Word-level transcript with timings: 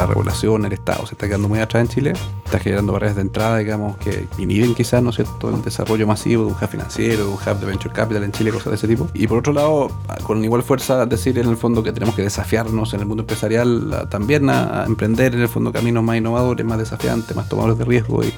la 0.00 0.06
regulación, 0.06 0.64
el 0.64 0.72
Estado 0.72 1.06
se 1.06 1.14
está 1.14 1.26
quedando 1.26 1.48
muy 1.48 1.58
atrás 1.58 1.82
en 1.82 1.88
Chile, 1.88 2.12
está 2.44 2.58
generando 2.58 2.92
barreras 2.92 3.16
de 3.16 3.22
entrada, 3.22 3.58
digamos, 3.58 3.98
que 3.98 4.26
inhiben 4.38 4.74
quizás, 4.74 5.02
¿no 5.02 5.10
es 5.10 5.16
cierto?, 5.16 5.50
el 5.50 5.62
desarrollo 5.62 6.06
masivo 6.06 6.44
de 6.44 6.52
un 6.52 6.54
hub 6.54 6.68
financiero, 6.68 7.24
de 7.24 7.30
un 7.30 7.34
hub 7.34 7.60
de 7.60 7.66
venture 7.66 7.94
capital 7.94 8.24
en 8.24 8.32
Chile, 8.32 8.50
cosas 8.50 8.70
de 8.70 8.76
ese 8.76 8.88
tipo. 8.88 9.08
Y 9.12 9.26
por 9.26 9.38
otro 9.38 9.52
lado, 9.52 9.90
con 10.22 10.42
igual 10.42 10.62
fuerza, 10.62 11.04
decir 11.04 11.38
en 11.38 11.48
el 11.48 11.56
fondo 11.56 11.82
que 11.82 11.92
tenemos 11.92 12.14
que 12.14 12.22
desafiarnos 12.22 12.94
en 12.94 13.00
el 13.00 13.06
mundo 13.06 13.22
empresarial 13.22 14.08
también 14.08 14.48
a, 14.48 14.84
emprender 14.86 15.34
en 15.34 15.42
el 15.42 15.48
fondo 15.48 15.70
caminos 15.70 16.02
más 16.02 16.16
innovadores, 16.16 16.64
más 16.64 16.78
desafiantes, 16.78 17.36
más 17.36 17.48
tomadores 17.48 17.76
de 17.76 17.84
riesgo 17.84 18.24
y 18.24 18.32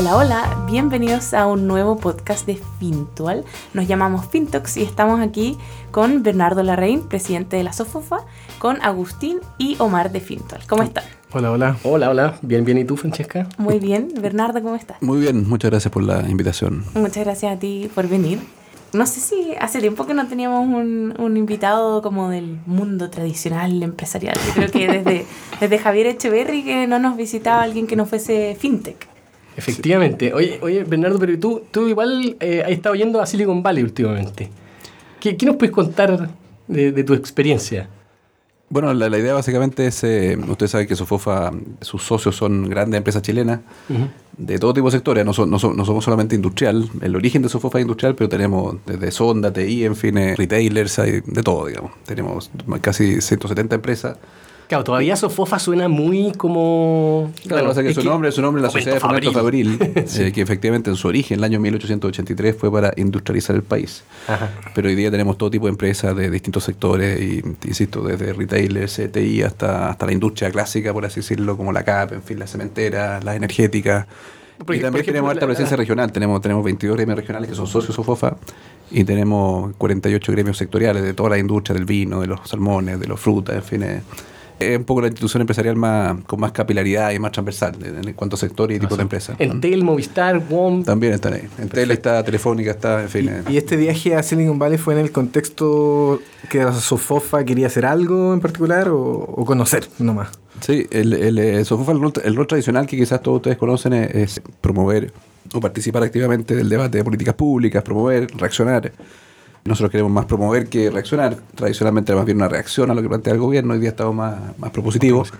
Hola, 0.00 0.16
hola, 0.16 0.64
bienvenidos 0.66 1.34
a 1.34 1.46
un 1.46 1.66
nuevo 1.66 1.98
podcast 1.98 2.46
de 2.46 2.58
Fintual. 2.78 3.44
Nos 3.74 3.86
llamamos 3.86 4.24
Fintox 4.24 4.78
y 4.78 4.82
estamos 4.82 5.20
aquí 5.20 5.58
con 5.90 6.22
Bernardo 6.22 6.62
Larraín, 6.62 7.02
presidente 7.02 7.58
de 7.58 7.64
la 7.64 7.74
Sofofa, 7.74 8.24
con 8.58 8.80
Agustín 8.80 9.40
y 9.58 9.76
Omar 9.78 10.10
de 10.10 10.20
Fintual. 10.20 10.62
¿Cómo 10.66 10.84
están? 10.84 11.04
Hola, 11.34 11.50
hola. 11.52 11.76
Hola, 11.84 12.08
hola. 12.08 12.34
Bien, 12.40 12.64
bien. 12.64 12.78
¿Y 12.78 12.86
tú, 12.86 12.96
Francesca? 12.96 13.46
Muy 13.58 13.78
bien. 13.78 14.08
Bernardo, 14.18 14.62
¿cómo 14.62 14.74
estás? 14.74 14.96
Muy 15.02 15.20
bien. 15.20 15.46
Muchas 15.46 15.70
gracias 15.70 15.92
por 15.92 16.02
la 16.02 16.26
invitación. 16.30 16.82
Muchas 16.94 17.22
gracias 17.22 17.54
a 17.54 17.58
ti 17.58 17.90
por 17.94 18.08
venir. 18.08 18.38
No 18.94 19.04
sé 19.04 19.20
si 19.20 19.54
hace 19.60 19.80
tiempo 19.80 20.06
que 20.06 20.14
no 20.14 20.26
teníamos 20.26 20.66
un, 20.66 21.14
un 21.18 21.36
invitado 21.36 22.00
como 22.00 22.30
del 22.30 22.58
mundo 22.64 23.10
tradicional 23.10 23.82
empresarial. 23.82 24.38
Yo 24.46 24.54
creo 24.54 24.70
que 24.70 24.88
desde, 24.88 25.26
desde 25.60 25.78
Javier 25.78 26.06
Echeverry 26.06 26.64
que 26.64 26.86
no 26.86 26.98
nos 26.98 27.18
visitaba 27.18 27.60
alguien 27.60 27.86
que 27.86 27.96
no 27.96 28.06
fuese 28.06 28.56
fintech. 28.58 29.09
Efectivamente. 29.68 30.32
Oye, 30.32 30.58
oye, 30.62 30.84
Bernardo, 30.84 31.18
pero 31.18 31.38
tú, 31.38 31.62
tú 31.70 31.88
igual 31.88 32.36
eh, 32.40 32.62
has 32.64 32.70
estado 32.72 32.94
yendo 32.94 33.20
a 33.20 33.26
Silicon 33.26 33.62
Valley 33.62 33.82
últimamente. 33.82 34.50
¿Qué, 35.20 35.36
qué 35.36 35.46
nos 35.46 35.56
puedes 35.56 35.74
contar 35.74 36.30
de, 36.66 36.92
de, 36.92 37.04
tu 37.04 37.14
experiencia? 37.14 37.88
Bueno, 38.70 38.94
la, 38.94 39.10
la 39.10 39.18
idea 39.18 39.34
básicamente 39.34 39.86
es, 39.86 40.02
eh, 40.04 40.38
ustedes 40.48 40.70
saben 40.70 40.86
que 40.86 40.96
Sofofa, 40.96 41.50
sus 41.80 42.02
socios 42.02 42.36
son 42.36 42.68
grandes 42.68 42.98
empresas 42.98 43.20
chilenas 43.20 43.60
uh 43.88 43.94
-huh. 43.94 44.08
de 44.38 44.58
todo 44.58 44.72
tipo 44.72 44.86
de 44.86 44.92
sectores, 44.92 45.24
no, 45.24 45.32
so, 45.32 45.44
no, 45.44 45.58
so, 45.58 45.74
no, 45.74 45.84
somos 45.84 46.04
solamente 46.04 46.36
industrial, 46.36 46.88
el 47.02 47.16
origen 47.16 47.42
de 47.42 47.48
Sofofa 47.48 47.78
es 47.78 47.82
industrial, 47.82 48.14
pero 48.14 48.28
tenemos 48.28 48.76
desde 48.86 49.10
Sonda, 49.10 49.52
TI, 49.52 49.84
en 49.84 49.96
fin, 49.96 50.16
eh, 50.18 50.36
retailers, 50.36 50.98
hay 51.00 51.20
de 51.26 51.42
todo, 51.42 51.66
digamos. 51.66 51.92
Tenemos 52.06 52.50
casi 52.80 53.20
170 53.20 53.74
empresas 53.74 54.16
Claro, 54.70 54.84
todavía 54.84 55.16
Sofofa 55.16 55.58
suena 55.58 55.88
muy 55.88 56.30
como... 56.30 57.32
Claro, 57.42 57.56
bueno, 57.56 57.70
o 57.70 57.74
sea 57.74 57.82
que 57.82 57.92
su 57.92 58.04
nombre, 58.04 58.30
su 58.30 58.40
nombre 58.40 58.60
es 58.60 58.62
la 58.62 58.70
Sociedad 58.70 58.94
de 58.94 59.00
Fomento 59.00 59.32
Fabril, 59.32 59.76
sí. 60.06 60.22
eh, 60.22 60.32
que 60.32 60.42
efectivamente 60.42 60.90
en 60.90 60.94
su 60.94 61.08
origen, 61.08 61.38
el 61.38 61.44
año 61.44 61.58
1883, 61.58 62.54
fue 62.56 62.70
para 62.70 62.92
industrializar 62.96 63.56
el 63.56 63.64
país. 63.64 64.04
Ajá. 64.28 64.48
Pero 64.72 64.86
hoy 64.86 64.94
día 64.94 65.10
tenemos 65.10 65.36
todo 65.36 65.50
tipo 65.50 65.66
de 65.66 65.70
empresas 65.70 66.14
de 66.14 66.30
distintos 66.30 66.62
sectores, 66.62 67.20
y 67.20 67.42
insisto, 67.66 68.00
desde 68.02 68.32
retailers, 68.32 69.00
TI, 69.10 69.42
hasta, 69.42 69.88
hasta 69.88 70.06
la 70.06 70.12
industria 70.12 70.52
clásica, 70.52 70.92
por 70.92 71.04
así 71.04 71.18
decirlo, 71.18 71.56
como 71.56 71.72
la 71.72 71.82
CAP, 71.82 72.12
en 72.12 72.22
fin, 72.22 72.38
la 72.38 72.46
cementera, 72.46 73.18
las 73.24 73.34
energéticas. 73.34 74.06
Porque, 74.56 74.76
y 74.76 74.82
también 74.82 75.00
ejemplo, 75.00 75.12
tenemos 75.14 75.30
alta 75.32 75.46
presencia 75.46 75.76
la, 75.76 75.80
regional, 75.80 76.12
tenemos, 76.12 76.40
tenemos 76.40 76.62
22 76.62 76.96
gremios 76.96 77.18
regionales 77.18 77.50
que 77.50 77.56
son 77.56 77.66
socios 77.66 77.96
Sofofa 77.96 78.36
y 78.92 79.02
tenemos 79.02 79.74
48 79.78 80.30
gremios 80.30 80.58
sectoriales 80.58 81.02
de 81.02 81.12
toda 81.12 81.30
la 81.30 81.38
industria 81.38 81.74
del 81.74 81.86
vino, 81.86 82.20
de 82.20 82.28
los 82.28 82.48
salmones, 82.48 83.00
de 83.00 83.08
los 83.08 83.18
frutas, 83.18 83.56
en 83.56 83.62
fin. 83.64 83.82
Eh, 83.82 84.02
es 84.60 84.78
un 84.78 84.84
poco 84.84 85.00
la 85.00 85.08
institución 85.08 85.40
empresarial 85.40 85.76
más 85.76 86.16
con 86.26 86.38
más 86.40 86.52
capilaridad 86.52 87.10
y 87.12 87.18
más 87.18 87.32
transversal 87.32 87.74
en, 87.82 88.12
cuanto 88.12 88.36
a 88.36 88.38
sector 88.38 88.70
y 88.70 88.78
tipo 88.78 88.96
de 88.96 89.02
empresa. 89.02 89.34
Entel, 89.38 89.82
Movistar, 89.82 90.38
WOM. 90.38 90.84
También 90.84 91.14
están 91.14 91.34
ahí. 91.34 91.48
Entel 91.58 91.90
está, 91.90 92.22
Telefónica 92.22 92.70
está, 92.70 93.02
en 93.02 93.08
fin. 93.08 93.30
¿Y, 93.48 93.54
¿Y, 93.54 93.56
este 93.56 93.76
viaje 93.76 94.14
a 94.14 94.22
Silicon 94.22 94.58
Valley 94.58 94.78
fue 94.78 94.94
en 94.94 95.00
el 95.00 95.10
contexto 95.10 96.20
que 96.48 96.58
la 96.58 96.72
Sofofa 96.72 97.44
quería 97.44 97.66
hacer 97.66 97.86
algo 97.86 98.34
en 98.34 98.40
particular 98.40 98.88
o, 98.88 99.00
o 99.00 99.44
conocer 99.44 99.88
nomás? 99.98 100.28
Sí, 100.60 100.86
el, 100.90 101.14
el, 101.14 101.38
el 101.38 101.64
Sofofa, 101.64 101.92
el 101.92 102.00
rol, 102.00 102.12
el 102.22 102.36
rol, 102.36 102.46
tradicional 102.46 102.86
que 102.86 102.96
quizás 102.96 103.22
todos 103.22 103.36
ustedes 103.36 103.56
conocen 103.56 103.94
es, 103.94 104.14
es 104.14 104.42
promover 104.60 105.12
o 105.52 105.60
participar 105.60 106.02
activamente 106.02 106.54
del 106.54 106.68
debate 106.68 106.98
de 106.98 107.04
políticas 107.04 107.34
públicas, 107.34 107.82
promover, 107.82 108.26
reaccionar 108.36 108.92
nosotros 109.64 109.90
queremos 109.90 110.12
más 110.12 110.26
promover 110.26 110.68
que 110.68 110.90
reaccionar. 110.90 111.36
Tradicionalmente 111.54 112.12
era 112.12 112.18
más 112.18 112.26
bien 112.26 112.38
una 112.38 112.48
reacción 112.48 112.90
a 112.90 112.94
lo 112.94 113.02
que 113.02 113.08
plantea 113.08 113.34
el 113.34 113.40
gobierno, 113.40 113.74
hoy 113.74 113.80
día 113.80 113.90
estamos 113.90 114.14
más, 114.14 114.58
más 114.58 114.70
propositivos. 114.70 115.32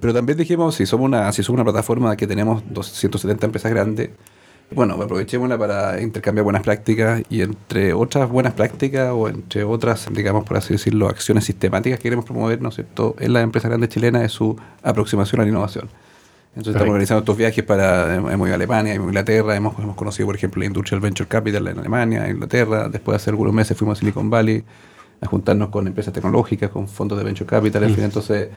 Pero 0.00 0.12
también 0.12 0.36
dijimos, 0.36 0.74
si 0.74 0.86
somos 0.86 1.06
una, 1.06 1.32
si 1.32 1.42
somos 1.42 1.60
una 1.60 1.64
plataforma 1.64 2.16
que 2.16 2.26
tenemos 2.26 2.62
270 2.68 3.46
empresas 3.46 3.70
grandes, 3.70 4.10
bueno, 4.74 4.94
aprovechémosla 4.94 5.58
para 5.58 6.00
intercambiar 6.00 6.44
buenas 6.44 6.62
prácticas 6.62 7.22
y 7.28 7.42
entre 7.42 7.92
otras 7.92 8.28
buenas 8.28 8.54
prácticas 8.54 9.10
o 9.12 9.28
entre 9.28 9.64
otras, 9.64 10.08
digamos, 10.10 10.44
por 10.44 10.56
así 10.56 10.72
decirlo, 10.72 11.08
acciones 11.08 11.44
sistemáticas 11.44 11.98
que 11.98 12.04
queremos 12.04 12.24
promover, 12.24 12.60
¿no 12.60 12.70
es 12.70 12.76
cierto?, 12.76 13.14
en 13.18 13.32
las 13.32 13.44
empresas 13.44 13.68
grandes 13.68 13.90
chilenas 13.90 14.22
es 14.22 14.32
su 14.32 14.56
aproximación 14.82 15.40
a 15.40 15.44
la 15.44 15.50
innovación. 15.50 15.88
Entonces 16.54 16.74
estamos 16.74 16.90
organizando 16.90 17.20
estos 17.20 17.36
viajes 17.36 17.64
para, 17.64 18.14
hemos 18.14 18.46
ido 18.46 18.52
a 18.52 18.54
Alemania, 18.56 18.92
hemos 18.92 19.04
ido 19.04 19.08
a 19.08 19.12
Inglaterra, 19.12 19.56
hemos, 19.56 19.78
hemos 19.78 19.96
conocido, 19.96 20.26
por 20.26 20.36
ejemplo, 20.36 20.60
la 20.60 20.66
Industrial 20.66 21.00
Venture 21.00 21.26
Capital 21.26 21.66
en 21.68 21.78
Alemania, 21.78 22.28
Inglaterra, 22.28 22.90
después 22.90 23.16
hace 23.16 23.30
algunos 23.30 23.54
meses 23.54 23.76
fuimos 23.76 23.96
a 23.96 24.00
Silicon 24.00 24.28
Valley 24.28 24.62
a 25.22 25.26
juntarnos 25.26 25.70
con 25.70 25.86
empresas 25.86 26.12
tecnológicas, 26.12 26.68
con 26.68 26.88
fondos 26.88 27.16
de 27.16 27.24
Venture 27.24 27.46
Capital, 27.46 27.84
en 27.84 27.94
fin, 27.94 28.04
entonces 28.04 28.50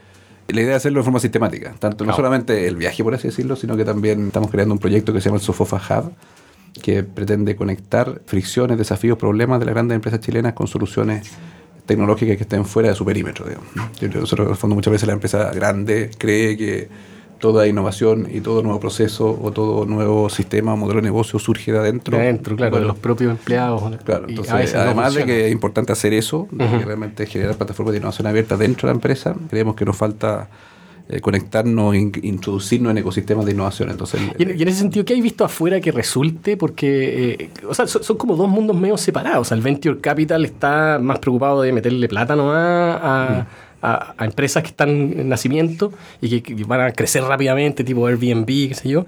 la 0.48 0.62
idea 0.62 0.72
es 0.72 0.78
hacerlo 0.78 1.00
de 1.00 1.04
forma 1.06 1.20
sistemática, 1.20 1.74
tanto 1.80 2.00
claro. 2.00 2.12
no 2.12 2.16
solamente 2.16 2.68
el 2.68 2.76
viaje, 2.76 3.02
por 3.02 3.14
así 3.14 3.30
decirlo, 3.30 3.56
sino 3.56 3.78
que 3.78 3.86
también 3.86 4.28
estamos 4.28 4.52
creando 4.52 4.74
un 4.74 4.80
proyecto 4.80 5.14
que 5.14 5.22
se 5.22 5.30
llama 5.30 5.38
el 5.38 5.44
Sofofa 5.44 5.78
Hub, 5.78 6.12
que 6.82 7.04
pretende 7.04 7.56
conectar 7.56 8.22
fricciones, 8.26 8.78
desafíos, 8.78 9.18
problemas 9.18 9.60
de 9.60 9.68
las 9.68 9.74
grandes 9.74 9.96
empresas 9.96 10.20
chilenas 10.20 10.52
con 10.52 10.68
soluciones 10.68 11.32
tecnológicas 11.86 12.36
que 12.36 12.44
estén 12.44 12.66
fuera 12.66 12.90
de 12.90 12.96
su 12.96 13.06
perímetro. 13.06 13.46
Digamos. 13.46 13.70
Nosotros, 14.02 14.48
en 14.48 14.52
el 14.52 14.58
fondo, 14.58 14.76
muchas 14.76 14.92
veces 14.92 15.08
la 15.08 15.14
empresa 15.14 15.52
grande 15.52 16.12
cree 16.18 16.58
que 16.58 16.90
toda 17.40 17.68
innovación 17.68 18.28
y 18.32 18.42
todo 18.42 18.64
nuevo 18.64 18.80
proceso 18.80 19.38
o 19.42 19.52
todo 19.52 19.86
nuevo 19.86 20.30
sistema 20.30 20.74
o 20.74 20.78
modelo 20.78 21.02
de 21.02 21.08
negocio 21.08 21.40
surge 21.40 21.72
de 21.72 21.80
adentro. 21.80 22.18
De 22.18 22.24
adentro, 22.24 22.56
claro, 22.56 22.72
bueno, 22.72 22.86
de 22.86 22.88
los 22.88 23.00
propios 23.00 23.32
empleados. 23.32 23.84
Claro, 24.04 24.26
entonces, 24.28 24.74
además 24.76 25.14
no 25.14 25.20
de 25.20 25.26
que 25.26 25.46
es 25.48 25.52
importante 25.52 25.92
hacer 25.92 26.14
eso, 26.14 26.48
uh 26.52 26.56
-huh. 26.56 26.80
que 26.80 26.86
realmente 26.86 27.26
generar 27.26 27.56
plataformas 27.56 27.94
de 27.94 28.00
innovación 28.00 28.28
abierta 28.28 28.58
dentro 28.58 28.88
de 28.88 28.94
la 28.94 28.98
empresa, 28.98 29.36
creemos 29.50 29.76
que 29.76 29.86
nos 29.86 29.96
falta 29.96 30.50
eh, 31.08 31.22
conectarnos, 31.22 31.96
in, 31.96 32.12
introducirnos 32.24 32.92
en 32.92 32.98
ecosistemas 32.98 33.46
de 33.46 33.52
innovación. 33.52 33.92
Entonces, 33.92 34.22
y, 34.40 34.44
en, 34.44 34.58
y 34.58 34.62
en 34.64 34.68
ese 34.68 34.80
sentido, 34.80 35.06
¿qué 35.06 35.14
hay 35.14 35.22
visto 35.22 35.46
afuera 35.46 35.80
que 35.80 35.92
resulte? 35.92 36.58
Porque, 36.58 37.38
eh, 37.40 37.50
o 37.68 37.74
sea, 37.74 37.86
son, 37.86 38.04
son, 38.04 38.18
como 38.18 38.36
dos 38.36 38.50
mundos 38.50 38.76
medio 38.76 38.98
separados. 38.98 39.42
O 39.42 39.46
sea, 39.46 39.56
el 39.56 39.64
venture 39.64 40.00
capital 40.00 40.46
está 40.46 40.98
más 41.00 41.20
preocupado 41.20 41.62
de 41.62 41.72
meterle 41.72 42.08
plata 42.08 42.36
nomás 42.36 43.00
a... 43.02 43.46
Mm 43.52 43.65
a, 43.86 44.16
a, 44.18 44.26
empresas 44.26 44.64
que 44.64 44.70
están 44.70 44.90
en 44.90 45.30
nacimiento 45.30 45.94
y 46.22 46.42
que, 46.42 46.56
que, 46.56 46.64
van 46.64 46.82
a 46.82 46.92
crecer 46.92 47.24
rápidamente, 47.24 47.84
tipo 47.84 48.08
Airbnb, 48.08 48.46
qué 48.46 48.74
sé 48.74 48.90
yo. 48.90 49.06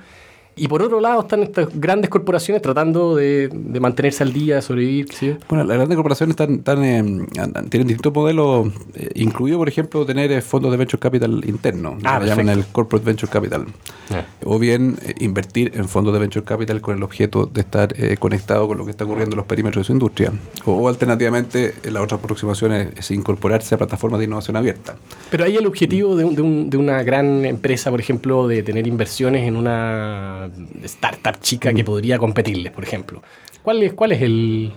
Y 0.58 0.68
por 0.68 0.82
otro 0.82 1.00
lado 1.00 1.22
están 1.22 1.44
estas 1.44 1.68
grandes 1.74 2.10
corporaciones 2.10 2.62
tratando 2.62 3.16
de, 3.16 3.50
de 3.52 3.80
mantenerse 3.80 4.24
al 4.24 4.34
día, 4.34 4.62
sobrevivir, 4.62 5.14
sé 5.14 5.28
yo. 5.28 5.34
Bueno, 5.48 5.64
las 5.64 5.78
grandes 5.78 5.96
corporaciones 5.96 6.34
están, 6.34 6.56
están 6.56 6.84
eh, 6.84 7.26
tienen 7.70 7.88
distintos 7.88 8.14
modelos, 8.14 8.68
eh, 8.96 9.12
incluido, 9.16 9.58
por 9.58 9.70
ejemplo, 9.70 10.06
tener 10.06 10.32
eh, 10.32 10.42
fondos 10.42 10.72
de 10.72 10.78
venture 10.78 11.00
capital 11.00 11.44
interno, 11.46 11.98
ah, 12.04 12.20
que 12.20 12.28
llaman 12.28 12.50
el 12.50 12.66
corporate 12.66 13.06
venture 13.06 13.32
capital. 13.32 13.66
Yeah. 14.10 14.26
O 14.46 14.58
bien 14.58 14.98
eh, 15.04 15.14
invertir 15.20 15.72
en 15.76 15.88
fondos 15.88 16.14
de 16.14 16.20
venture 16.20 16.46
capital 16.46 16.82
con 16.82 16.96
el 16.96 17.04
objeto 17.04 17.46
de 17.46 17.62
estar 17.62 17.94
eh, 17.98 18.18
conectado 18.18 18.68
con 18.68 18.78
lo 18.78 18.86
que 18.86 18.92
está 18.92 19.04
ocurriendo 19.04 19.34
en 19.34 19.38
los 19.38 19.46
perímetros 19.46 19.84
de 19.84 19.88
su 19.88 19.94
industria. 19.94 20.32
O, 20.66 20.74
o 20.74 20.88
alternativamente, 20.88 21.76
la 21.92 22.02
otra 22.02 22.18
aproximación 22.18 22.74
es, 22.74 22.88
es, 22.98 23.12
incorporarse 23.12 23.76
a 23.76 23.78
plataformas 23.78 24.20
de 24.20 24.26
innovación 24.26 24.56
abierta. 24.56 24.96
Pero 25.30 25.44
hay 25.44 25.58
el 25.58 25.66
objetivo 25.68 26.16
de, 26.16 26.24
un, 26.24 26.36
de, 26.36 26.42
un, 26.42 26.70
de 26.70 26.78
una 26.78 27.04
gran 27.04 27.46
empresa, 27.46 27.92
por 27.92 28.00
ejemplo, 28.00 28.48
de 28.48 28.64
tener 28.64 28.88
inversiones 28.88 29.48
en 29.48 29.56
una 29.56 30.47
startup 30.84 31.40
chica 31.42 31.72
mm. 31.72 31.76
que 31.76 31.84
podría 31.84 32.18
competirles, 32.18 32.72
por 32.72 32.84
ejemplo. 32.84 33.22
¿Cuál 33.64 33.84
es, 33.84 33.94
cuál 33.94 34.14
es 34.14 34.22
el, 34.22 34.72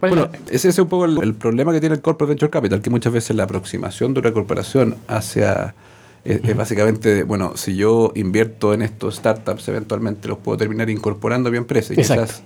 bueno, 0.00 0.28
ese 0.50 0.68
es 0.68 0.78
un 0.78 0.88
poco 0.88 1.04
el, 1.04 1.22
el, 1.22 1.34
problema 1.34 1.72
que 1.72 1.80
tiene 1.80 1.94
el 1.94 2.02
Corporate 2.02 2.30
Venture 2.30 2.50
Capital, 2.50 2.82
que 2.82 2.90
muchas 2.90 3.12
veces 3.12 3.36
la 3.36 3.44
aproximación 3.44 4.14
de 4.14 4.20
una 4.20 4.32
corporación 4.32 4.96
hacia... 5.08 5.74
Es, 6.24 6.40
es, 6.44 6.56
básicamente, 6.56 7.24
bueno, 7.24 7.56
si 7.56 7.74
yo 7.74 8.12
invierto 8.14 8.74
en 8.74 8.82
estos 8.82 9.16
startups, 9.16 9.66
eventualmente 9.68 10.28
los 10.28 10.38
puedo 10.38 10.56
terminar 10.56 10.88
incorporando 10.88 11.48
a 11.48 11.52
mi 11.52 11.58
empresa. 11.58 11.94
Y 11.94 12.00
Exacto. 12.00 12.26
quizás 12.26 12.42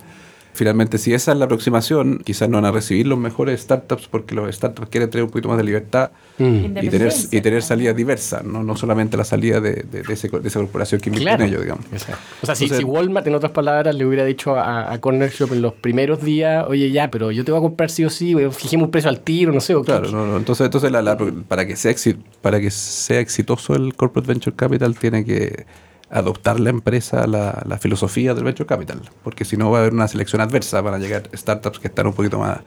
finalmente, 0.57 0.97
si 0.97 1.13
esa 1.13 1.31
es 1.31 1.37
la 1.37 1.45
aproximación, 1.45 2.19
quizás 2.25 2.49
no 2.49 2.57
van 2.57 2.65
a 2.65 2.71
recibir 2.71 3.05
los 3.05 3.17
mejores 3.19 3.61
startups 3.61 4.07
porque 4.07 4.33
los 4.33 4.53
startups 4.53 4.89
quieren 4.89 5.09
tener 5.09 5.23
un 5.23 5.29
poquito 5.29 5.49
más 5.49 5.57
de 5.57 5.63
libertad 5.63 6.09
mm. 6.39 6.77
y, 6.81 6.89
tener, 6.89 7.13
y 7.31 7.41
tener 7.41 7.61
salidas 7.61 7.95
diversas, 7.95 8.43
¿no? 8.43 8.63
no 8.63 8.75
solamente 8.75 9.15
la 9.17 9.23
salida 9.23 9.61
de, 9.61 9.83
de, 9.83 10.01
de, 10.01 10.13
ese, 10.13 10.29
de 10.29 10.47
esa 10.47 10.59
corporación 10.59 10.99
que 10.99 11.09
invierte 11.09 11.27
claro. 11.29 11.43
en 11.43 11.49
ello, 11.49 11.61
digamos. 11.61 11.85
Exacto. 11.91 12.21
O 12.41 12.45
sea, 12.47 12.55
si, 12.55 12.67
si, 12.67 12.83
Walmart, 12.83 13.27
en 13.27 13.35
otras 13.35 13.51
palabras, 13.51 13.95
le 13.95 14.05
hubiera 14.05 14.25
dicho 14.25 14.55
a, 14.55 14.91
a, 14.91 14.99
Corner 14.99 15.29
Shop 15.29 15.53
en 15.53 15.61
los 15.61 15.73
primeros 15.73 16.23
días, 16.23 16.65
oye, 16.67 16.89
ya, 16.89 17.11
pero 17.11 17.31
yo 17.31 17.45
te 17.45 17.51
voy 17.51 17.59
a 17.59 17.61
comprar 17.61 17.91
sí 17.91 18.03
o 18.03 18.09
sí, 18.09 18.35
fijemos 18.51 18.85
un 18.85 18.91
precio 18.91 19.09
al 19.09 19.19
tiro, 19.19 19.53
no 19.53 19.61
sé. 19.61 19.75
¿o 19.75 19.83
claro, 19.83 20.09
no, 20.09 20.25
no. 20.25 20.37
entonces, 20.37 20.65
entonces 20.65 20.91
la, 20.91 21.03
la, 21.03 21.17
para, 21.47 21.67
que 21.67 21.75
sea 21.75 21.93
para 22.41 22.59
que 22.59 22.71
sea 22.71 23.19
exitoso 23.19 23.75
el 23.75 23.93
Corporate 23.93 24.27
Venture 24.27 24.55
Capital 24.55 24.97
tiene 24.97 25.23
que 25.23 25.65
adoptar 26.09 26.59
la 26.59 26.69
empresa 26.69 27.27
la, 27.27 27.61
la, 27.65 27.77
filosofía 27.77 28.33
del 28.33 28.43
venture 28.45 28.65
capital, 28.67 29.01
porque 29.23 29.43
si 29.45 29.57
no 29.57 29.69
va 29.71 29.79
a 29.79 29.81
haber 29.81 29.93
una 29.93 30.07
selección 30.07 30.41
adversa, 30.41 30.79
van 30.81 30.93
a 30.93 30.97
llegar 30.99 31.29
startups 31.35 31.79
que 31.79 31.87
están 31.87 32.07
un 32.07 32.13
poquito 32.13 32.39
más 32.39 32.59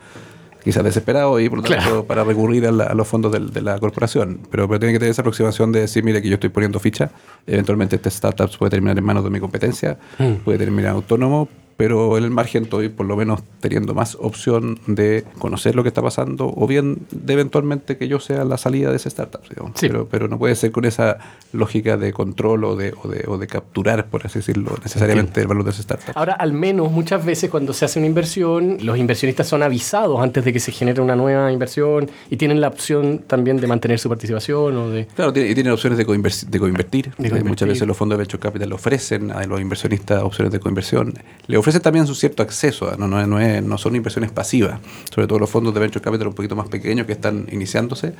quizás 0.62 0.84
desesperado 0.84 1.40
y 1.40 1.48
por 1.48 1.58
lo 1.58 1.64
tanto 1.64 2.04
para 2.04 2.22
recurrir 2.22 2.66
a, 2.66 2.72
la- 2.72 2.84
a 2.84 2.94
los 2.94 3.08
fondos 3.08 3.32
del- 3.32 3.50
de, 3.50 3.62
la 3.62 3.78
corporación. 3.78 4.40
Pero, 4.50 4.68
pero 4.68 4.78
tiene 4.78 4.92
que 4.92 4.98
tener 4.98 5.10
esa 5.12 5.22
aproximación 5.22 5.72
de 5.72 5.80
decir, 5.80 6.04
mire 6.04 6.20
que 6.20 6.28
yo 6.28 6.34
estoy 6.34 6.50
poniendo 6.50 6.78
ficha, 6.78 7.10
eventualmente 7.46 7.96
este 7.96 8.10
startup 8.10 8.50
puede 8.58 8.68
terminar 8.70 8.98
en 8.98 9.04
manos 9.04 9.24
de 9.24 9.30
mi 9.30 9.40
competencia, 9.40 9.98
Mm. 10.18 10.34
puede 10.44 10.58
terminar 10.58 10.90
autónomo, 10.92 11.48
pero 11.80 12.18
en 12.18 12.24
el 12.24 12.30
margen 12.30 12.64
estoy 12.64 12.88
por 12.90 13.06
lo 13.06 13.16
menos 13.16 13.40
teniendo 13.60 13.94
más 13.94 14.16
opción 14.20 14.78
de 14.86 15.24
conocer 15.38 15.74
lo 15.74 15.82
que 15.82 15.88
está 15.88 16.02
pasando 16.02 16.52
o 16.54 16.66
bien 16.66 16.98
de 17.10 17.32
eventualmente 17.32 17.96
que 17.96 18.06
yo 18.06 18.20
sea 18.20 18.44
la 18.44 18.58
salida 18.58 18.90
de 18.90 18.96
ese 18.96 19.08
startup. 19.08 19.40
digamos. 19.48 19.72
Sí. 19.76 19.88
Pero, 19.88 20.06
pero 20.10 20.28
no 20.28 20.38
puede 20.38 20.54
ser 20.54 20.70
con 20.72 20.84
esa 20.84 21.18
lógica 21.52 21.96
de 21.96 22.12
control 22.12 22.64
o 22.64 22.76
de, 22.76 22.92
o 23.02 23.08
de, 23.08 23.24
o 23.26 23.38
de 23.38 23.46
capturar, 23.46 24.06
por 24.06 24.26
así 24.26 24.40
decirlo, 24.40 24.72
necesariamente 24.82 25.40
el 25.40 25.46
valor 25.46 25.64
de 25.64 25.70
ese 25.70 25.80
startup. 25.80 26.12
Ahora, 26.14 26.34
al 26.34 26.52
menos 26.52 26.90
muchas 26.92 27.24
veces 27.24 27.50
cuando 27.50 27.72
se 27.72 27.84
hace 27.86 27.98
una 27.98 28.06
inversión, 28.08 28.76
los 28.82 28.98
inversionistas 28.98 29.48
son 29.48 29.62
avisados 29.62 30.20
antes 30.20 30.44
de 30.44 30.52
que 30.52 30.60
se 30.60 30.72
genere 30.72 31.00
una 31.00 31.16
nueva 31.16 31.50
inversión 31.50 32.10
y 32.30 32.36
tienen 32.36 32.60
la 32.60 32.68
opción 32.68 33.22
también 33.26 33.56
de 33.58 33.66
mantener 33.66 33.98
su 33.98 34.08
participación 34.08 34.76
o 34.76 34.90
de... 34.90 35.06
Claro, 35.06 35.30
y 35.30 35.54
tienen 35.54 35.72
opciones 35.72 35.96
de, 35.98 36.06
coinvers- 36.06 36.46
de 36.46 36.58
coinvertir. 36.58 37.04
De 37.06 37.28
Eh, 37.28 37.30
coinvertir. 37.30 37.48
Muchas 37.48 37.68
veces 37.68 37.86
los 37.88 37.96
fondos 37.96 38.18
de 38.18 38.22
Venture 38.22 38.40
Capital 38.40 38.68
le 38.68 38.74
ofrecen 38.74 39.30
a 39.32 39.44
los 39.46 39.60
inversionistas 39.60 40.22
opciones 40.22 40.52
de 40.52 40.60
coinversión. 40.60 41.14
Le 41.46 41.56
ofrecen 41.56 41.69
también 41.78 42.08
su 42.08 42.16
cierto 42.16 42.42
acceso, 42.42 42.90
¿eh? 42.92 42.96
no, 42.98 43.06
no, 43.06 43.24
no, 43.28 43.38
es- 43.38 43.62
no 43.62 43.78
son 43.78 43.94
inversiones 43.94 44.32
pasivas. 44.32 44.80
Sobre 45.14 45.28
todo 45.28 45.38
los 45.38 45.48
fondos 45.48 45.72
de 45.72 45.78
Venture 45.78 46.02
Capital 46.02 46.26
un 46.26 46.34
poquito 46.34 46.56
más 46.56 46.68
pequeños 46.68 47.06
que 47.06 47.12
están 47.12 47.46
iniciándose. 47.52 48.14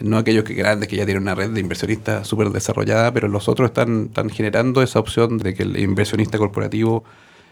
No 0.00 0.16
aquellos 0.16 0.44
que 0.44 0.54
grandes 0.54 0.88
que 0.88 0.96
ya 0.96 1.04
tienen 1.04 1.22
una 1.24 1.34
red 1.34 1.50
de 1.50 1.60
inversionistas 1.60 2.26
súper 2.26 2.48
desarrollada, 2.48 3.12
pero 3.12 3.28
los 3.28 3.48
otros 3.50 3.68
están, 3.68 4.06
están 4.06 4.30
generando 4.30 4.80
esa 4.80 4.98
opción 4.98 5.36
de 5.36 5.52
que 5.52 5.64
el 5.64 5.78
inversionista 5.78 6.38
corporativo 6.38 7.04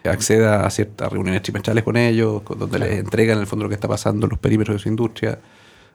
acceda 0.04 0.64
a 0.64 0.70
ciertas 0.70 1.12
reuniones 1.12 1.42
trimestrales 1.42 1.84
con 1.84 1.96
ellos, 1.96 2.40
donde 2.56 2.78
les 2.78 2.98
entregan 3.00 3.36
en 3.36 3.40
el 3.42 3.46
fondo 3.46 3.64
lo 3.64 3.68
que 3.68 3.74
está 3.74 3.88
pasando 3.88 4.26
en 4.26 4.30
los 4.30 4.38
perímetros 4.38 4.76
de 4.76 4.78
su 4.82 4.88
industria. 4.88 5.38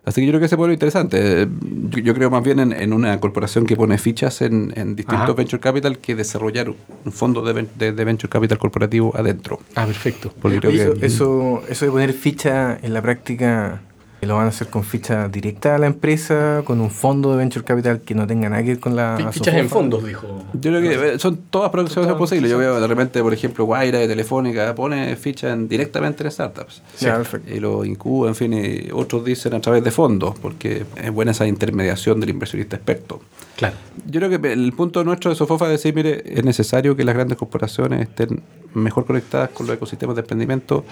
Así 0.06 0.20
que 0.20 0.28
yo 0.28 0.32
creo 0.32 0.40
que 0.42 0.48
ese 0.48 0.58
pueblo 0.58 0.74
es 0.74 0.76
interesante. 0.76 1.48
Yo, 1.90 2.00
yo 2.00 2.14
creo 2.14 2.30
más 2.30 2.44
bien 2.44 2.60
en, 2.60 2.74
en 2.74 2.92
una 2.92 3.18
corporación 3.22 3.66
que 3.66 3.76
pone 3.78 3.98
fichas 3.98 4.42
en, 4.42 4.74
en 4.76 4.96
distintos 4.98 5.24
Ajá. 5.30 5.34
venture 5.34 5.62
capital 5.62 5.98
que 6.00 6.14
desarrollar 6.16 6.70
un 6.70 7.12
fondo 7.12 7.42
de, 7.42 7.68
de- 7.78 7.94
de 7.94 8.04
venture 8.06 8.30
capital 8.30 8.58
corporativo 8.58 9.14
adentro. 9.16 9.60
Ah, 9.76 9.86
perfecto. 9.86 10.34
Porque 10.42 10.60
creo 10.60 10.72
Oye, 10.72 11.00
que 11.00 11.06
eso, 11.06 11.24
eso, 11.60 11.64
eso 11.70 11.86
de 11.86 11.92
poner 11.92 12.12
ficha 12.14 12.78
en 12.82 12.94
la 12.94 13.02
práctica, 13.02 13.82
¿lo 14.26 14.36
van 14.36 14.46
a 14.46 14.50
hacer 14.50 14.68
con 14.68 14.84
ficha 14.84 15.28
directa 15.28 15.76
a 15.76 15.78
la 15.78 15.88
empresa, 15.88 16.62
con 16.66 16.82
un 16.82 16.90
fondo 16.90 17.32
de 17.32 17.38
venture 17.38 17.64
capital 17.66 18.02
que 18.02 18.14
no 18.16 18.26
tenga 18.28 18.50
nada 18.50 18.62
que 18.64 18.70
ver 18.70 18.80
con 18.80 18.96
la... 18.96 19.16
Fi- 19.18 19.40
Fichas 19.40 19.56
en 19.56 19.70
fondos, 19.70 20.06
dijo. 20.06 20.28
yo 20.54 20.72
creo 20.72 20.82
que 20.82 21.20
son 21.20 21.38
todas 21.50 21.70
producciones 21.70 22.12
posibles. 22.14 22.50
Yo 22.52 22.58
veo 22.58 22.80
de 22.80 22.88
repente, 22.88 23.22
por 23.22 23.34
ejemplo, 23.34 23.66
Guaira 23.66 24.00
de 24.00 24.08
Telefónica 24.08 24.74
pone 24.76 25.16
fichas 25.16 25.54
en- 25.54 25.68
directamente 25.68 26.24
en 26.24 26.32
startups. 26.32 26.82
Perfecto. 27.00 27.54
Y 27.54 27.60
lo 27.60 27.86
incuba, 27.86 28.28
en 28.30 28.36
fin, 28.36 28.54
y 28.54 28.90
otros 28.92 29.24
dicen 29.26 29.54
a 29.54 29.60
través 29.62 29.84
de 29.84 29.92
fondos, 29.92 30.38
porque 30.40 30.86
es 31.02 31.12
buena 31.12 31.32
esa 31.32 31.46
intermediación 31.48 32.20
del 32.20 32.30
inversionista 32.30 32.76
experto. 32.76 33.22
Claro. 33.56 33.76
Yo 34.08 34.20
creo 34.20 34.42
que 34.42 34.52
el 34.54 34.74
punto 34.74 35.04
nuestro 35.04 35.30
de 35.30 35.36
Sofofa 35.36 35.66
es 35.66 35.72
decir, 35.72 35.94
mire, 35.94 36.24
es 36.26 36.44
necesario 36.44 36.96
que 36.96 37.04
las 37.04 37.14
grandes 37.16 37.38
corporaciones 37.38 38.02
estén 38.02 38.42
mejor 38.74 39.06
conectadas 39.06 39.50
con 39.50 39.68
los 39.68 39.76
ecosistemas 39.76 40.16
de 40.16 40.22
emprendimiento 40.22 40.84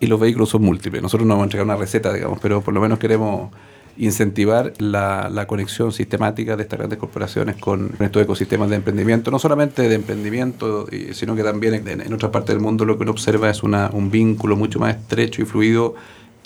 y 0.00 0.06
los 0.06 0.20
vehículos 0.20 0.50
son 0.50 0.62
múltiples. 0.62 1.02
Nosotros 1.02 1.26
no 1.26 1.34
vamos 1.34 1.44
a 1.44 1.46
entregar 1.46 1.66
una 1.66 1.76
receta, 1.76 2.12
digamos, 2.12 2.38
pero 2.40 2.60
por 2.60 2.74
lo 2.74 2.80
menos 2.80 2.98
queremos 2.98 3.50
incentivar 3.96 4.72
la, 4.78 5.28
la 5.32 5.46
conexión 5.46 5.92
sistemática 5.92 6.56
de 6.56 6.64
estas 6.64 6.78
grandes 6.78 6.98
corporaciones 6.98 7.56
con 7.56 7.92
estos 8.00 8.22
ecosistemas 8.22 8.68
de 8.70 8.76
emprendimiento, 8.76 9.30
no 9.30 9.38
solamente 9.38 9.88
de 9.88 9.94
emprendimiento, 9.94 10.86
sino 11.12 11.36
que 11.36 11.42
también 11.42 11.74
en, 11.74 12.00
en 12.00 12.12
otras 12.12 12.32
partes 12.32 12.54
del 12.54 12.62
mundo 12.62 12.84
lo 12.84 12.96
que 12.96 13.02
uno 13.02 13.12
observa 13.12 13.50
es 13.50 13.62
una, 13.62 13.90
un 13.92 14.10
vínculo 14.10 14.56
mucho 14.56 14.80
más 14.80 14.96
estrecho 14.96 15.42
y 15.42 15.44
fluido 15.44 15.94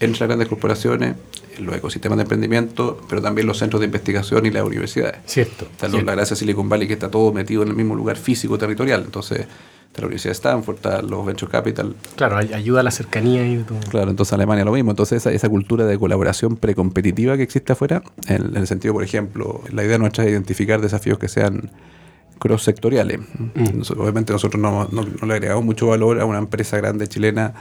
entre 0.01 0.21
las 0.21 0.29
grandes 0.29 0.49
corporaciones, 0.49 1.17
los 1.59 1.75
ecosistemas 1.75 2.19
de 2.19 2.23
emprendimiento, 2.23 3.01
pero 3.09 3.21
también 3.21 3.47
los 3.47 3.59
centros 3.59 3.81
de 3.81 3.87
investigación 3.87 4.47
y 4.47 4.51
las 4.51 4.63
universidades. 4.63 5.19
Cierto. 5.27 5.65
Está 5.65 5.89
cierto. 5.89 6.07
la 6.07 6.15
gracia 6.15 6.35
de 6.35 6.39
Silicon 6.39 6.69
Valley 6.69 6.87
que 6.87 6.95
está 6.95 7.11
todo 7.11 7.33
metido 7.33 7.63
en 7.63 7.69
el 7.69 7.75
mismo 7.75 7.97
lugar 7.97 8.17
físico 8.17 8.59
territorial. 8.59 9.03
Entonces, 9.05 9.47
está 9.89 10.03
la 10.03 10.07
Universidad 10.07 10.31
de 10.31 10.35
Stanford, 10.35 11.09
los 11.11 11.27
Venture 11.27 11.51
Capital. 11.51 11.97
Claro, 12.17 12.37
ay- 12.37 12.53
ayuda 12.55 12.81
a 12.81 12.83
la 12.83 12.91
cercanía 12.91 13.47
y 13.51 13.57
todo. 13.59 13.79
Claro, 13.91 14.11
entonces 14.11 14.33
Alemania 14.33 14.65
lo 14.65 14.73
mismo. 14.73 14.91
Entonces, 14.91 15.17
esa, 15.19 15.33
esa 15.33 15.49
cultura 15.49 15.87
de 15.87 15.99
colaboración 15.99 16.57
precompetitiva 16.57 17.37
que 17.37 17.43
existe 17.43 17.73
afuera, 17.73 18.03
en, 18.29 18.47
en 18.51 18.57
el 18.57 18.67
sentido, 18.67 18.95
por 18.95 19.03
ejemplo, 19.03 19.63
la 19.73 19.85
idea 19.85 19.99
nuestra 19.99 20.25
es 20.25 20.31
identificar 20.31 20.81
desafíos 20.81 21.19
que 21.19 21.29
sean 21.29 21.71
cross-sectoriales. 22.39 23.21
Nos- 23.75 23.91
Obviamente 23.91 24.33
nosotros 24.33 24.61
no, 24.61 24.89
no- 24.93 25.05
no 25.21 25.27
le 25.27 25.35
agregamos 25.35 25.65
mucho 25.65 25.89
valor 25.89 26.21
a 26.21 26.25
una 26.25 26.39
empresa 26.39 26.77
grande 26.77 27.07
chilena, 27.09 27.55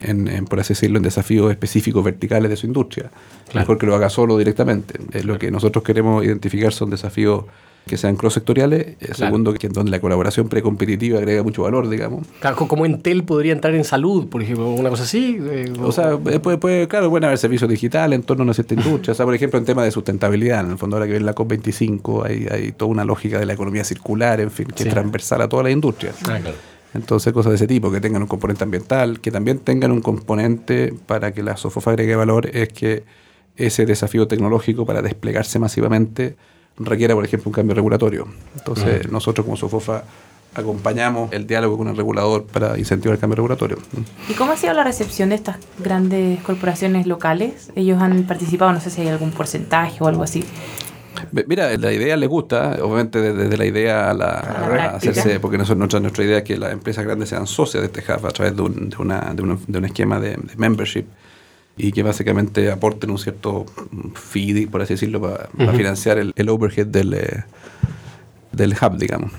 en, 0.00 0.28
en, 0.28 0.44
por 0.46 0.60
así 0.60 0.74
decirlo, 0.74 0.96
en 0.98 1.02
desafíos 1.02 1.50
específicos 1.50 2.04
verticales 2.04 2.50
de 2.50 2.56
su 2.56 2.66
industria. 2.66 3.10
Claro. 3.44 3.60
Mejor 3.60 3.78
que 3.78 3.86
lo 3.86 3.94
haga 3.94 4.08
solo 4.10 4.36
directamente. 4.38 4.98
Eh, 5.12 5.22
lo 5.22 5.38
que 5.38 5.50
nosotros 5.50 5.84
queremos 5.84 6.24
identificar 6.24 6.72
son 6.72 6.90
desafíos 6.90 7.44
que 7.86 7.96
sean 7.98 8.16
cross-sectoriales. 8.16 8.80
Eh, 8.80 8.96
Claro. 9.00 9.14
Segundo, 9.16 9.52
que 9.54 9.68
donde 9.68 9.90
la 9.90 10.00
colaboración 10.00 10.48
precompetitiva 10.48 11.18
agrega 11.18 11.42
mucho 11.42 11.62
valor, 11.62 11.88
digamos. 11.88 12.26
Claro, 12.40 12.56
co- 12.56 12.66
como 12.68 12.86
Entel 12.86 13.24
podría 13.24 13.52
entrar 13.52 13.74
en 13.74 13.84
salud, 13.84 14.28
por 14.28 14.42
ejemplo, 14.42 14.70
una 14.70 14.88
cosa 14.90 15.02
así. 15.02 15.38
eh, 15.40 15.72
O 15.82 15.92
sea, 15.92 16.18
eh, 16.30 16.40
puede, 16.40 16.56
puede- 16.58 16.88
claro, 16.88 17.10
pueden 17.10 17.24
haber 17.24 17.36
servicios 17.38 17.68
digitales 17.68 18.16
en 18.18 18.22
torno 18.24 18.42
a 18.42 18.44
una 18.44 18.54
cierta 18.54 18.74
industria. 18.74 19.12
O 19.12 19.14
sea, 19.14 19.26
por 19.26 19.34
ejemplo, 19.34 19.58
en 19.58 19.64
tema 19.66 19.84
de 19.84 19.90
sustentabilidad, 19.90 20.64
en 20.64 20.72
el 20.72 20.78
fondo 20.78 20.96
ahora 20.96 21.06
que 21.06 21.12
viene 21.12 21.26
la 21.26 21.34
COP25, 21.34 22.24
hay, 22.24 22.46
hay 22.50 22.72
toda 22.72 22.90
una 22.90 23.04
lógica 23.04 23.38
de 23.38 23.46
la 23.46 23.52
economía 23.52 23.84
circular, 23.84 24.40
en 24.40 24.50
fin, 24.50 24.66
que 24.68 24.82
Sí. 24.84 24.88
es 24.88 24.94
transversal 24.94 25.42
a 25.42 25.48
toda 25.48 25.62
la 25.64 25.70
industria. 25.70 26.12
Ah, 26.22 26.38
claro. 26.40 26.56
Entonces, 26.94 27.32
cosas 27.32 27.50
de 27.50 27.56
ese 27.56 27.66
tipo, 27.66 27.90
que 27.90 28.00
tengan 28.00 28.22
un 28.22 28.28
componente 28.28 28.62
ambiental, 28.64 29.20
que 29.20 29.30
también 29.32 29.58
tengan 29.58 29.90
un 29.90 30.00
componente 30.00 30.94
para 31.06 31.32
que 31.32 31.42
la 31.42 31.56
SOFOFA 31.56 31.90
agregue 31.90 32.14
valor, 32.16 32.48
es 32.56 32.68
que 32.68 33.02
ese 33.56 33.84
desafío 33.84 34.26
tecnológico 34.28 34.86
para 34.86 35.02
desplegarse 35.02 35.58
masivamente 35.58 36.36
requiera, 36.78 37.14
por 37.14 37.24
ejemplo, 37.24 37.48
un 37.50 37.54
cambio 37.54 37.74
regulatorio. 37.74 38.26
Entonces, 38.56 39.10
nosotros 39.10 39.44
como 39.44 39.56
SOFOFA 39.56 40.04
acompañamos 40.56 41.32
el 41.32 41.46
diálogo 41.46 41.76
con 41.76 41.88
el 41.88 41.96
regulador 41.96 42.44
para 42.44 42.78
incentivar 42.78 43.14
el 43.14 43.20
cambio 43.20 43.36
regulatorio. 43.36 43.78
¿Y 44.28 44.34
cómo 44.34 44.52
ha 44.52 44.56
sido 44.56 44.72
la 44.72 44.84
recepción 44.84 45.30
de 45.30 45.34
estas 45.34 45.56
grandes 45.78 46.40
corporaciones 46.42 47.06
locales? 47.06 47.70
Ellos 47.74 48.00
han 48.00 48.22
participado, 48.24 48.72
no 48.72 48.80
sé 48.80 48.90
si 48.90 49.00
hay 49.00 49.08
algún 49.08 49.32
porcentaje 49.32 49.98
o 50.00 50.06
algo 50.06 50.22
así. 50.22 50.44
Mira, 51.46 51.76
la 51.76 51.92
idea 51.92 52.16
les 52.16 52.28
gusta, 52.28 52.76
obviamente 52.82 53.20
desde, 53.32 53.56
la 53.56 53.64
idea 53.64 54.10
a, 54.10 54.14
la, 54.14 54.26
A 54.30 54.68
la 54.68 54.84
a 54.84 54.96
hacerse, 54.96 55.38
porque 55.40 55.56
nosotros, 55.58 55.78
nuestra, 55.78 56.00
nuestra 56.00 56.24
idea 56.24 56.38
es 56.38 56.44
que 56.44 56.56
las 56.56 56.72
empresas 56.72 57.04
grandes 57.04 57.28
sean 57.28 57.46
socias 57.46 57.82
de 57.82 57.86
este 57.86 58.00
hub 58.12 58.26
a 58.26 58.30
través 58.30 58.54
de 58.56 58.62
un, 58.62 58.90
de 58.90 58.96
una, 58.98 59.20
de 59.34 59.42
una- 59.42 59.58
de 59.66 59.78
un 59.78 59.84
esquema 59.84 60.18
de, 60.20 60.30
de 60.30 60.56
membership 60.56 61.04
y 61.76 61.92
que 61.92 62.02
básicamente 62.02 62.70
aporten 62.70 63.10
un 63.10 63.18
cierto 63.18 63.66
mm, 63.90 64.08
fee, 64.14 64.66
por 64.66 64.82
así 64.82 64.94
decirlo, 64.94 65.20
para, 65.20 65.48
financiar 65.72 66.18
el, 66.18 66.32
el 66.36 66.48
overhead 66.48 66.86
del, 66.86 67.14
eh, 67.14 67.44
del 68.52 68.72
hub, 68.80 68.96
digamos. 68.96 69.32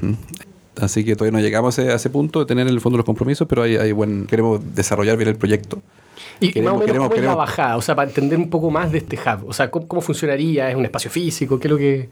Así 0.80 1.06
que 1.06 1.16
todavía 1.16 1.38
no 1.40 1.44
llegamos 1.44 1.80
a 1.80 1.82
ese, 1.84 1.92
a 1.92 1.96
ese 1.96 2.10
punto 2.10 2.40
de 2.40 2.46
tener 2.46 2.68
en 2.68 2.74
el 2.74 2.82
fondo 2.82 2.98
los 2.98 3.06
compromisos, 3.06 3.48
pero 3.48 3.64
hay, 3.64 3.78
hay 3.78 3.92
buen, 3.94 4.26
queremos 4.28 4.60
desarrollar 4.76 5.16
bien 5.16 5.30
el 5.30 5.36
proyecto. 5.38 5.82
Y, 6.42 6.52
Queremos- 6.52 6.64
más 6.66 6.74
o 6.74 6.80
menos, 6.80 6.86
queremos- 6.88 7.08
¿cómo 7.10 7.22
es 7.22 7.26
la 7.26 7.36
bajada? 7.36 7.78
O 7.78 7.82
sea, 7.82 7.96
para 7.96 8.10
entender 8.10 8.38
un 8.38 8.50
poco 8.50 8.70
más 8.70 8.92
de 8.92 8.98
este 8.98 9.16
hub. 9.18 9.48
O 9.48 9.54
sea, 9.54 9.72
¿cómo, 9.72 9.88
cómo 9.88 10.02
funcionaría? 10.02 10.70
¿Es 10.70 10.76
un 10.76 10.84
espacio 10.84 11.10
físico? 11.10 11.60
¿Qué 11.60 11.68
es 11.68 11.72
lo 11.72 11.78
que...? 11.78 12.10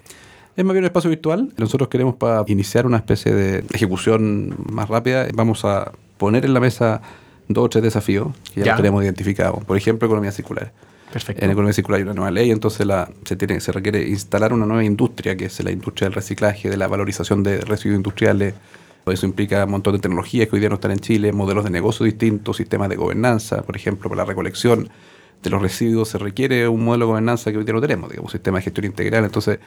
Es 0.55 0.63
más 0.63 0.73
bien 0.73 0.83
un 0.83 0.85
espacio 0.85 1.09
virtual. 1.09 1.51
Nosotros 1.57 1.89
queremos 1.89 2.15
para 2.15 2.43
iniciar 2.47 2.85
una 2.85 2.97
especie 2.97 3.33
de 3.33 3.65
ejecución 3.73 4.55
más 4.71 4.87
rápida, 4.87 5.27
vamos 5.33 5.65
a 5.65 5.91
poner 6.17 6.45
en 6.45 6.53
la 6.53 6.59
mesa 6.61 7.01
dos 7.47 7.65
o 7.65 7.69
tres 7.69 7.83
desafíos 7.83 8.27
que 8.53 8.61
ya, 8.61 8.65
Ya. 8.65 8.71
los 8.73 8.77
tenemos 8.81 9.03
identificados. 9.03 9.63
Por 9.65 9.77
ejemplo, 9.77 10.05
economía 10.07 10.31
circular. 10.31 10.71
Perfecto. 11.11 11.45
En 11.45 11.51
economía 11.51 11.73
circular 11.73 11.97
hay 11.99 12.03
una 12.03 12.13
nueva 12.15 12.31
ley, 12.31 12.49
entonces 12.49 12.87
la, 12.87 13.09
se, 13.25 13.35
tiene, 13.35 13.59
se 13.59 13.71
requiere 13.71 14.07
instalar 14.09 14.51
una 14.51 14.65
nueva 14.65 14.83
industria, 14.83 15.35
que 15.37 15.45
es 15.45 15.63
la 15.63 15.71
industria 15.71 16.07
del 16.07 16.15
reciclaje, 16.15 16.69
de 16.69 16.77
la 16.77 16.87
valorización 16.87 17.43
de 17.43 17.61
residuos 17.61 17.97
industriales. 17.97 18.55
Eso 19.05 19.25
implica 19.25 19.63
un 19.65 19.71
montón 19.71 19.93
de 19.93 19.99
tecnologías 19.99 20.47
que 20.47 20.55
hoy 20.55 20.59
día 20.59 20.69
no 20.69 20.75
están 20.75 20.91
en 20.91 20.99
Chile, 20.99 21.31
modelos 21.33 21.65
de 21.65 21.69
negocio 21.69 22.05
distintos, 22.05 22.57
sistemas 22.57 22.89
de 22.89 22.95
gobernanza. 22.95 23.61
Por 23.61 23.75
ejemplo, 23.75 24.09
para 24.09 24.23
la 24.23 24.25
recolección 24.25 24.89
de 25.43 25.49
los 25.49 25.61
residuos 25.61 26.07
se 26.09 26.17
requiere 26.17 26.67
un 26.69 26.83
modelo 26.85 27.05
de 27.05 27.09
gobernanza 27.11 27.51
que 27.51 27.57
hoy 27.57 27.65
día 27.65 27.73
no 27.73 27.81
tenemos, 27.81 28.09
digamos, 28.09 28.29
un 28.29 28.37
sistema 28.37 28.57
de 28.59 28.63
gestión 28.63 28.85
integral. 28.85 29.25
Entonces, 29.25 29.59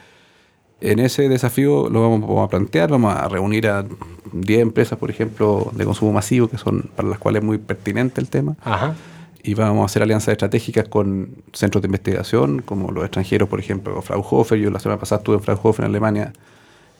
en 0.81 0.99
ese 0.99 1.27
desafío 1.29 1.89
lo 1.89 2.01
vamos, 2.01 2.21
vamos 2.21 2.45
a 2.45 2.49
plantear, 2.49 2.89
vamos 2.89 3.15
a 3.15 3.27
reunir 3.27 3.67
a 3.67 3.85
10 4.33 4.59
empresas, 4.61 4.97
por 4.99 5.09
ejemplo, 5.09 5.71
de 5.73 5.85
consumo 5.85 6.11
masivo, 6.13 6.47
que 6.47 6.57
son 6.57 6.89
para 6.95 7.07
las 7.09 7.17
cuales 7.19 7.41
es 7.41 7.45
muy 7.45 7.57
pertinente 7.57 8.21
el 8.21 8.29
tema 8.29 8.55
Ajá. 8.63 8.93
y 9.41 9.53
vamos 9.53 9.81
a 9.83 9.85
hacer 9.85 10.03
alianzas 10.03 10.33
estratégicas 10.33 10.87
con 10.87 11.29
centros 11.53 11.81
de 11.81 11.87
investigación, 11.87 12.61
como 12.61 12.91
los 12.91 13.03
extranjeros, 13.05 13.49
por 13.49 13.59
ejemplo, 13.59 14.01
Fraunhofer. 14.01 14.59
Yo 14.59 14.69
la 14.69 14.79
semana 14.79 14.99
pasada 14.99 15.19
estuve 15.19 15.37
en 15.37 15.41
Fraunhofer, 15.43 15.85
en 15.85 15.91
Alemania, 15.91 16.33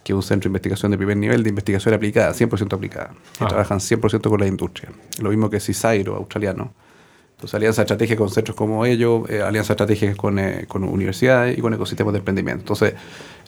que 0.04 0.14
es 0.14 0.16
un 0.16 0.24
centro 0.24 0.48
de 0.48 0.52
investigación 0.52 0.92
de 0.92 0.98
primer 0.98 1.18
nivel, 1.18 1.44
de 1.44 1.50
investigación 1.50 1.94
aplicada, 1.94 2.34
100% 2.34 2.74
aplicada, 2.76 3.10
que 3.38 3.44
Ah. 3.44 3.48
trabajan 3.48 3.80
100% 3.80 4.30
con 4.30 4.40
la 4.40 4.48
industria. 4.48 4.90
Lo 5.22 5.30
mismo 5.30 5.50
que 5.50 5.60
Cisairo, 5.60 6.16
australiano. 6.16 6.72
Entonces, 7.38 7.54
alianzas 7.54 7.84
estratégicas 7.84 8.18
con 8.18 8.30
centros 8.32 8.58
como 8.58 8.84
ellos, 8.84 9.30
eh, 9.30 9.44
alianzas 9.44 9.76
estratégicas 9.76 10.16
con, 10.16 10.40
eh, 10.40 10.66
con 10.68 10.84
universidades 10.84 11.56
y 11.56 11.62
con 11.62 11.72
ecosistemas 11.72 12.14
de 12.14 12.18
emprendimiento. 12.18 12.62
Entonces, 12.62 12.96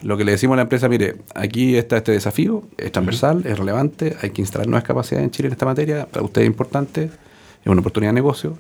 lo 0.03 0.15
que 0.15 0.23
le 0.23 0.33
decimos 0.33 0.53
a 0.53 0.57
la 0.57 0.61
empresa, 0.61 0.87
mire, 0.87 1.15
aquí 1.33 1.75
está 1.75 1.97
este 1.97 2.11
desafío, 2.11 2.65
es 2.77 2.91
transversal, 2.91 3.47
es 3.47 3.57
relevante, 3.57 4.15
hay 4.21 4.29
que 4.29 4.43
instalar 4.43 4.67
nuevas 4.67 4.83
capacidades 4.83 5.25
en 5.25 5.31
Chile 5.31 5.47
en 5.47 5.53
esta 5.53 5.65
materia, 5.65 6.05
para 6.05 6.23
usted 6.23 6.41
es 6.41 6.47
importante, 6.47 7.05
es 7.05 7.67
una 7.67 7.79
oportunidad 7.81 8.11
de 8.11 8.13
negocio 8.13 8.59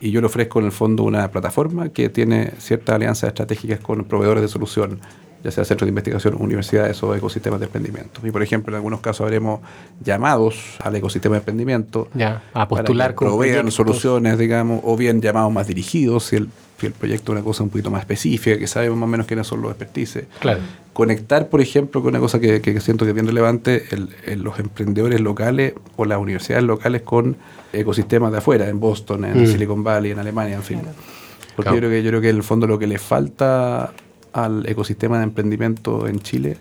y 0.00 0.10
yo 0.10 0.22
le 0.22 0.26
ofrezco 0.26 0.58
en 0.58 0.64
el 0.64 0.72
fondo 0.72 1.04
una 1.04 1.30
plataforma 1.30 1.90
que 1.90 2.08
tiene 2.08 2.52
ciertas 2.58 2.94
alianzas 2.94 3.28
estratégicas 3.28 3.78
con 3.78 4.04
proveedores 4.04 4.40
de 4.40 4.48
solución, 4.48 5.00
ya 5.42 5.50
sea 5.50 5.64
centros 5.64 5.86
de 5.86 5.90
investigación, 5.90 6.36
universidades 6.38 7.02
o 7.02 7.14
ecosistemas 7.14 7.58
de 7.60 7.66
emprendimiento. 7.66 8.20
Y 8.26 8.30
por 8.30 8.42
ejemplo, 8.42 8.72
en 8.72 8.76
algunos 8.76 9.00
casos 9.00 9.26
haremos 9.26 9.60
llamados 10.04 10.76
al 10.80 10.94
ecosistema 10.96 11.34
de 11.34 11.38
emprendimiento 11.40 12.08
Ya, 12.14 12.42
a 12.54 12.68
postular 12.68 13.08
para 13.08 13.12
que 13.12 13.16
con 13.16 13.28
provean 13.28 13.70
soluciones, 13.70 14.38
digamos, 14.38 14.80
o 14.84 14.96
bien 14.96 15.20
llamados 15.20 15.52
más 15.52 15.66
dirigidos, 15.66 16.24
si 16.24 16.36
el, 16.36 16.48
si 16.78 16.86
el 16.86 16.92
proyecto 16.92 17.32
es 17.32 17.36
una 17.36 17.44
cosa 17.44 17.62
un 17.62 17.70
poquito 17.70 17.90
más 17.90 18.00
específica, 18.02 18.58
que 18.58 18.66
sabemos 18.66 18.98
más 18.98 19.06
o 19.06 19.10
menos 19.10 19.26
quiénes 19.26 19.46
son 19.46 19.62
los 19.62 19.70
expertices. 19.70 20.26
Claro. 20.40 20.60
Conectar, 20.92 21.48
por 21.48 21.60
ejemplo, 21.60 22.02
con 22.02 22.10
una 22.10 22.20
cosa 22.20 22.38
que, 22.38 22.60
que 22.60 22.78
siento 22.80 23.04
que 23.04 23.10
es 23.10 23.14
bien 23.14 23.26
relevante, 23.26 23.84
el- 23.90 24.10
el- 24.26 24.42
los 24.42 24.58
emprendedores 24.58 25.20
locales 25.20 25.72
o 25.96 26.04
las 26.04 26.18
universidades 26.18 26.64
locales 26.64 27.02
con 27.02 27.36
ecosistemas 27.72 28.30
de 28.32 28.38
afuera, 28.38 28.68
en 28.68 28.78
Boston, 28.78 29.24
en 29.24 29.42
Mm. 29.42 29.46
Silicon 29.46 29.82
Valley, 29.82 30.10
en 30.12 30.18
Alemania, 30.18 30.56
en 30.56 30.62
fin. 30.62 30.80
Porque 31.56 31.70
Claro. 31.70 31.76
yo, 31.76 31.80
creo 31.80 31.90
que, 31.90 32.02
yo 32.02 32.10
creo 32.10 32.20
que 32.20 32.28
en 32.30 32.36
el 32.36 32.42
fondo 32.42 32.66
lo 32.66 32.78
que 32.78 32.86
le 32.86 32.98
falta 32.98 33.92
al 34.32 34.66
ecosistema 34.68 35.18
de 35.18 35.24
emprendimiento 35.24 36.06
en 36.08 36.20
Chile 36.20 36.56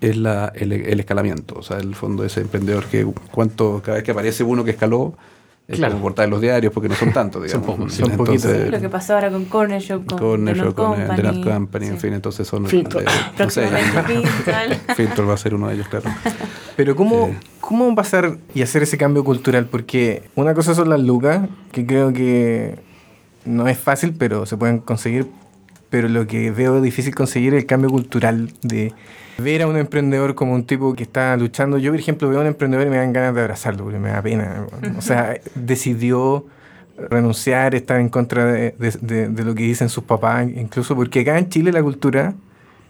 es 0.00 0.16
la, 0.16 0.52
el, 0.54 0.72
el 0.72 1.00
escalamiento. 1.00 1.56
O 1.58 1.62
sea, 1.62 1.78
el 1.78 1.94
fondo 1.94 2.24
ese 2.24 2.40
emprendedor 2.42 2.84
que 2.84 3.06
cuánto, 3.30 3.80
cada 3.84 3.96
vez 3.96 4.04
que 4.04 4.10
aparece 4.12 4.44
uno 4.44 4.64
que 4.64 4.70
escaló, 4.72 5.14
es 5.68 5.78
Claro. 5.78 5.94
como 5.94 6.04
portar 6.04 6.26
en 6.26 6.30
los 6.30 6.40
diarios 6.40 6.72
porque 6.72 6.88
no 6.88 6.94
son 6.94 7.12
tantos, 7.12 7.42
Son 7.50 7.60
digamos. 7.62 7.92
son 7.94 8.10
poquitos. 8.12 8.44
Entonces, 8.44 8.70
Lo 8.70 8.80
que 8.80 8.88
pasó 8.88 9.14
ahora 9.14 9.30
con 9.30 9.46
Corner 9.46 9.82
Shop, 9.82 10.04
con, 10.06 10.18
con 10.74 11.00
eh, 11.00 11.08
The 11.16 11.22
Not 11.24 11.42
Company. 11.44 11.86
En 11.86 11.98
fin, 11.98 12.12
entonces 12.12 12.46
son... 12.46 12.66
Finto. 12.66 13.00
eh, 13.00 13.04
no 13.38 13.50
sé, 13.50 13.66
va 15.26 15.34
a 15.34 15.36
ser 15.36 15.54
uno 15.54 15.66
de 15.68 15.74
ellos, 15.74 15.88
claro. 15.88 16.08
Pero 16.76 16.94
¿cómo, 16.94 17.28
Sí. 17.40 17.48
¿cómo 17.60 17.94
pasar 17.96 18.36
y 18.54 18.62
hacer 18.62 18.82
ese 18.84 18.96
cambio 18.98 19.24
cultural? 19.24 19.64
Porque 19.66 20.22
una 20.36 20.54
cosa 20.54 20.74
son 20.74 20.88
las 20.90 21.00
lucas, 21.00 21.48
que 21.72 21.84
creo 21.86 22.12
que 22.12 22.76
no 23.44 23.66
es 23.66 23.78
fácil, 23.78 24.14
pero 24.16 24.44
se 24.46 24.56
pueden 24.56 24.78
conseguir. 24.80 25.26
Pero 25.96 26.10
lo 26.10 26.26
que 26.26 26.50
veo 26.50 26.82
difícil 26.82 27.14
conseguir 27.14 27.54
es 27.54 27.60
el 27.62 27.66
cambio 27.66 27.88
cultural 27.88 28.50
de 28.60 28.92
ver 29.38 29.62
a 29.62 29.66
un 29.66 29.78
emprendedor 29.78 30.34
como 30.34 30.52
un 30.52 30.64
tipo 30.66 30.92
que 30.94 31.04
está 31.04 31.34
luchando. 31.38 31.78
Yo, 31.78 31.90
por 31.90 31.98
ejemplo, 31.98 32.28
veo 32.28 32.36
a 32.36 32.42
un 32.42 32.48
emprendedor 32.48 32.86
y 32.86 32.90
me 32.90 32.98
dan 32.98 33.14
ganas 33.14 33.34
de 33.34 33.40
abrazarlo, 33.40 33.84
porque 33.84 33.98
me 33.98 34.10
da 34.10 34.20
pena. 34.20 34.66
O 34.98 35.00
sea, 35.00 35.38
decidió 35.54 36.44
renunciar, 37.08 37.74
estar 37.74 37.98
en 37.98 38.10
contra 38.10 38.44
de, 38.44 38.74
de- 38.78 38.98
de- 39.00 39.28
de 39.30 39.44
lo 39.44 39.54
que 39.54 39.62
dicen 39.62 39.88
sus 39.88 40.04
papás, 40.04 40.46
incluso 40.54 40.94
porque 40.94 41.20
acá 41.20 41.38
en 41.38 41.48
Chile 41.48 41.72
la 41.72 41.82
cultura 41.82 42.34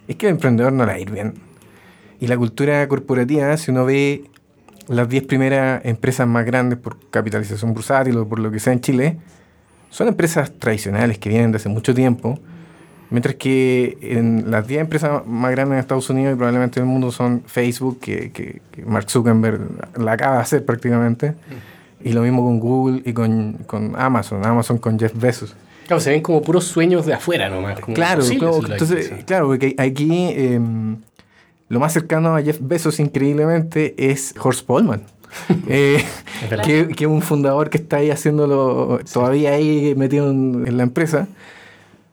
es 0.08 0.16
que 0.16 0.26
el 0.26 0.32
emprendedor 0.32 0.72
no 0.72 0.84
la 0.84 0.98
ir 0.98 1.12
bien. 1.12 1.34
Y 2.18 2.26
la 2.26 2.36
cultura 2.36 2.88
corporativa, 2.88 3.56
si 3.56 3.70
uno 3.70 3.84
ve 3.84 4.24
las 4.88 5.08
10 5.08 5.22
primeras 5.28 5.84
empresas 5.84 6.26
más 6.26 6.44
grandes 6.44 6.76
por 6.80 6.98
capitalización 7.10 7.72
bursátil 7.72 8.16
o 8.18 8.26
por 8.28 8.40
lo 8.40 8.50
que 8.50 8.58
sea 8.58 8.72
en 8.72 8.80
Chile, 8.80 9.16
son 9.90 10.08
empresas 10.08 10.50
tradicionales 10.58 11.18
que 11.18 11.28
vienen 11.28 11.52
de 11.52 11.58
hace 11.58 11.68
mucho 11.68 11.94
tiempo, 11.94 12.40
mientras 13.10 13.34
que 13.36 13.96
en 14.00 14.50
las 14.50 14.66
10 14.66 14.80
empresas 14.82 15.26
más 15.26 15.50
grandes 15.52 15.74
en 15.74 15.80
Estados 15.80 16.08
Unidos 16.10 16.34
y 16.34 16.36
probablemente 16.36 16.80
en 16.80 16.86
el 16.86 16.92
mundo 16.92 17.10
son 17.12 17.42
Facebook, 17.46 18.00
que, 18.00 18.30
que- 18.32 18.60
que 18.72 18.84
Mark 18.84 19.08
Zuckerberg 19.10 19.60
la 19.98 20.12
acaba 20.12 20.36
de 20.36 20.42
hacer 20.42 20.64
prácticamente, 20.64 21.34
y 22.02 22.12
lo 22.12 22.22
mismo 22.22 22.42
con 22.44 22.60
Google 22.60 23.02
y 23.04 23.12
con, 23.12 23.54
con 23.66 23.94
Amazon, 23.96 24.44
Amazon 24.44 24.78
con 24.78 24.98
Jeff 24.98 25.12
Bezos. 25.14 25.54
Claro, 25.86 26.00
se 26.00 26.10
ven 26.10 26.20
como 26.20 26.42
puros 26.42 26.64
sueños 26.64 27.06
de 27.06 27.14
afuera 27.14 27.48
nomás. 27.48 27.78
como 27.80 27.94
Claro, 27.94 28.22
claro, 28.38 28.60
entonces, 28.72 29.12
claro, 29.24 29.46
porque 29.46 29.74
aquí 29.78 30.30
em, 30.34 30.96
lo 31.68 31.78
más 31.80 31.92
cercano 31.92 32.34
a 32.34 32.42
Jeff 32.42 32.58
Bezos, 32.60 32.98
increíblemente, 33.00 33.94
es 33.98 34.34
Horst 34.42 34.66
Polman. 34.66 35.02
Eh, 35.68 36.02
que, 36.64 36.88
que 36.88 37.04
es 37.04 37.10
un 37.10 37.20
fundador 37.20 37.68
que 37.68 37.76
está 37.76 37.98
ahí 37.98 38.10
haciéndolo, 38.10 39.00
todavía 39.12 39.50
ahí 39.52 39.94
metido 39.96 40.30
en, 40.30 40.64
en 40.66 40.76
la 40.76 40.82
empresa, 40.84 41.26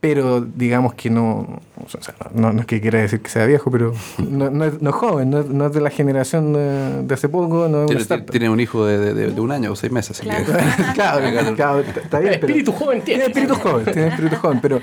pero 0.03 0.41
digamos 0.41 0.95
que 0.95 1.09
no, 1.09 1.61
o 1.81 1.87
sea, 1.87 2.13
no, 2.33 2.51
no 2.51 2.59
es 2.59 2.65
que 2.67 2.81
quiera 2.81 2.99
decir 2.99 3.21
que 3.21 3.29
sea 3.29 3.45
viejo, 3.45 3.71
pero 3.71 3.93
no, 4.17 4.49
no 4.49 4.65
es, 4.65 4.81
no 4.81 4.89
es 4.89 4.95
joven, 4.97 5.29
no 5.29 5.39
es, 5.39 5.45
no 5.47 5.65
es 5.67 5.71
de 5.73 5.79
la 5.79 5.89
generación 5.89 6.51
de, 6.51 7.03
de 7.03 7.13
hace 7.13 7.29
poco, 7.29 7.69
no 7.69 7.85
es 7.85 8.09
Tiene, 8.29 8.49
un 8.49 8.59
hijo 8.59 8.85
de, 8.85 9.13
de- 9.13 9.39
un 9.39 9.49
año 9.53 9.71
o 9.71 9.75
seis 9.77 9.93
meses, 9.93 10.19
así 10.19 10.27
Claro. 10.27 10.43
que... 10.45 10.93
claro, 10.93 11.55
claro, 11.55 11.79
está 11.79 12.19
bien. 12.19 12.33
El 12.33 12.39
pero- 12.41 12.51
espíritu 12.51 12.73
joven 12.73 13.01
tiene. 13.01 13.29
tiene 13.29 13.45
espíritu 13.47 13.55
joven, 13.55 13.85
tiene 13.85 14.07
espíritu 14.09 14.35
joven, 14.35 14.59
pero, 14.61 14.81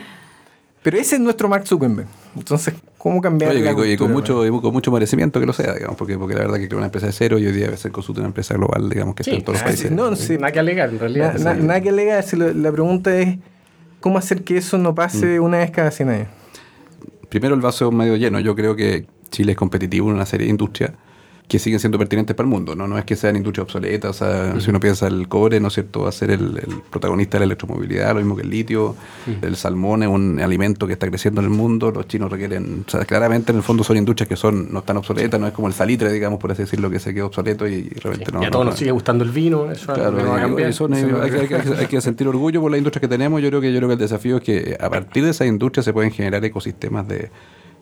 pero 0.82 0.96
ese 0.96 1.16
es 1.16 1.20
nuestro 1.20 1.50
Mark 1.50 1.66
Zuckerberg. 1.66 2.08
Entonces, 2.34 2.72
¿cómo 2.96 3.20
cambiar 3.20 3.50
Oye, 3.50 3.60
la 3.60 3.72
y 3.72 3.74
con- 3.74 3.86
y 3.90 3.96
con, 3.98 4.12
cultura, 4.14 4.38
mucho, 4.38 4.58
y 4.58 4.60
con 4.62 4.72
mucho 4.72 4.90
merecimiento 4.90 5.38
que 5.38 5.44
lo 5.44 5.52
sea, 5.52 5.74
digamos, 5.74 5.96
porque, 5.98 6.16
porque 6.16 6.32
la 6.34 6.40
verdad 6.40 6.56
que 6.56 6.66
creó 6.66 6.78
una 6.78 6.86
empresa 6.86 7.08
de 7.08 7.12
cero 7.12 7.38
y 7.38 7.44
hoy 7.44 7.52
día 7.52 7.76
se 7.76 7.90
consulta 7.90 8.22
una 8.22 8.28
empresa 8.28 8.54
global, 8.54 8.88
digamos, 8.88 9.14
que 9.14 9.22
Sí, 9.24 9.32
está 9.32 9.38
en 9.40 9.44
todos 9.44 9.58
los 9.60 9.62
ah, 9.68 9.76
sí, 9.76 9.82
países. 9.82 9.92
no, 9.92 10.16
sí. 10.16 10.38
Nada 10.38 10.50
que 10.52 10.60
alegar, 10.60 10.88
en 10.88 10.98
realidad. 10.98 11.34
Na- 11.34 11.52
na- 11.52 11.60
nada 11.62 11.80
que 11.82 11.90
alegar, 11.90 12.22
si 12.22 12.36
lo- 12.36 12.54
la 12.54 12.72
pregunta 12.72 13.14
es 13.18 13.36
cómo 14.00 14.18
hacer 14.18 14.42
que 14.44 14.56
eso 14.56 14.78
no 14.78 14.94
pase 14.94 15.38
Mm. 15.40 15.42
una 15.44 15.58
vez 15.58 15.70
cada 15.70 15.90
100 15.90 16.08
años. 16.08 16.28
Primero 17.28 17.54
el 17.54 17.60
vaso 17.60 17.90
medio 17.92 18.16
lleno. 18.16 18.40
Yo 18.40 18.54
creo 18.56 18.74
que 18.76 19.06
Chile 19.30 19.52
es 19.52 19.58
competitivo 19.58 20.08
en 20.10 20.16
una 20.16 20.26
serie 20.26 20.46
de 20.46 20.50
industrias 20.50 20.92
que 21.50 21.58
siguen 21.58 21.80
siendo 21.80 21.98
pertinentes 21.98 22.36
para 22.36 22.46
el 22.46 22.50
mundo. 22.50 22.76
No, 22.76 22.86
no 22.86 22.96
es 22.96 23.04
que 23.04 23.16
sean 23.16 23.34
industrias 23.34 23.64
obsoletas. 23.64 24.10
O 24.10 24.14
sea, 24.24 24.60
si 24.60 24.70
uno 24.70 24.78
piensa 24.78 25.08
el 25.08 25.26
cobre, 25.26 25.58
¿no 25.58 25.66
es 25.66 25.74
cierto?, 25.74 26.02
va 26.02 26.08
a 26.08 26.12
ser 26.12 26.30
el, 26.30 26.56
el 26.58 26.80
protagonista 26.90 27.36
de 27.36 27.40
la 27.40 27.44
electromovilidad, 27.46 28.10
lo 28.14 28.20
mismo 28.20 28.36
que 28.36 28.42
el 28.42 28.50
litio. 28.50 28.94
El 29.42 29.56
salmón 29.56 30.04
es 30.04 30.08
un 30.08 30.38
alimento 30.40 30.86
que 30.86 30.92
está 30.92 31.08
creciendo 31.08 31.40
en 31.40 31.46
el 31.46 31.50
mundo. 31.50 31.90
Los 31.90 32.06
chinos 32.06 32.30
requieren... 32.30 32.84
O 32.86 32.90
sea, 32.90 33.04
claramente 33.04 33.50
en 33.50 33.56
el 33.58 33.64
fondo 33.64 33.82
son 33.82 33.96
industrias 33.96 34.28
que 34.28 34.36
son 34.36 34.72
no 34.72 34.78
están 34.78 34.96
obsoletas. 34.96 35.40
No 35.40 35.48
es 35.48 35.52
como 35.52 35.66
el 35.66 35.74
salitre, 35.74 36.12
digamos, 36.12 36.38
por 36.38 36.52
así 36.52 36.62
decirlo, 36.62 36.88
que 36.88 37.00
se 37.00 37.12
quedó 37.12 37.26
obsoleto 37.26 37.66
y, 37.66 37.74
y 37.74 37.98
realmente 37.98 38.30
no... 38.30 38.42
y 38.44 38.46
a 38.46 38.50
todos 38.52 38.64
no- 38.64 38.70
nos 38.70 38.78
sigue 38.78 38.92
gustando 38.92 39.24
el 39.24 39.30
vino, 39.32 39.72
eso 39.72 39.92
Claro, 39.92 40.12
no 40.12 40.28
va 40.30 40.36
a 40.38 40.40
cambiar. 40.42 40.70
Eso 40.70 40.88
hay 41.78 41.86
que 41.88 42.00
sentir 42.00 42.28
orgullo 42.28 42.60
por 42.60 42.70
las 42.70 42.78
industrias 42.78 43.00
que 43.00 43.08
tenemos. 43.08 43.42
Yo 43.42 43.48
creo 43.48 43.60
que 43.60 43.72
yo 43.72 43.78
creo 43.78 43.88
que 43.88 43.94
el 43.94 43.98
desafío 44.00 44.36
es 44.36 44.42
que 44.44 44.76
a 44.80 44.88
partir 44.88 45.24
de 45.24 45.30
esas 45.30 45.48
industrias 45.48 45.84
se 45.84 45.92
pueden 45.92 46.12
generar 46.12 46.44
ecosistemas 46.44 47.08
de, 47.08 47.30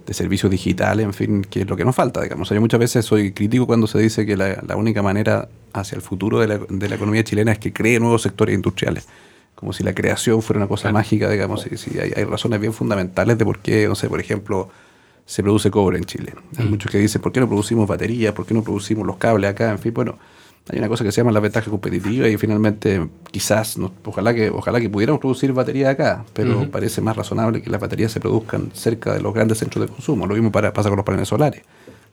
de 0.09 0.15
servicios 0.15 0.51
digitales, 0.51 1.05
en 1.05 1.13
fin, 1.13 1.43
que 1.43 1.61
es 1.61 1.69
lo 1.69 1.77
que 1.77 1.85
nos 1.85 1.95
falta, 1.95 2.23
digamos. 2.23 2.47
O 2.47 2.49
sea, 2.49 2.55
yo 2.55 2.63
muchas 2.63 2.81
veces 2.81 3.05
soy 3.05 3.33
crítico 3.33 3.67
cuando 3.67 3.87
se 3.87 3.99
dice 3.99 4.25
que 4.25 4.39
la, 4.39 4.63
la 4.67 4.75
única 4.75 5.03
manera 5.03 5.51
hacia 5.75 5.97
el 5.97 6.03
futuro 6.03 6.41
de 6.41 6.49
la, 6.49 6.59
de 6.67 6.89
la 6.89 6.95
economía 6.95 7.23
chilena 7.23 7.53
es 7.53 7.59
que 7.59 7.75
cree 7.75 8.01
nuevos 8.01 8.23
sectores 8.23 8.55
industriales. 8.55 9.07
Como 9.55 9.75
si 9.75 9.85
la 9.85 9.93
creación 9.93 10.41
fuera 10.41 10.61
una 10.61 10.67
cosa 10.67 10.91
mágica, 10.93 11.29
digamos. 11.29 11.67
Y, 11.71 11.77
si 11.77 11.99
hay, 11.99 12.15
hay 12.17 12.25
razones 12.25 12.59
bien 12.59 12.73
fundamentales 12.73 13.37
de 13.37 13.45
por 13.45 13.59
qué, 13.59 13.87
no 13.87 13.95
sé, 13.95 14.09
por 14.09 14.19
ejemplo, 14.19 14.71
se 15.27 15.43
produce 15.43 15.71
cobre 15.71 15.99
en 15.99 16.05
Chile. 16.05 16.33
Hay 16.57 16.65
muchos 16.65 16.91
que 16.91 16.97
dicen, 16.97 17.21
¿por 17.21 17.31
qué 17.31 17.41
no 17.41 17.47
producimos 17.47 17.87
baterías? 17.87 18.33
¿Por 18.33 18.47
qué 18.47 18.55
no 18.55 18.63
producimos 18.63 19.07
los 19.07 19.19
cables 19.19 19.51
acá? 19.51 19.71
En 19.71 19.79
fin, 19.79 19.93
bueno, 19.93 20.19
hay 20.71 20.79
una 20.79 20.89
cosa 20.89 21.05
que 21.05 21.13
se 21.13 21.21
llama 21.21 21.33
la 21.33 21.41
ventaja 21.41 21.71
competitiva 21.71 22.29
y 22.29 22.37
finalmente 22.37 23.09
quizás, 23.31 23.79
no- 23.79 23.93
ojalá, 24.05 24.35
que, 24.35 24.51
ojalá 24.51 24.81
que 24.81 24.91
pudiéramos 24.91 25.21
producir 25.21 25.53
baterías 25.53 25.91
acá, 25.91 26.25
pero 26.35 26.71
parece 26.71 27.01
más 27.01 27.17
razonable 27.17 27.63
que 27.63 27.71
las 27.71 27.81
baterías 27.81 28.13
se 28.13 28.21
produzcan 28.21 28.71
cerca 28.75 29.15
de 29.15 29.21
los 29.21 29.33
grandes 29.35 29.59
centros 29.59 29.87
de 29.87 29.93
consumo. 29.93 30.27
Lo 30.27 30.35
mismo 30.35 30.53
para, 30.53 30.73
pasa 30.73 30.89
con 30.89 30.97
los 30.97 31.05
paneles 31.07 31.29
solares. 31.29 31.63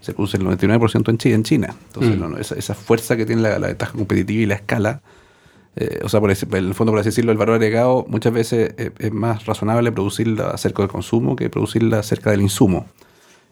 Se 0.01 0.13
produce 0.13 0.37
el 0.37 0.43
99% 0.43 1.09
en 1.09 1.17
China. 1.17 1.35
En 1.35 1.43
China. 1.43 1.75
Entonces, 1.87 2.17
Mm. 2.17 2.19
no, 2.19 2.37
esa, 2.37 2.55
esa 2.55 2.75
fuerza 2.75 3.17
que 3.17 3.25
tiene 3.25 3.41
la, 3.41 3.57
la 3.59 3.67
ventaja 3.67 3.93
competitiva 3.93 4.43
y 4.43 4.45
la 4.45 4.55
escala, 4.55 5.01
eh, 5.75 5.99
o 6.03 6.09
sea, 6.09 6.19
por 6.21 6.31
ese- 6.31 6.45
en 6.49 6.65
el 6.67 6.73
fondo, 6.75 6.91
por 6.93 6.99
así 6.99 7.09
decirlo, 7.09 7.31
el 7.31 7.37
valor 7.37 7.55
agregado 7.55 8.05
muchas 8.07 8.31
veces 8.31 8.73
eh, 8.77 8.91
es 8.99 9.11
más 9.11 9.45
razonable 9.45 9.91
producirla 9.91 10.55
cerca 10.57 10.83
del 10.83 10.89
consumo 10.91 11.35
que 11.35 11.49
producirla 11.49 12.01
cerca 12.03 12.31
del 12.31 12.41
insumo. 12.41 12.85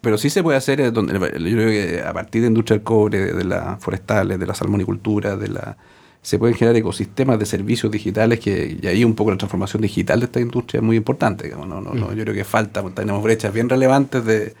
Pero 0.04 0.18
sí 0.18 0.30
se 0.30 0.42
puede 0.42 0.56
hacer, 0.58 0.80
eh, 0.80 0.90
donde, 0.92 1.14
yo 1.14 1.18
creo 1.20 1.68
que 1.70 2.02
a 2.06 2.12
partir 2.12 2.42
de 2.42 2.48
industria 2.48 2.76
del 2.76 2.84
cobre, 2.84 3.32
de, 3.32 3.44
las 3.44 3.82
forestales, 3.82 4.38
de 4.38 4.46
la 4.46 4.54
salmonicultura, 4.54 5.36
de 5.36 5.48
la, 5.48 5.76
se 6.22 6.38
pueden 6.38 6.54
generar 6.56 6.76
ecosistemas 6.76 7.38
de 7.38 7.46
servicios 7.46 7.90
digitales 7.90 8.38
que, 8.38 8.78
y 8.80 8.86
ahí 8.86 9.02
un 9.04 9.14
poco 9.14 9.30
la 9.32 9.36
transformación 9.38 9.82
digital 9.82 10.20
de 10.20 10.26
esta 10.26 10.40
industria 10.40 10.78
es 10.78 10.84
muy 10.84 10.96
importante. 10.96 11.50
no, 11.50 11.66
no, 11.66 11.80
no, 11.80 12.12
yo 12.14 12.22
creo 12.22 12.34
que 12.34 12.44
falta, 12.44 12.82
tenemos 12.94 13.22
brechas 13.22 13.52
bien 13.52 13.68
relevantes 13.68 14.24
de 14.24 14.54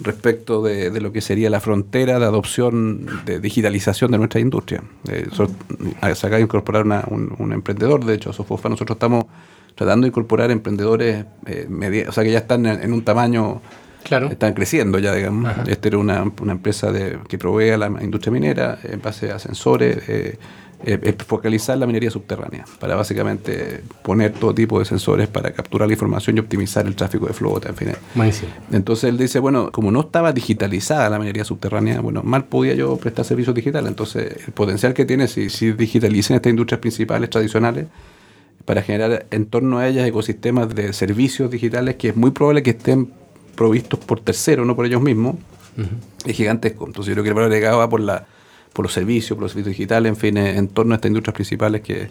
respecto 0.00 0.60
de, 0.62 0.90
de 0.90 1.00
lo 1.00 1.12
que 1.12 1.20
sería 1.20 1.48
la 1.50 1.60
frontera 1.60 2.18
de 2.18 2.24
adopción 2.24 3.06
de 3.24 3.38
digitalización 3.38 4.10
de 4.10 4.18
nuestra 4.18 4.40
industria. 4.40 4.82
Eh, 5.08 5.26
so- 5.30 5.46
se 5.46 6.26
acaba 6.26 6.36
de 6.38 6.42
incorporar 6.42 6.84
una- 6.84 7.04
un, 7.08 7.32
un 7.38 7.52
emprendedor, 7.52 8.04
de 8.04 8.14
hecho, 8.14 8.32
Sofofa, 8.32 8.68
nosotros 8.68 8.96
estamos 8.96 9.24
tratando 9.76 10.04
de 10.04 10.08
incorporar 10.08 10.50
emprendedores, 10.50 11.24
eh, 11.46 11.66
media- 11.68 12.06
o 12.08 12.12
sea, 12.12 12.24
que 12.24 12.32
ya 12.32 12.38
están 12.38 12.66
en, 12.66 12.82
en 12.82 12.92
un 12.92 13.02
tamaño 13.04 13.60
Claro. 14.04 14.28
están 14.28 14.54
creciendo 14.54 14.98
ya, 14.98 15.12
digamos. 15.14 15.50
Ajá. 15.50 15.64
Este 15.66 15.88
era 15.88 15.98
una, 15.98 16.24
una 16.40 16.52
empresa 16.52 16.92
de, 16.92 17.18
que 17.28 17.38
provee 17.38 17.70
a 17.70 17.78
la 17.78 17.86
industria 18.00 18.32
minera 18.32 18.78
en 18.84 19.02
base 19.02 19.32
a 19.32 19.38
sensores, 19.38 20.08
eh, 20.08 20.38
eh, 20.86 21.14
focalizar 21.26 21.78
la 21.78 21.86
minería 21.86 22.10
subterránea, 22.10 22.66
para 22.78 22.94
básicamente 22.94 23.80
poner 24.02 24.32
todo 24.32 24.54
tipo 24.54 24.78
de 24.78 24.84
sensores 24.84 25.28
para 25.28 25.52
capturar 25.52 25.88
la 25.88 25.94
información 25.94 26.36
y 26.36 26.40
optimizar 26.40 26.86
el 26.86 26.94
tráfico 26.94 27.26
de 27.26 27.32
flota, 27.32 27.70
en 27.70 27.76
fin. 27.76 27.88
Entonces 28.70 29.08
él 29.08 29.16
dice, 29.16 29.38
bueno, 29.38 29.70
como 29.72 29.90
no 29.90 30.00
estaba 30.00 30.32
digitalizada 30.32 31.08
la 31.08 31.18
minería 31.18 31.44
subterránea, 31.44 32.00
bueno, 32.00 32.22
mal 32.22 32.44
podía 32.44 32.74
yo 32.74 32.96
prestar 32.98 33.24
servicios 33.24 33.54
digitales. 33.54 33.88
Entonces 33.88 34.46
el 34.46 34.52
potencial 34.52 34.92
que 34.92 35.06
tiene 35.06 35.26
si, 35.26 35.48
si 35.48 35.72
digitalicen 35.72 36.36
estas 36.36 36.50
industrias 36.50 36.80
principales 36.80 37.30
tradicionales 37.30 37.86
para 38.66 38.82
generar 38.82 39.26
en 39.30 39.46
torno 39.46 39.78
a 39.78 39.88
ellas 39.88 40.06
ecosistemas 40.06 40.74
de 40.74 40.92
servicios 40.92 41.50
digitales 41.50 41.96
que 41.96 42.10
es 42.10 42.16
muy 42.16 42.30
probable 42.30 42.62
que 42.62 42.70
estén 42.70 43.10
provistos 43.54 43.98
por 44.00 44.20
terceros, 44.20 44.66
no 44.66 44.76
por 44.76 44.86
ellos 44.86 45.02
mismos, 45.02 45.36
es 46.26 46.36
gigantesco. 46.36 46.86
Entonces 46.86 47.08
yo 47.08 47.14
creo 47.14 47.24
que 47.24 47.28
el 47.30 47.34
valor 47.34 47.50
agregado 47.50 47.78
va 47.78 47.88
por, 47.88 48.00
la, 48.00 48.26
por 48.72 48.84
los 48.84 48.92
servicios, 48.92 49.36
por 49.36 49.42
los 49.42 49.52
servicios 49.52 49.76
digitales, 49.76 50.10
en 50.10 50.16
fin, 50.16 50.36
en 50.36 50.68
torno 50.68 50.94
a 50.94 50.96
estas 50.96 51.08
industrias 51.08 51.34
principales 51.34 51.80
que 51.82 52.08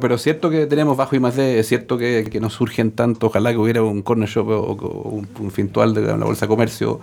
Pero 0.00 0.14
es 0.14 0.22
cierto 0.22 0.48
que 0.48 0.66
tenemos 0.66 0.96
bajo 0.96 1.14
y 1.16 1.20
más 1.20 1.36
D, 1.36 1.58
es 1.58 1.66
cierto 1.68 1.98
que, 1.98 2.26
que 2.30 2.40
no 2.40 2.48
surgen 2.50 2.90
tanto, 2.92 3.26
ojalá 3.26 3.50
que 3.52 3.58
hubiera 3.58 3.82
un 3.82 4.02
corner 4.02 4.28
shop 4.28 4.48
o, 4.48 4.54
o 4.72 5.08
un, 5.10 5.28
un 5.38 5.50
fintual 5.50 5.92
de 5.92 6.02
la 6.02 6.14
bolsa 6.16 6.46
de 6.46 6.48
comercio 6.48 7.00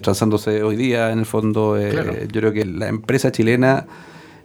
transándose 0.00 0.62
hoy 0.62 0.76
día, 0.76 1.10
en 1.12 1.18
el 1.18 1.26
fondo, 1.26 1.76
eh, 1.76 1.90
Claro. 1.90 2.12
yo 2.14 2.40
creo 2.40 2.52
que 2.52 2.64
la 2.64 2.88
empresa 2.88 3.30
chilena 3.32 3.86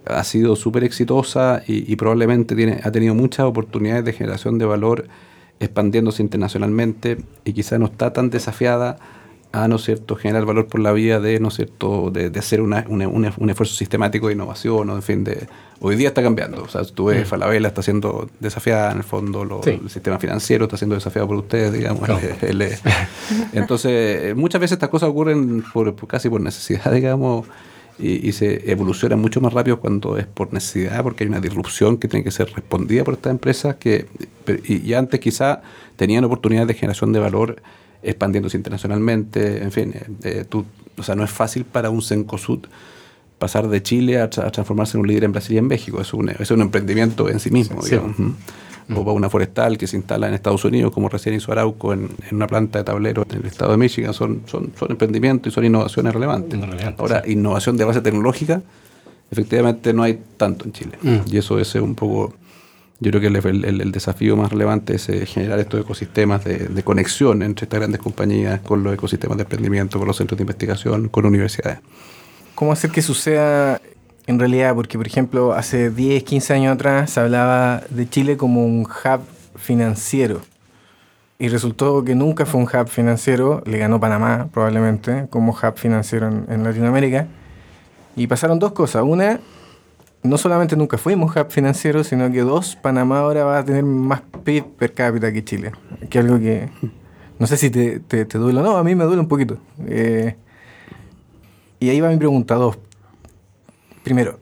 ha 0.05 0.23
sido 0.25 0.55
súper 0.57 0.83
exitosa 0.83 1.61
y, 1.65 1.89
y 1.89 1.95
probablemente 1.95 2.55
tiene, 2.55 2.81
ha 2.83 2.91
tenido 2.91 3.13
muchas 3.15 3.45
oportunidades 3.45 4.03
de 4.03 4.11
generación 4.13 4.57
de 4.57 4.65
valor 4.65 5.05
expandiéndose 5.63 6.21
internacionalmente 6.21 7.17
y 7.45 7.53
quizá 7.53 7.77
no 7.79 7.85
está 7.85 8.13
tan 8.13 8.29
desafiada 8.29 8.97
a 9.51 9.67
no 9.67 9.77
cierto 9.77 10.15
generar 10.15 10.45
valor 10.45 10.65
por 10.65 10.79
la 10.81 10.91
vía 10.93 11.19
de 11.19 11.39
no 11.39 11.51
cierto 11.51 12.09
de, 12.09 12.31
de 12.31 12.39
hacer 12.39 12.59
una- 12.59 12.85
una- 12.89 13.07
una- 13.07 13.33
un 13.37 13.49
esfuerzo 13.51 13.75
sistemático 13.75 14.25
de 14.27 14.33
innovación 14.33 14.89
o 14.89 14.95
en 14.95 15.03
fin 15.03 15.23
de 15.23 15.47
hoy 15.79 15.95
día 15.95 16.07
está 16.07 16.23
cambiando. 16.23 16.63
O 16.63 16.67
sea 16.67 16.83
tú 16.85 17.05
ves 17.05 17.27
Falabella 17.27 17.67
está 17.67 17.83
siendo 17.83 18.27
desafiada 18.39 18.91
en 18.91 18.97
el 18.97 19.03
fondo 19.03 19.45
lo- 19.45 19.61
Sí. 19.61 19.79
el 19.83 19.89
sistema 19.91 20.17
financiero 20.17 20.65
está 20.65 20.77
siendo 20.77 20.95
desafiado 20.95 21.27
por 21.27 21.37
ustedes 21.37 21.71
digamos 21.71 22.03
Claro. 22.03 22.19
el- 22.41 22.61
el- 22.63 22.73
entonces 23.53 24.35
muchas 24.35 24.59
veces 24.61 24.73
estas 24.73 24.89
cosas 24.89 25.09
ocurren 25.09 25.63
por, 25.73 25.95
por- 25.95 26.07
casi 26.09 26.29
por 26.29 26.41
necesidad 26.41 26.91
digamos 26.91 27.45
y, 27.99 28.27
y 28.27 28.31
se 28.31 28.71
evoluciona 28.71 29.15
mucho 29.15 29.39
más 29.41 29.53
rápido 29.53 29.79
cuando 29.79 30.17
es 30.17 30.25
por 30.25 30.51
necesidad, 30.53 31.03
porque 31.03 31.23
hay 31.23 31.29
una 31.29 31.39
disrupción 31.39 31.97
que 31.97 32.07
tiene 32.07 32.23
que 32.23 32.31
ser 32.31 32.51
respondida 32.51 33.03
por 33.03 33.13
estas 33.15 33.31
empresas 33.31 33.75
que 33.75 34.07
y, 34.67 34.89
y 34.89 34.93
antes 34.93 35.19
quizá 35.19 35.61
tenían 35.95 36.23
oportunidades 36.23 36.67
de 36.67 36.73
generación 36.73 37.13
de 37.13 37.19
valor 37.19 37.61
expandiéndose 38.01 38.57
internacionalmente, 38.57 39.63
en 39.63 39.71
fin, 39.71 39.93
eh, 39.95 40.05
eh, 40.23 40.45
tú, 40.47 40.65
o 40.97 41.03
sea, 41.03 41.15
no 41.15 41.23
es 41.23 41.29
fácil 41.31 41.63
para 41.65 41.89
un 41.89 42.01
Cencosud 42.01 42.59
pasar 43.39 43.67
de 43.69 43.81
Chile 43.81 44.19
a, 44.19 44.29
tra- 44.29 44.45
a 44.47 44.51
transformarse 44.51 44.97
en 44.97 45.01
un 45.01 45.07
líder 45.07 45.23
en 45.25 45.31
Brasil 45.31 45.55
y 45.55 45.59
en 45.59 45.67
México, 45.67 46.01
es 46.01 46.13
un, 46.13 46.29
es 46.29 46.51
un 46.51 46.61
emprendimiento 46.61 47.29
en 47.29 47.39
sí 47.39 47.51
mismo, 47.51 47.81
Sí. 47.81 47.91
digamos. 47.91 48.15
Ujú. 48.89 48.99
O 49.01 49.03
para 49.05 49.15
una 49.15 49.29
forestal 49.29 49.77
que 49.77 49.87
se 49.87 49.95
instala 49.97 50.27
en 50.27 50.33
Estados 50.33 50.63
Unidos, 50.65 50.91
como 50.91 51.09
recién 51.09 51.35
hizo 51.35 51.51
Arauco 51.51 51.93
en, 51.93 52.09
en 52.29 52.35
una 52.35 52.47
planta 52.47 52.79
de 52.79 52.83
tablero 52.85 53.25
en 53.29 53.37
el 53.39 53.45
estado 53.45 53.71
de 53.71 53.77
Michigan, 53.77 54.13
son, 54.13 54.41
son, 54.45 54.71
son 54.77 54.91
emprendimientos 54.91 55.51
y 55.51 55.55
son 55.55 55.65
innovaciones 55.65 56.13
relevantes. 56.13 56.59
Ahora, 56.97 57.23
innovación 57.27 57.77
de 57.77 57.85
base 57.85 58.01
tecnológica, 58.01 58.61
efectivamente 59.31 59.93
no 59.93 60.03
hay 60.03 60.21
tanto 60.37 60.65
en 60.65 60.73
Chile. 60.73 60.91
Mm. 61.01 61.17
Y 61.31 61.37
eso 61.37 61.59
es 61.59 61.73
un 61.75 61.95
poco, 61.95 62.33
yo 62.99 63.11
creo 63.11 63.21
que 63.21 63.27
el, 63.27 63.65
el- 63.65 63.81
el 63.81 63.91
desafío 63.91 64.35
más 64.37 64.51
relevante 64.51 64.95
es 64.95 65.09
eh, 65.09 65.25
generar 65.25 65.59
estos 65.59 65.81
ecosistemas 65.81 66.43
de, 66.43 66.67
de 66.67 66.83
conexión 66.83 67.41
entre 67.41 67.65
estas 67.65 67.79
grandes 67.79 67.99
compañías 68.01 68.59
con 68.61 68.83
los 68.83 68.93
ecosistemas 68.93 69.37
de 69.37 69.43
emprendimiento, 69.43 69.97
con 69.97 70.07
los 70.07 70.17
centros 70.17 70.37
de 70.37 70.43
investigación, 70.43 71.09
con 71.09 71.25
universidades. 71.25 71.79
¿Cómo 72.55 72.71
hacer 72.71 72.91
que 72.91 73.01
suceda 73.01 73.81
en 74.27 74.39
realidad? 74.39 74.75
Porque, 74.75 74.97
por 74.97 75.07
ejemplo, 75.07 75.53
hace 75.53 75.89
10, 75.89 76.23
15 76.23 76.53
años 76.53 76.75
atrás 76.75 77.11
se 77.11 77.19
hablaba 77.19 77.81
de 77.89 78.09
Chile 78.09 78.37
como 78.37 78.65
un 78.65 78.83
hub 78.83 79.21
financiero. 79.55 80.41
Y 81.39 81.49
resultó 81.49 82.03
que 82.03 82.15
nunca 82.15 82.45
fue 82.45 82.61
un 82.61 82.67
hub 82.67 82.87
financiero, 82.87 83.63
le 83.65 83.77
ganó 83.77 83.99
Panamá 83.99 84.47
probablemente 84.53 85.27
como 85.29 85.51
hub 85.51 85.75
financiero 85.75 86.27
en, 86.27 86.63
Latinoamérica. 86.63 87.27
Y 88.15 88.27
pasaron 88.27 88.59
dos 88.59 88.71
cosas. 88.71 89.03
Una, 89.03 89.39
no 90.21 90.37
solamente 90.37 90.77
nunca 90.77 90.97
fuimos 90.97 91.35
hub 91.35 91.49
financiero, 91.49 92.03
sino 92.03 92.31
que 92.31 92.41
dos, 92.41 92.75
Panamá 92.75 93.19
ahora 93.19 93.43
va 93.43 93.57
a 93.59 93.65
tener 93.65 93.83
más 93.83 94.21
PIB 94.43 94.65
per 94.77 94.93
cápita 94.93 95.33
que 95.33 95.43
Chile. 95.43 95.71
Que 96.09 96.19
algo 96.19 96.39
que 96.39 96.69
no 97.39 97.47
sé 97.47 97.57
si 97.57 97.69
te, 97.69 97.99
te, 97.99 98.25
te 98.25 98.37
duele 98.37 98.59
o 98.59 98.63
no, 98.63 98.77
a 98.77 98.83
mí 98.83 98.95
me 98.95 99.03
duele 99.03 99.19
un 99.19 99.27
poquito. 99.27 99.57
Eh, 99.87 100.35
y 101.79 101.89
ahí 101.89 101.99
va 101.99 102.09
mi 102.09 102.17
pregunta 102.17 102.55
dos. 102.55 102.77
Primero, 104.03 104.39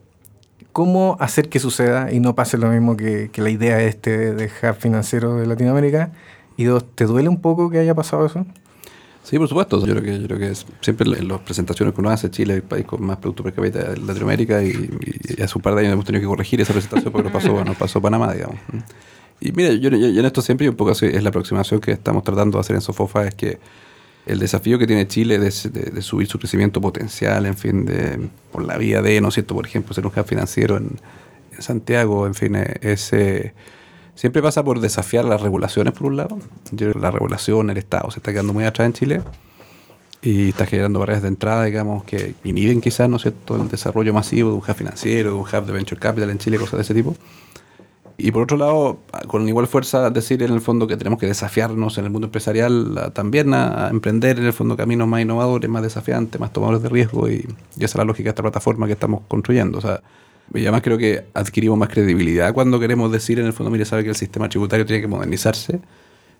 ¿cómo 0.72 1.16
hacer 1.20 1.48
que 1.48 1.58
suceda 1.60 2.12
y 2.12 2.20
no 2.20 2.34
pase 2.34 2.58
lo 2.58 2.68
mismo 2.68 2.96
que, 2.96 3.30
la 3.36 3.50
idea 3.50 3.82
este 3.82 4.34
de 4.34 4.46
hub 4.46 4.74
financiero 4.76 5.36
de 5.36 5.46
Latinoamérica? 5.46 6.12
Y 6.56 6.64
dos, 6.64 6.84
¿te 6.94 7.04
duele 7.04 7.28
un 7.28 7.40
poco 7.40 7.70
que 7.70 7.78
haya 7.78 7.94
pasado 7.94 8.26
eso? 8.26 8.44
Sí, 9.22 9.38
por 9.38 9.48
supuesto. 9.48 9.78
Yo 9.86 9.92
creo 9.94 10.02
que, 10.02 10.20
yo 10.20 10.26
creo 10.26 10.38
que 10.38 10.52
siempre 10.80 11.08
en 11.18 11.28
las 11.28 11.40
presentaciones 11.40 11.94
que 11.94 12.00
uno 12.00 12.10
hace, 12.10 12.30
Chile 12.30 12.54
es 12.54 12.56
el 12.58 12.62
país 12.64 12.84
con 12.84 13.02
más 13.04 13.18
producto 13.18 13.44
per 13.44 13.54
cápita 13.54 13.90
de 13.92 13.96
Latinoamérica 13.98 14.62
y, 14.62 14.68
y- 14.70 15.34
y 15.38 15.42
hace 15.42 15.52
un 15.56 15.62
par 15.62 15.74
de 15.74 15.82
años 15.82 15.92
hemos 15.92 16.04
tenido 16.04 16.20
que 16.22 16.26
corregir 16.26 16.60
esa 16.60 16.72
presentación 16.72 17.12
porque 17.12 17.30
nos 17.30 17.32
pasó, 17.32 17.64
nos 17.64 17.76
pasó 17.76 18.00
Panamá, 18.02 18.32
digamos. 18.34 18.56
Y 19.40 19.52
mira, 19.52 19.70
yo, 19.74 19.90
yo- 19.90 19.96
yo 20.08 20.20
en 20.20 20.26
esto 20.26 20.42
siempre, 20.42 20.66
y 20.66 20.68
un 20.68 20.76
poco 20.76 20.90
así, 20.90 21.06
es 21.06 21.22
la 21.22 21.28
aproximación 21.28 21.80
que 21.80 21.92
estamos 21.92 22.24
tratando 22.24 22.58
de 22.58 22.60
hacer 22.60 22.74
en 22.76 22.82
Sofofa, 22.82 23.24
es 23.26 23.34
que 23.34 23.58
el 24.26 24.38
desafío 24.38 24.78
que 24.78 24.86
tiene 24.86 25.08
Chile 25.08 25.38
de, 25.38 25.50
subir 25.50 26.28
su 26.28 26.38
crecimiento 26.38 26.80
potencial, 26.80 27.46
en 27.46 27.56
fin, 27.56 27.84
de, 27.84 28.28
por 28.52 28.64
la 28.64 28.76
vía 28.76 29.02
de, 29.02 29.20
¿no 29.20 29.28
es 29.28 29.34
cierto?, 29.34 29.54
por 29.54 29.66
ejemplo, 29.66 29.94
ser 29.94 30.06
un 30.06 30.12
hub 30.14 30.24
financiero 30.24 30.76
en, 30.76 30.98
Santiago, 31.58 32.26
en 32.26 32.34
fin, 32.34 32.56
eh, 32.56 32.76
es... 32.80 33.12
Siempre 34.14 34.42
pasa 34.42 34.62
por 34.62 34.80
desafiar 34.80 35.24
las 35.24 35.40
regulaciones, 35.40 35.94
por 35.94 36.06
un 36.08 36.16
lado. 36.16 36.38
Yo 36.70 36.90
la 36.92 37.10
regulación, 37.10 37.70
el 37.70 37.78
Estado, 37.78 38.10
se 38.10 38.18
está 38.18 38.32
quedando 38.32 38.52
muy 38.52 38.64
atrás 38.64 38.86
en 38.86 38.92
Chile 38.92 39.22
y 40.22 40.50
está 40.50 40.66
generando 40.66 41.00
barreras 41.00 41.22
de 41.22 41.28
entrada, 41.28 41.64
digamos, 41.64 42.04
que 42.04 42.34
inhiben 42.44 42.80
quizás, 42.80 43.08
¿no 43.08 43.16
es 43.16 43.22
cierto?, 43.22 43.56
el 43.56 43.68
desarrollo 43.68 44.14
masivo 44.14 44.50
de 44.50 44.56
un 44.56 44.62
hub 44.62 44.74
financiero, 44.74 45.30
de 45.30 45.36
un 45.36 45.42
hub 45.42 45.66
de 45.66 45.72
venture 45.72 46.00
capital 46.00 46.30
en 46.30 46.38
Chile, 46.38 46.58
cosas 46.58 46.76
de 46.76 46.82
ese 46.82 46.94
tipo. 46.94 47.16
Y 48.18 48.30
por 48.30 48.42
otro 48.42 48.56
lado, 48.56 48.98
con 49.26 49.48
igual 49.48 49.66
fuerza, 49.66 50.10
decir 50.10 50.42
en 50.42 50.52
el 50.52 50.60
fondo 50.60 50.86
que 50.86 50.96
tenemos 50.96 51.18
que 51.18 51.26
desafiarnos 51.26 51.98
en 51.98 52.04
el 52.04 52.10
mundo 52.10 52.26
empresarial 52.26 53.10
también 53.14 53.52
a, 53.54 53.88
emprender 53.90 54.38
en 54.38 54.46
el 54.46 54.52
fondo 54.52 54.76
caminos 54.76 55.08
más 55.08 55.22
innovadores, 55.22 55.68
más 55.70 55.82
desafiantes, 55.82 56.40
más 56.40 56.52
tomadores 56.52 56.82
de 56.82 56.88
riesgo 56.88 57.28
y, 57.28 57.46
y 57.76 57.84
esa 57.84 57.84
es 57.86 57.94
la 57.96 58.04
lógica 58.04 58.24
de 58.24 58.30
esta 58.30 58.42
plataforma 58.42 58.86
que 58.86 58.92
estamos 58.92 59.22
construyendo. 59.28 59.78
O 59.78 59.80
sea, 59.80 60.02
y 60.54 60.60
además 60.62 60.82
creo 60.82 60.98
que 60.98 61.24
adquirimos 61.34 61.78
más 61.78 61.88
credibilidad 61.88 62.52
cuando 62.52 62.78
queremos 62.78 63.10
decir 63.10 63.38
en 63.40 63.46
el 63.46 63.52
fondo, 63.52 63.70
mire, 63.70 63.84
sabe 63.84 64.02
que 64.04 64.10
el 64.10 64.16
sistema 64.16 64.48
tributario 64.48 64.84
tiene 64.86 65.00
que 65.00 65.08
modernizarse. 65.08 65.80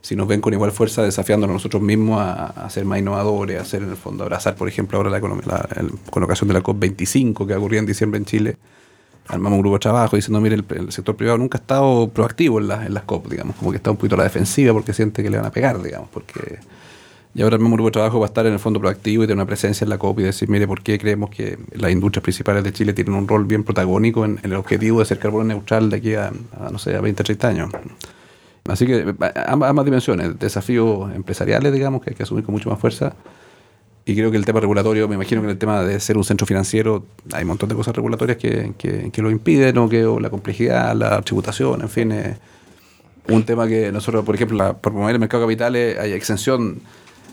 Si 0.03 0.17
nos 0.17 0.27
ven 0.29 0.41
con 0.41 0.53
igual 0.53 0.73
fuerza 0.73 1.03
desafiándonos 1.03 1.55
nosotros 1.55 1.81
mismos 1.83 2.21
a, 2.21 2.47
a 2.47 2.71
ser 2.71 2.85
más 2.85 2.99
innovadores, 2.99 3.61
a 3.61 3.65
ser 3.65 3.83
en 3.85 3.91
el 3.91 3.97
fondo, 3.97 4.25
abrazar, 4.25 4.57
por 4.57 4.69
ejemplo, 4.69 4.99
ahora 4.99 5.11
la, 5.11 5.21
la- 5.21 5.69
el- 5.77 5.93
con 6.11 6.23
ocasión 6.25 6.49
de 6.49 6.55
la 6.55 6.63
COP25 6.63 7.47
que 7.47 7.55
ocurría 7.55 7.79
en 7.81 7.87
diciembre 7.87 8.19
en 8.19 8.25
Chile, 8.25 8.57
armamos 9.33 9.57
un 9.57 9.63
grupo 9.63 9.77
de 9.77 9.81
trabajo 9.81 10.17
diciendo, 10.17 10.41
mire, 10.41 10.55
el, 10.57 10.65
el 10.69 10.93
sector 10.93 11.17
privado 11.17 11.39
nunca 11.39 11.59
ha 11.59 11.61
estado 11.61 12.09
proactivo 12.09 12.61
en, 12.61 12.69
las 12.69 12.87
en 12.87 12.95
las 12.95 13.05
COP, 13.05 13.29
digamos, 13.29 13.57
como 13.57 13.71
que 13.71 13.79
está 13.79 13.91
un 13.91 13.97
poquito 13.97 14.15
a 14.15 14.19
la 14.19 14.25
defensiva 14.25 14.73
porque 14.73 14.93
siente 14.93 15.23
que 15.23 15.31
le 15.31 15.39
van 15.39 15.47
a 15.47 15.51
pegar, 15.51 15.83
digamos, 15.83 16.09
porque... 16.13 16.59
Y 17.35 17.41
ahora 17.41 17.55
armamos 17.55 17.73
un 17.73 17.77
grupo 17.77 17.89
de 17.89 17.93
trabajo 17.93 18.19
para 18.19 18.27
estar 18.27 18.47
en 18.47 18.53
el 18.53 18.59
fondo 18.59 18.79
proactivo 18.79 19.25
y 19.25 19.27
tener 19.27 19.39
una 19.39 19.47
presencia 19.47 19.87
en 19.87 19.89
la 19.89 19.97
COP 19.97 20.21
y 20.21 20.25
decir, 20.25 20.51
mire, 20.51 20.69
¿por 20.69 20.83
qué 20.83 20.99
creemos 20.99 21.31
que 21.31 21.59
las 21.73 21.91
industrias 21.91 22.23
principales 22.23 22.63
de 22.63 22.75
Chile 22.75 22.93
tienen 22.93 23.15
un 23.15 23.27
rol 23.27 23.47
bien 23.47 23.65
protagónico 23.65 24.27
en, 24.27 24.39
en 24.43 24.53
el 24.53 24.57
objetivo 24.59 24.99
de 24.99 25.07
ser 25.07 25.19
carbono 25.19 25.45
neutral 25.45 25.89
de 25.89 25.97
aquí 25.97 26.15
a, 26.15 26.27
a, 26.61 26.69
no 26.71 26.79
sé, 26.79 26.95
a 26.95 27.01
20, 27.01 27.25
30 27.25 27.49
años? 27.49 27.71
Así 28.69 28.87
que 28.87 29.15
ambas, 29.47 29.71
ambas 29.71 29.85
dimensiones, 29.87 30.39
desafíos 30.39 31.11
empresariales, 31.15 31.73
digamos, 31.73 32.03
que 32.03 32.11
hay 32.11 32.17
que 32.17 32.23
asumir 32.23 32.45
con 32.45 32.53
mucho 32.53 32.69
más 32.69 32.79
fuerza. 32.79 33.15
Y 34.05 34.17
creo 34.17 34.31
que 34.33 34.37
el 34.37 34.45
tema 34.45 34.59
regulatorio, 34.61 35.07
me 35.09 35.15
imagino 35.15 35.41
que 35.43 35.47
en 35.47 35.51
el 35.53 35.59
tema 35.59 35.83
de 35.83 36.01
ser 36.01 36.17
un 36.17 36.25
centro 36.25 36.45
financiero 36.47 37.05
hay 37.33 37.43
un 37.43 37.49
montón 37.49 37.69
de 37.69 37.77
cosas 37.77 37.95
regulatorias 37.95 38.37
que, 38.37 38.73
que, 38.77 39.11
que 39.13 39.23
lo 39.23 39.31
impiden, 39.31 39.79
o 39.79 39.89
que 39.89 40.03
la 40.21 40.29
complejidad, 40.31 40.95
la 40.97 41.21
tributación, 41.23 41.83
en 41.83 41.89
fin. 41.89 42.13
eh, 42.13 42.37
un 43.29 43.45
tema 43.45 43.69
que 43.69 43.93
nosotros, 43.93 44.25
por 44.25 44.35
ejemplo, 44.35 44.57
la- 44.59 44.73
por 44.73 44.93
promover 44.93 45.15
el 45.15 45.21
mercado 45.21 45.43
de 45.43 45.47
capitales, 45.47 45.99
hay 45.99 46.13
exención 46.13 46.81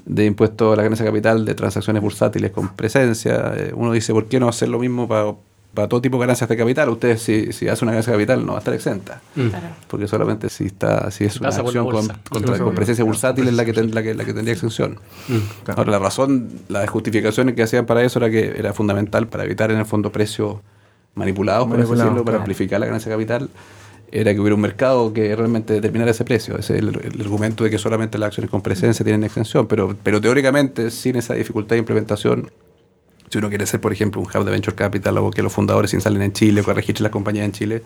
de 0.05 0.25
impuestos 0.25 0.73
a 0.73 0.75
la 0.75 0.83
ganancia 0.83 1.05
capital 1.05 1.43
de 1.45 1.55
transacciones 1.55 2.01
bursátiles 2.03 2.51
con 2.51 2.69
presencia. 2.75 3.53
Eh, 3.57 3.71
uno 3.75 3.91
dice, 3.91 4.13
¿por 4.13 4.27
qué 4.27 4.39
no 4.39 4.47
hacer 4.47 4.69
lo 4.69 4.77
mismo 4.79 5.07
para, 5.07 5.33
para 5.73 5.87
todo 5.87 6.01
tipo 6.01 6.17
de 6.17 6.21
ganancias 6.21 6.49
de 6.49 6.57
capital? 6.57 6.89
Usted, 6.89 7.17
si, 7.17 7.53
si 7.53 7.67
hace 7.67 7.85
una 7.85 7.91
ganancia 7.91 8.11
de 8.13 8.17
capital, 8.17 8.45
no 8.45 8.53
va 8.53 8.57
a 8.57 8.59
estar 8.59 8.73
exenta. 8.73 9.21
Claro. 9.35 9.67
Porque 9.87 10.07
solamente 10.07 10.49
si 10.49 10.65
está 10.65 11.09
si 11.11 11.25
es 11.25 11.39
una 11.39 11.49
acción 11.49 11.89
con, 11.89 12.07
contra, 12.29 12.57
con 12.57 12.73
presencia 12.75 13.03
bursátil 13.05 13.47
es 13.47 13.53
la 13.53 13.63
que, 13.65 13.73
ten- 13.73 13.93
la 13.93 14.01
que, 14.03 14.13
la 14.15 14.25
que 14.25 14.33
tendría 14.33 14.53
exención. 14.53 14.99
Claro. 15.63 15.79
Ahora, 15.79 15.91
la 15.91 15.99
razón, 15.99 16.49
las 16.69 16.89
justificaciones 16.89 17.55
que 17.55 17.63
hacían 17.63 17.85
para 17.85 18.03
eso 18.03 18.19
era 18.19 18.29
que 18.29 18.55
era 18.57 18.73
fundamental 18.73 19.27
para 19.27 19.43
evitar 19.45 19.71
en 19.71 19.77
el 19.77 19.85
fondo 19.85 20.11
precios 20.11 20.57
manipulados, 21.15 21.63
por 21.67 21.73
así 21.73 21.79
Manipulados, 21.81 22.05
decirlo, 22.11 22.25
para 22.25 22.35
claro. 22.37 22.41
amplificar 22.43 22.79
la 22.79 22.85
ganancia 22.87 23.09
de 23.11 23.15
capital, 23.15 23.49
era 24.11 24.33
que 24.33 24.39
hubiera 24.39 24.55
un 24.55 24.61
mercado 24.61 25.13
que 25.13 25.35
realmente 25.35 25.73
determinara 25.73 26.09
ese 26.11 26.25
precio. 26.25 26.57
Ese 26.57 26.73
es 26.77 26.79
el, 26.79 26.87
el 27.13 27.21
argumento 27.21 27.63
de 27.63 27.69
que 27.69 27.77
solamente 27.77 28.17
las 28.17 28.27
acciones 28.27 28.49
con 28.49 28.61
presencia 28.61 29.03
tienen 29.03 29.23
exención, 29.23 29.67
pero, 29.67 29.95
pero 30.01 30.19
teóricamente, 30.19 30.89
sin 30.89 31.15
esa 31.15 31.35
dificultad 31.35 31.75
de 31.75 31.79
implementación, 31.79 32.49
si 33.29 33.37
uno 33.37 33.49
quiere 33.49 33.65
ser, 33.65 33.79
por 33.79 33.93
ejemplo, 33.93 34.21
un 34.21 34.27
hub 34.27 34.43
de 34.45 34.51
venture 34.51 34.75
capital 34.75 35.17
o 35.19 35.31
que 35.31 35.41
los 35.43 35.53
fundadores 35.53 35.91
se 35.91 35.97
instalen 35.97 36.21
en 36.21 36.33
Chile 36.33 36.61
o 36.61 36.63
que 36.65 36.73
registren 36.73 37.03
las 37.03 37.11
compañías 37.11 37.45
en 37.45 37.51
Chile, 37.51 37.83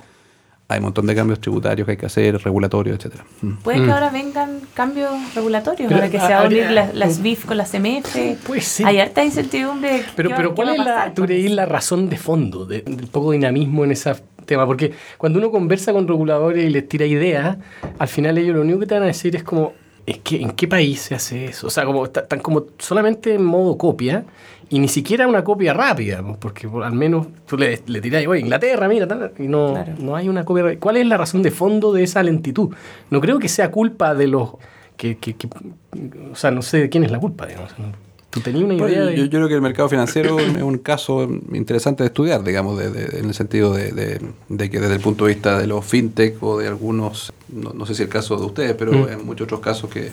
hay 0.70 0.78
un 0.80 0.86
montón 0.86 1.06
de 1.06 1.14
cambios 1.14 1.42
tributarios 1.42 1.86
que 1.86 1.92
hay 1.92 1.98
que 1.98 2.06
hacer, 2.06 2.42
regulatorios, 2.42 2.98
etcétera. 2.98 3.26
Mm. 3.42 3.52
Puede 3.58 3.84
que 3.84 3.92
ahora 3.92 4.10
vengan 4.10 4.62
cambios 4.74 5.12
regulatorios, 5.36 5.88
Pero, 5.90 5.96
ahora 6.02 6.10
que 6.10 6.18
a- 6.18 6.28
se 6.28 6.34
va 6.34 6.40
a 6.42 6.46
unir 6.48 6.64
habría- 6.64 6.86
la, 6.88 6.94
la 6.94 7.10
SBIF 7.10 7.46
con 7.46 7.58
la 7.58 7.66
CMF. 7.66 8.38
Puede 8.48 8.62
ser. 8.62 8.88
Hay 8.88 9.00
harta 9.00 9.24
incertidumbre. 9.26 10.04
Pero, 10.16 10.30
¿Qué 10.30 10.34
va- 10.34 10.38
pero 10.38 10.50
qué 10.52 10.56
¿cuál 10.56 10.70
es 10.70 10.78
la, 10.78 11.14
tú 11.14 11.26
la 11.28 11.66
razón 11.66 12.10
de 12.10 12.18
fondo 12.18 12.66
de- 12.66 12.82
del 12.82 13.08
poco 13.08 13.32
dinamismo 13.32 13.84
en 13.84 13.92
ese 13.92 14.16
tema? 14.46 14.66
Porque 14.66 14.94
cuando 15.18 15.38
uno 15.40 15.52
conversa 15.52 15.92
con 15.92 16.08
reguladores 16.08 16.66
y 16.66 16.70
les 16.70 16.88
tira 16.88 17.06
ideas, 17.06 17.58
al 18.00 18.08
final 18.08 18.38
ellos 18.38 18.56
lo 18.56 18.62
único 18.62 18.80
que 18.80 18.86
te 18.86 18.94
van 18.94 19.04
a 19.04 19.08
decir 19.08 19.36
es 19.36 19.44
como, 19.44 19.74
es 20.06 20.20
que 20.20 20.38
¿en 20.42 20.52
qué 20.52 20.68
país 20.70 21.02
se 21.02 21.16
hace 21.16 21.46
eso? 21.46 21.68
O 21.68 21.70
sea, 21.70 21.84
como 21.86 22.06
están 22.06 22.40
como 22.40 22.66
solamente 22.80 23.36
en 23.36 23.44
modo 23.44 23.78
copia 23.78 24.24
y 24.76 24.80
ni 24.80 24.88
siquiera 24.88 25.28
una 25.28 25.44
copia 25.44 25.72
rápida, 25.74 26.24
pues, 26.24 26.38
porque 26.40 26.68
por- 26.68 26.84
al 26.84 26.94
menos 26.94 27.28
tú 27.46 27.58
le, 27.58 27.82
le 27.86 28.02
tirás, 28.02 28.26
oye, 28.26 28.40
Inglaterra, 28.42 28.88
mira, 28.88 29.08
tal", 29.08 29.32
y 29.38 29.44
no, 29.48 29.74
Claro. 29.74 29.94
no 30.00 30.16
hay 30.16 30.28
una 30.30 30.44
copia. 30.46 30.80
¿Cuál 30.80 30.98
es 30.98 31.06
la 31.06 31.16
razón 31.18 31.44
de 31.44 31.52
fondo 31.52 31.94
de 31.94 32.02
esa 32.04 32.24
lentitud? 32.24 32.70
No 33.12 33.22
creo 33.22 33.38
que 33.38 33.48
sea 33.50 33.70
culpa 33.70 34.16
de 34.16 34.28
los... 34.28 34.50
Que, 34.98 35.18
que- 35.18 35.36
que- 35.36 35.48
o 36.32 36.36
sea, 36.36 36.50
no 36.52 36.62
sé 36.64 36.78
de 36.80 36.90
quién 36.90 37.04
es 37.04 37.12
la 37.12 37.20
culpa, 37.20 37.46
digamos. 37.46 37.72
¿Tú 38.32 38.40
tenías 38.40 38.64
una 38.64 38.74
idea 38.74 38.84
Bueno, 38.88 39.06
de...? 39.06 39.16
yo, 39.18 39.24
yo 39.26 39.30
creo 39.30 39.48
que 39.48 39.54
el 39.54 39.62
mercado 39.62 39.90
financiero 39.90 40.40
es 40.40 40.62
un 40.64 40.80
caso 40.80 41.30
interesante 41.52 42.02
de 42.02 42.08
estudiar, 42.08 42.44
digamos, 42.44 42.80
de- 42.80 42.90
de- 42.90 43.20
en 43.20 43.26
el 43.26 43.34
sentido 43.36 43.74
de, 43.76 43.92
de- 43.92 44.22
de 44.50 44.70
que 44.72 44.80
desde 44.80 44.96
el 44.96 45.02
punto 45.02 45.26
de 45.26 45.36
vista 45.36 45.60
de 45.60 45.68
los 45.68 45.86
fintech 45.86 46.42
o 46.42 46.58
de 46.58 46.68
algunos, 46.68 47.32
no, 47.50 47.74
no 47.74 47.86
sé 47.86 47.94
si 47.94 48.02
el 48.02 48.10
caso 48.10 48.38
de 48.38 48.46
ustedes, 48.46 48.74
pero 48.74 48.92
Mm. 48.92 49.08
en 49.10 49.26
muchos 49.26 49.46
otros 49.46 49.60
casos 49.60 49.88
que, 49.92 50.10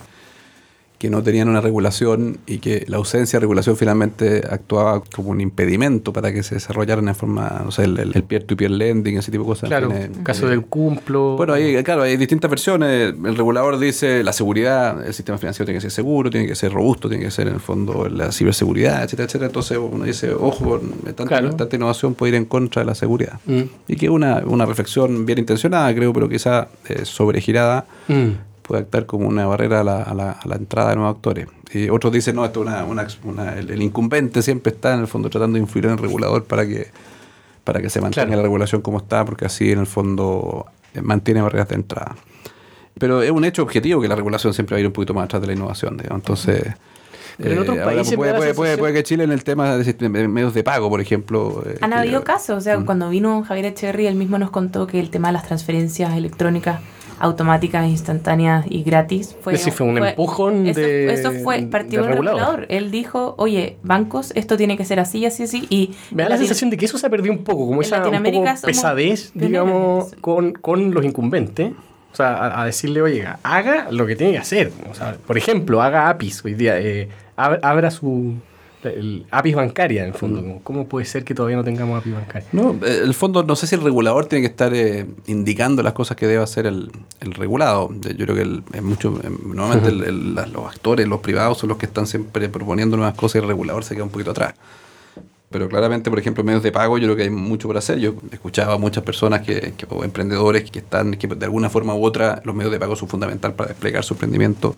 que 1.01 1.09
no 1.09 1.23
tenían 1.23 1.49
una 1.49 1.63
regulación 1.63 2.41
y 2.47 2.59
que 2.59 2.85
la 2.87 2.99
ausencia 2.99 3.39
de 3.39 3.41
regulación 3.41 3.75
finalmente 3.75 4.43
actuaba 4.51 5.03
como 5.17 5.31
un 5.31 5.41
impedimento 5.41 6.13
para 6.13 6.31
que 6.31 6.43
se 6.43 6.57
desarrollaran 6.57 7.09
en 7.09 7.15
forma, 7.15 7.63
no 7.65 7.71
sé, 7.71 7.85
el, 7.85 7.99
el 7.99 8.23
peer-to-peer 8.23 8.71
lending, 8.71 9.17
ese 9.17 9.33
tipo 9.33 9.45
de 9.45 9.49
cosas. 9.49 9.69
claro, 9.71 9.89
Tiene- 9.89 10.11
caso 10.23 10.47
eh, 10.47 10.51
del 10.51 10.67
cumplo... 10.67 11.37
bueno, 11.39 11.55
hay, 11.55 11.83
claro, 11.85 12.03
hay 12.03 12.19
distintas 12.19 12.51
versiones. 12.51 13.15
El 13.25 13.35
regulador 13.35 13.79
dice 13.79 14.23
la 14.23 14.35
seguridad, 14.35 15.07
el 15.07 15.15
sistema 15.15 15.39
financiero 15.39 15.65
tiene 15.65 15.79
que 15.79 15.81
ser 15.81 15.91
seguro, 15.91 16.29
tiene 16.29 16.47
que 16.47 16.55
ser 16.55 16.71
robusto, 16.71 17.09
tiene 17.09 17.25
que 17.25 17.31
ser 17.31 17.49
en 17.49 17.55
el 17.55 17.61
fondo 17.61 18.07
la 18.11 18.31
ciberseguridad, 18.31 19.03
etcétera, 19.03 19.25
etcétera. 19.25 19.47
Entonces 19.47 19.79
uno 19.79 20.05
dice, 20.05 20.35
ojo, 20.35 20.81
tanta, 21.07 21.25
Claro. 21.25 21.57
tanta 21.57 21.77
innovación 21.77 22.13
puede 22.15 22.33
ir 22.33 22.35
en 22.37 22.45
contra 22.45 22.83
de 22.83 22.87
la 22.87 22.95
seguridad. 22.95 23.41
Mm. 23.47 23.63
Y 23.89 23.97
que 23.97 24.11
una, 24.11 24.43
una 24.45 24.67
reflexión 24.67 25.25
bien 25.25 25.39
intencionada, 25.39 25.95
creo, 25.95 26.13
pero 26.13 26.29
quizá 26.29 26.69
eh, 26.91 27.07
sobregirada, 27.07 27.87
Mm. 28.07 28.50
Puede 28.71 28.83
actuar 28.83 29.05
como 29.05 29.27
una 29.27 29.49
barrera 29.49 29.81
a 29.81 29.85
la, 29.85 30.01
a 30.01 30.15
la- 30.15 30.31
a 30.31 30.47
la 30.47 30.55
entrada 30.55 30.91
de 30.91 30.95
nuevos 30.97 31.17
actores. 31.17 31.49
Y 31.75 31.89
otros 31.89 32.13
dicen, 32.13 32.37
no, 32.37 32.45
esto 32.45 32.61
es 32.63 32.69
una, 32.69 32.85
una- 32.85 33.09
una- 33.25 33.59
el, 33.59 33.69
el 33.69 33.83
incumbente 33.83 34.43
siempre 34.43 34.73
está 34.73 34.95
en 34.95 35.01
el 35.01 35.09
fondo 35.09 35.29
tratando 35.29 35.57
de 35.57 35.63
influir 35.63 35.87
en 35.87 35.91
el 35.93 35.99
regulador 35.99 36.45
para 36.45 36.65
que, 36.65 36.87
para 37.65 37.81
que 37.83 37.91
se 37.91 38.01
mantenga 38.01 38.27
Claro. 38.27 38.37
la 38.37 38.43
regulación 38.45 38.81
como 38.81 38.99
está, 38.99 39.25
porque 39.25 39.45
así 39.45 39.73
en 39.73 39.81
el 39.81 39.87
fondo 39.89 40.67
eh, 40.95 41.03
mantiene 41.03 41.43
barreras 41.43 41.69
de 41.69 41.75
entrada. 41.75 42.15
Pero 42.97 43.23
es 43.23 43.31
un 43.33 43.45
hecho 43.45 43.63
objetivo 43.65 44.01
que 44.01 44.07
la 44.07 44.15
regulación 44.15 44.55
siempre 44.55 44.75
va 44.75 44.79
a 44.79 44.81
ir 44.81 44.87
un 44.87 44.93
poquito 44.93 45.15
más 45.15 45.25
atrás 45.25 45.41
de 45.43 45.49
la 45.49 45.55
innovación, 45.55 45.97
digamos. 45.97 46.21
Entonces... 46.21 46.63
Pero 47.39 47.53
en 47.53 47.59
otros 47.61 47.79
ahora 47.79 47.95
países 47.95 48.17
puede, 48.55 48.93
que 48.93 49.03
Chile 49.03 49.25
en 49.25 49.33
el 49.33 49.43
tema 49.43 49.75
de 49.77 50.29
medios 50.29 50.53
de 50.55 50.63
pago, 50.63 50.89
por 50.91 51.01
ejemplo... 51.01 51.63
eh, 51.67 51.79
Han 51.81 51.93
habido 51.95 52.23
casos, 52.23 52.59
o 52.59 52.61
sea, 52.61 52.79
Mm. 52.79 52.85
cuando 52.85 53.09
vino 53.09 53.43
Javier 53.43 53.67
Echeverry, 53.67 54.07
él 54.07 54.15
mismo 54.15 54.39
nos 54.39 54.51
contó 54.51 54.87
que 54.87 55.01
el 55.01 55.09
tema 55.11 55.29
de 55.29 55.33
las 55.33 55.47
transferencias 55.47 56.15
electrónicas 56.15 56.81
automáticas, 57.21 57.87
instantáneas 57.89 58.65
y 58.69 58.83
gratis 58.83 59.37
fue, 59.41 59.55
Ese 59.55 59.71
fue 59.71 59.87
un 59.87 59.99
empujón 59.99 60.67
eso, 60.67 60.81
de- 60.81 61.13
eso 61.13 61.33
fue 61.45 61.63
partido 61.63 62.03
del 62.03 62.13
regulador. 62.13 62.41
regulador. 62.41 62.67
Él 62.69 62.91
dijo, 62.91 63.35
oye, 63.39 63.77
bancos, 63.83 64.33
esto 64.35 64.57
tiene 64.57 64.77
que 64.77 64.85
ser 64.85 64.99
así, 65.01 65.25
así, 65.27 65.43
así. 65.45 65.67
Y 65.71 65.95
Me 66.11 66.23
da 66.25 66.31
la 66.31 66.39
sensación 66.39 66.71
de 66.71 66.77
que 66.77 66.87
eso 66.87 66.99
se 66.99 67.07
ha 67.07 67.11
perdido 67.11 67.33
un 67.33 67.45
poco, 67.45 67.67
como 67.67 67.81
esa 67.83 67.99
un 68.09 68.23
poco 68.23 68.45
pesadez, 68.65 69.31
digamos, 69.35 70.15
con, 70.21 70.53
con 70.53 70.93
los 70.93 71.05
incumbentes. 71.05 71.73
O 72.13 72.17
sea, 72.17 72.35
a, 72.37 72.63
a 72.63 72.67
decirle, 72.67 73.03
oye, 73.03 73.25
haga 73.45 73.87
lo 73.93 74.05
que 74.07 74.17
tiene 74.17 74.33
que 74.33 74.39
hacer. 74.39 74.73
O 74.91 74.95
sea, 74.95 75.17
por 75.27 75.39
ejemplo, 75.39 75.81
haga 75.81 76.09
APIs 76.09 76.45
hoy 76.45 76.55
día. 76.55 76.77
eh, 76.81 77.09
ab- 77.37 77.61
abra 77.63 77.91
su 77.93 78.35
el 78.85 79.27
APIs 79.31 79.55
bancaria, 79.55 80.03
en 80.03 80.09
el 80.09 80.15
fondo. 80.15 80.41
como, 80.41 80.63
¿Cómo 80.63 80.87
puede 80.87 81.05
ser 81.07 81.25
que 81.25 81.35
todavía 81.35 81.57
no 81.57 81.65
tengamos 81.65 81.99
APIs 82.01 82.15
bancaria? 82.15 82.49
No, 82.53 82.73
eh, 82.85 83.01
el 83.05 83.15
fondo, 83.15 83.43
no 83.43 83.57
sé 83.57 83.67
si 83.67 83.75
el 83.75 83.83
regulador 83.83 84.27
tiene 84.27 84.43
que 84.43 84.51
estar 84.51 84.73
eh, 84.75 85.07
indicando 85.27 85.83
las 85.83 85.93
cosas 85.93 86.17
que 86.17 86.27
debe 86.27 86.43
hacer 86.43 86.67
el, 86.67 86.91
el 87.21 87.33
regulado. 87.35 87.91
Yo 87.93 88.25
creo 88.25 88.35
que 88.35 88.43
el- 88.43 88.63
es 88.73 88.83
mucho, 88.83 89.19
eh, 89.23 89.31
normalmente 89.45 89.91
el- 89.91 90.35
los 90.35 90.67
actores, 90.67 91.07
los 91.09 91.21
privados, 91.21 91.59
son 91.59 91.69
los 91.69 91.79
que 91.79 91.87
están 91.87 92.07
siempre 92.07 92.49
proponiendo 92.49 92.97
nuevas 92.97 93.15
cosas 93.15 93.37
y 93.37 93.39
el 93.39 93.49
regulador 93.49 93.85
se 93.85 93.95
queda 93.95 94.05
un 94.05 94.11
poquito 94.11 94.31
atrás. 94.31 94.55
Pero 95.51 95.69
claramente, 95.69 96.11
por 96.11 96.19
ejemplo, 96.21 96.45
medios 96.45 96.63
de 96.63 96.71
pago, 96.71 96.97
yo 96.99 97.07
creo 97.09 97.17
que 97.17 97.23
hay 97.25 97.31
mucho 97.31 97.67
por 97.67 97.77
hacer. 97.77 97.99
Yo 97.99 98.15
escuchaba 98.31 98.75
a 98.75 98.79
muchas 98.79 99.03
personas 99.03 99.41
que, 99.43 99.75
que- 99.77 99.87
o 99.91 100.05
emprendedores 100.05 100.71
que 100.71 100.79
están, 100.79 101.13
que 101.17 101.27
de 101.27 101.45
alguna 101.45 101.69
forma 101.69 101.93
u 101.95 102.05
otra, 102.05 102.41
los 102.45 102.55
medios 102.55 102.71
de 102.73 102.79
pago 102.79 102.95
son 102.95 103.09
fundamental 103.09 103.55
para 103.55 103.71
desplegar 103.71 104.05
su 104.05 104.15
emprendimiento 104.15 104.77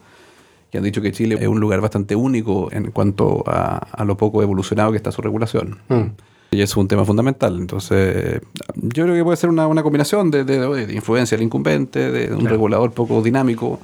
que 0.72 0.78
han 0.78 0.84
dicho 0.84 1.02
que 1.02 1.12
Chile 1.12 1.36
es 1.38 1.46
un 1.46 1.60
lugar 1.60 1.80
bastante 1.82 2.16
único 2.16 2.68
en 2.72 2.90
cuanto 2.92 3.44
a, 3.46 3.76
a 3.76 4.04
lo 4.06 4.16
poco 4.16 4.42
evolucionado 4.42 4.90
que 4.90 4.96
está 4.96 5.12
su 5.12 5.20
regulación. 5.22 5.76
Mm. 5.88 6.00
Y 6.52 6.62
eso 6.62 6.72
es 6.72 6.76
un 6.78 6.88
tema 6.88 7.04
fundamental. 7.04 7.58
Entonces, 7.58 8.40
yo 8.74 9.04
creo 9.04 9.14
que 9.14 9.22
puede 9.22 9.36
ser 9.36 9.50
una, 9.50 9.66
una 9.66 9.82
combinación 9.82 10.30
de, 10.30 10.44
de- 10.44 10.86
de- 10.86 10.94
influencia 10.94 11.36
del 11.36 11.44
incumbente, 11.44 12.10
de 12.10 12.32
un 12.32 12.40
Claro. 12.40 12.56
regulador 12.56 12.92
poco 12.92 13.22
dinámico. 13.22 13.80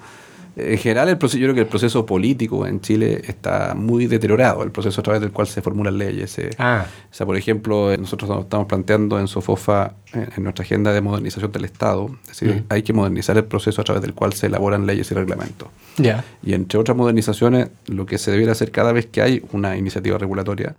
En 0.58 0.78
general, 0.78 1.08
el 1.08 1.18
proceso, 1.18 1.38
yo 1.38 1.46
creo 1.46 1.54
que 1.54 1.60
el 1.62 1.66
proceso 1.66 2.04
político 2.04 2.66
en 2.66 2.80
Chile 2.80 3.22
está 3.26 3.74
muy 3.76 4.06
deteriorado, 4.06 4.62
el 4.62 4.70
proceso 4.70 5.00
a 5.00 5.04
través 5.04 5.20
del 5.20 5.30
cual 5.30 5.46
se 5.46 5.62
formulan 5.62 5.96
leyes. 5.96 6.38
eh. 6.38 6.50
Ah, 6.58 6.84
O 7.10 7.14
sea, 7.14 7.26
por 7.26 7.36
ejemplo, 7.36 7.92
eh, 7.92 7.98
nosotros 7.98 8.28
nos 8.28 8.40
estamos 8.44 8.66
planteando 8.66 9.18
en 9.20 9.28
Sofofa, 9.28 9.94
en, 10.12 10.28
en 10.36 10.42
nuestra 10.42 10.64
agenda 10.64 10.92
de 10.92 11.00
modernización 11.00 11.52
del 11.52 11.64
Estado, 11.64 12.10
es 12.22 12.28
decir, 12.28 12.48
Mm. 12.56 12.64
hay 12.68 12.82
que 12.82 12.92
modernizar 12.92 13.36
el 13.36 13.44
proceso 13.44 13.80
a 13.80 13.84
través 13.84 14.02
del 14.02 14.14
cual 14.14 14.32
se 14.32 14.46
elaboran 14.46 14.86
leyes 14.86 15.10
y 15.10 15.14
reglamentos. 15.14 15.68
ya. 15.96 16.24
Y 16.42 16.54
entre 16.54 16.78
otras 16.78 16.96
modernizaciones, 16.96 17.68
lo 17.86 18.04
que 18.06 18.18
se 18.18 18.30
debiera 18.30 18.52
hacer 18.52 18.70
cada 18.70 18.92
vez 18.92 19.06
que 19.06 19.22
hay 19.22 19.42
una 19.52 19.76
iniciativa 19.76 20.18
regulatoria, 20.18 20.74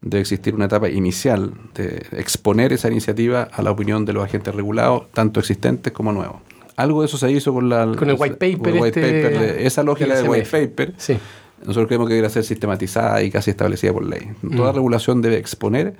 debe 0.00 0.20
existir 0.20 0.54
una 0.54 0.66
etapa 0.66 0.88
inicial 0.88 1.52
de 1.74 2.06
exponer 2.12 2.72
esa 2.72 2.88
iniciativa 2.88 3.48
a 3.52 3.62
la 3.62 3.72
opinión 3.72 4.04
de 4.04 4.12
los 4.12 4.22
agentes 4.24 4.54
regulados, 4.54 5.10
tanto 5.12 5.40
existentes 5.40 5.92
como 5.92 6.12
nuevos. 6.12 6.36
Algo 6.78 7.00
de 7.02 7.06
eso 7.06 7.18
se 7.18 7.30
hizo 7.30 7.52
con, 7.52 7.68
la, 7.68 7.92
Con 7.96 8.08
el 8.08 8.16
white 8.18 8.36
paper 8.36 8.58
con 8.58 8.68
el 8.76 8.80
white 8.82 9.00
este 9.00 9.22
paper 9.22 9.38
de- 9.56 9.66
esa 9.66 9.82
lógica 9.82 10.14
del 10.14 10.22
del 10.22 10.30
white 10.30 10.46
paper. 10.48 10.94
Sí. 10.96 11.18
Nosotros 11.60 11.86
creemos 11.88 12.06
que 12.08 12.14
debería 12.14 12.30
ser 12.30 12.44
sistematizada 12.44 13.20
y 13.22 13.30
casi 13.30 13.50
establecida 13.50 13.92
por 13.92 14.04
ley. 14.06 14.30
Toda 14.56 14.70
Mm. 14.72 14.76
regulación 14.76 15.20
debe 15.22 15.36
exponer 15.38 15.94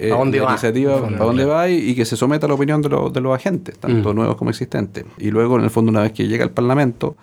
eh, 0.00 0.12
¿A 0.12 0.16
dónde 0.16 0.38
la 0.38 0.44
va? 0.44 0.50
iniciativa, 0.52 0.96
En 1.08 1.14
a 1.14 1.18
dónde 1.18 1.44
va 1.44 1.68
y, 1.68 1.90
y 1.90 1.94
que 1.96 2.04
se 2.04 2.16
someta 2.16 2.46
a 2.46 2.48
la 2.48 2.54
opinión 2.54 2.82
de, 2.82 2.88
los- 2.88 3.12
de 3.12 3.20
los 3.20 3.34
agentes, 3.34 3.78
tanto 3.78 4.12
Mm. 4.12 4.16
nuevos 4.16 4.36
como 4.36 4.50
existentes. 4.50 5.04
Y 5.18 5.30
luego, 5.30 5.56
en 5.58 5.64
el 5.64 5.70
fondo, 5.70 5.90
una 5.90 6.02
vez 6.02 6.12
que 6.12 6.26
llega 6.28 6.44
al 6.44 6.50
Parlamento, 6.50 7.16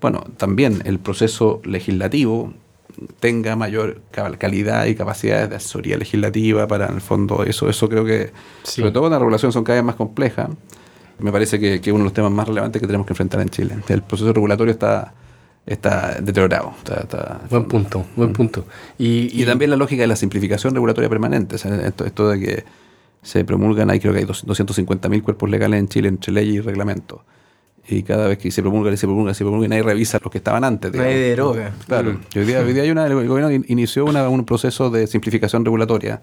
bueno, 0.00 0.24
también 0.36 0.82
el 0.84 0.98
proceso 0.98 1.60
legislativo 1.64 2.52
tenga 3.20 3.56
mayor 3.56 4.00
cal- 4.10 4.36
calidad 4.38 4.84
y 4.86 4.94
capacidades 4.94 5.48
de 5.50 5.56
asesoría 5.56 5.96
legislativa 5.96 6.66
para, 6.66 6.86
en 6.88 6.94
el 6.96 7.00
fondo, 7.00 7.44
eso, 7.44 7.68
eso 7.70 7.88
creo 7.88 8.04
que, 8.04 8.30
Sí. 8.62 8.80
sobre 8.82 8.90
todo 8.92 9.02
cuando 9.04 9.14
las 9.16 9.20
regulaciones 9.20 9.54
son 9.54 9.64
cada 9.64 9.76
vez 9.78 9.84
más 9.84 9.96
complejas, 9.96 10.48
me 11.22 11.32
parece 11.32 11.58
que, 11.58 11.80
que 11.80 11.90
es 11.90 11.94
uno 11.94 11.98
de 12.04 12.04
los 12.04 12.12
temas 12.12 12.30
más 12.32 12.46
relevantes 12.48 12.80
que 12.80 12.86
tenemos 12.86 13.06
que 13.06 13.12
enfrentar 13.12 13.40
en 13.40 13.48
Chile. 13.48 13.76
El 13.88 14.02
proceso 14.02 14.32
regulatorio 14.32 14.72
está, 14.72 15.14
está 15.66 16.20
deteriorado. 16.20 16.72
está- 16.78 17.00
está- 17.00 17.40
Buen 17.50 17.64
punto, 17.66 18.04
buen 18.16 18.32
punto. 18.32 18.64
Y, 18.98 19.30
y, 19.40 19.44
también 19.44 19.70
la 19.70 19.76
lógica 19.76 20.02
de 20.02 20.06
la 20.08 20.16
simplificación 20.16 20.74
regulatoria 20.74 21.08
permanente. 21.08 21.54
o 21.56 21.58
sea, 21.58 21.74
esto, 21.86 22.04
esto 22.04 22.28
de 22.30 22.40
que 22.40 22.64
se 23.22 23.44
promulgan, 23.44 23.88
hay 23.90 24.00
creo 24.00 24.12
que 24.12 24.20
hay 24.20 24.24
dos- 24.24 24.44
250.000 24.46 25.22
cuerpos 25.22 25.48
legales 25.48 25.78
en 25.78 25.88
Chile 25.88 26.08
entre 26.08 26.32
ley 26.32 26.56
y 26.56 26.60
reglamento. 26.60 27.24
Y 27.88 28.02
cada 28.04 28.28
vez 28.28 28.38
que 28.38 28.50
se 28.52 28.62
promulgan 28.62 28.94
y 28.94 28.96
se 28.96 29.06
promulgan 29.06 29.32
y 29.32 29.34
se 29.34 29.44
promulgan, 29.44 29.70
nadie 29.70 29.82
revisa 29.82 30.18
los 30.22 30.30
que 30.30 30.38
estaban 30.38 30.62
antes. 30.64 30.92
Nadie 30.92 31.16
deroga. 31.16 31.72
Claro. 31.88 32.12
Mm. 32.12 32.20
Y 32.34 32.38
hoy, 32.38 32.44
día, 32.46 32.60
hoy 32.60 32.72
día 32.72 32.82
hay 32.84 32.90
una, 32.92 33.06
el 33.06 33.14
gobierno 33.28 33.50
in- 33.50 33.64
inició 33.68 34.04
una- 34.04 34.28
un 34.28 34.44
proceso 34.44 34.88
de 34.90 35.06
simplificación 35.08 35.64
regulatoria. 35.64 36.20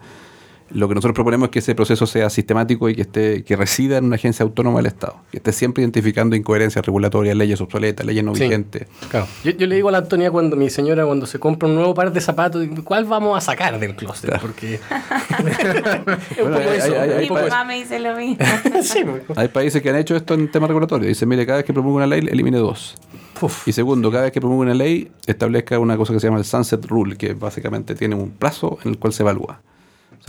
Lo 0.72 0.88
que 0.88 0.94
nosotros 0.94 1.14
proponemos 1.14 1.46
es 1.48 1.50
que 1.50 1.58
ese 1.58 1.74
proceso 1.74 2.06
sea 2.06 2.30
sistemático 2.30 2.88
y 2.88 2.94
que 2.94 3.02
esté 3.02 3.42
que 3.44 3.56
resida 3.56 3.98
en 3.98 4.04
una 4.04 4.14
agencia 4.16 4.44
autónoma 4.44 4.78
del 4.78 4.86
Estado, 4.86 5.16
que 5.30 5.38
esté 5.38 5.52
siempre 5.52 5.82
identificando 5.82 6.36
incoherencias 6.36 6.84
regulatorias, 6.86 7.36
leyes 7.36 7.60
obsoletas, 7.60 8.06
leyes 8.06 8.22
no 8.22 8.34
Sí. 8.34 8.44
vigentes. 8.44 8.86
Claro. 9.10 9.26
Yo, 9.44 9.50
yo 9.50 9.66
le 9.66 9.74
digo 9.74 9.88
a 9.88 9.92
la 9.92 9.98
Antonia 9.98 10.30
cuando 10.30 10.54
mi 10.56 10.70
señora 10.70 11.04
cuando 11.04 11.26
se 11.26 11.38
compra 11.40 11.68
un 11.68 11.74
nuevo 11.74 11.92
par 11.94 12.12
de 12.12 12.20
zapatos, 12.20 12.64
¿cuál 12.84 13.04
vamos 13.04 13.36
a 13.36 13.40
sacar 13.40 13.78
del 13.80 13.96
closet? 13.96 14.26
Claro. 14.30 14.42
Porque 14.42 14.74
es 15.30 16.38
un 16.38 16.50
Bueno, 16.50 16.56
poco 16.58 16.70
hay- 16.70 16.78
eso. 16.78 17.00
hay- 17.00 17.10
hay- 17.10 17.28
Mi 17.28 17.34
mamá 17.34 17.64
me 17.64 17.74
dice 17.74 17.98
lo 17.98 18.16
mismo. 18.16 18.36
Sí, 18.82 19.00
pues. 19.04 19.38
Hay 19.38 19.48
países 19.48 19.82
que 19.82 19.90
han 19.90 19.96
hecho 19.96 20.16
esto 20.16 20.34
en 20.34 20.50
temas 20.50 20.68
regulatorios. 20.68 21.08
Dicen, 21.08 21.28
mire, 21.28 21.44
cada 21.46 21.58
vez 21.58 21.64
que 21.66 21.72
promulga 21.72 21.96
una 21.98 22.06
ley, 22.06 22.26
elimine 22.30 22.58
dos. 22.58 22.94
Uf. 23.40 23.66
Y 23.68 23.72
segundo, 23.72 24.10
cada 24.10 24.24
vez 24.24 24.32
que 24.32 24.40
promulga 24.40 24.62
una 24.66 24.74
ley, 24.74 25.10
establezca 25.26 25.78
una 25.78 25.96
cosa 25.96 26.12
que 26.12 26.20
se 26.20 26.26
llama 26.26 26.38
el 26.38 26.44
Sunset 26.44 26.84
Rule, 26.86 27.16
que 27.16 27.34
básicamente 27.34 27.94
tiene 27.94 28.14
un 28.14 28.30
plazo 28.30 28.78
en 28.84 28.90
el 28.92 28.98
cual 28.98 29.12
se 29.12 29.22
evalúa. 29.22 29.60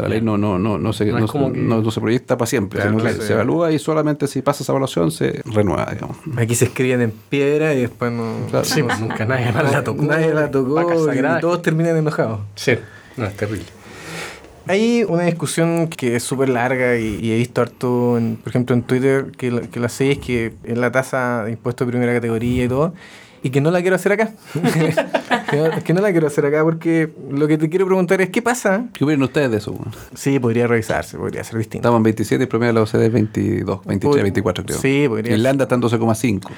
La 0.01 0.09
ley 0.09 0.21
no, 0.21 0.37
no, 0.37 0.57
no, 0.59 0.77
no, 0.77 0.93
se, 0.93 1.05
No 1.05 1.17
es 1.17 1.21
no, 1.21 1.27
como 1.27 1.51
que- 1.53 1.59
no- 1.59 1.81
no 1.81 1.91
se 1.91 2.01
proyecta 2.01 2.37
para 2.37 2.47
siempre, 2.47 2.79
Claro, 2.81 2.99
sino 2.99 3.03
que 3.17 3.21
se 3.25 3.33
evalúa 3.33 3.71
y 3.71 3.79
solamente 3.79 4.27
si 4.27 4.41
pasa 4.41 4.63
esa 4.63 4.71
evaluación 4.71 5.11
se 5.11 5.41
renueva, 5.45 5.87
digamos. 5.93 6.17
Aquí 6.37 6.55
se 6.55 6.65
escriben 6.65 7.01
en 7.01 7.11
piedra 7.11 7.73
y 7.73 7.81
después 7.81 8.11
no. 8.11 8.33
Claro. 8.49 8.65
Sí, 8.65 8.83
pues, 8.83 8.99
nunca 8.99 9.25
nadie 9.25 9.51
más 9.51 9.71
la 9.71 9.83
tocó. 9.83 10.01
Nadie 10.03 10.33
la 10.33 10.49
tocó 10.51 11.13
y 11.13 11.41
todos 11.41 11.61
terminan 11.61 11.97
enojados. 11.97 12.39
Sí, 12.55 12.73
no, 13.17 13.25
es 13.25 13.35
terrible. 13.35 13.65
Hay 14.67 15.03
una 15.07 15.23
discusión 15.23 15.87
que 15.87 16.15
es 16.15 16.23
súper 16.23 16.49
larga 16.49 16.95
y, 16.97 17.15
y 17.19 17.31
he 17.31 17.37
visto 17.37 17.61
harto, 17.61 18.17
en- 18.17 18.35
por 18.37 18.49
ejemplo, 18.51 18.75
en 18.75 18.83
Twitter, 18.83 19.31
que, 19.35 19.49
la- 19.51 19.61
que 19.61 19.79
la 19.79 19.87
es 19.87 19.97
que 20.19 20.53
es 20.63 20.77
la 20.77 20.91
tasa 20.91 21.43
de 21.45 21.51
impuesto 21.51 21.83
de 21.85 21.91
primera 21.91 22.13
categoría 22.13 22.65
y 22.65 22.67
todo, 22.67 22.93
y 23.43 23.49
que 23.49 23.59
no 23.61 23.71
la 23.71 23.81
quiero 23.81 23.95
hacer 23.95 24.11
acá. 24.13 24.31
que, 25.49 25.57
no, 25.57 25.83
que 25.83 25.93
no 25.93 26.01
la 26.01 26.11
quiero 26.11 26.27
hacer 26.27 26.45
acá 26.45 26.63
porque 26.63 27.09
lo 27.31 27.47
que 27.47 27.57
te 27.57 27.69
quiero 27.69 27.85
preguntar 27.85 28.21
es, 28.21 28.29
¿qué 28.29 28.41
pasa? 28.41 28.85
¿Qué 28.93 29.03
opinan 29.03 29.23
ustedes 29.23 29.51
de 29.51 29.57
eso? 29.57 29.71
bueno? 29.73 29.91
Sí, 30.13 30.39
podría 30.39 30.67
revisarse, 30.67 31.17
podría 31.17 31.43
ser 31.43 31.57
distinto. 31.57 31.79
Estamos 31.87 31.99
en 31.99 32.03
27 32.03 32.41
y 32.41 32.43
el 32.43 32.47
promedio 32.47 32.69
de 32.73 32.79
la 32.79 32.81
OCDE 32.83 33.05
es 33.07 33.11
22, 33.11 33.85
23, 33.85 34.15
Pod- 34.19 34.21
24 34.23 34.65
creo. 34.65 34.77
Sí, 34.79 35.05
podría 35.07 35.33
Irlanda 35.35 35.63
está 35.63 35.75
en 35.75 35.81
12,5. 35.81 36.49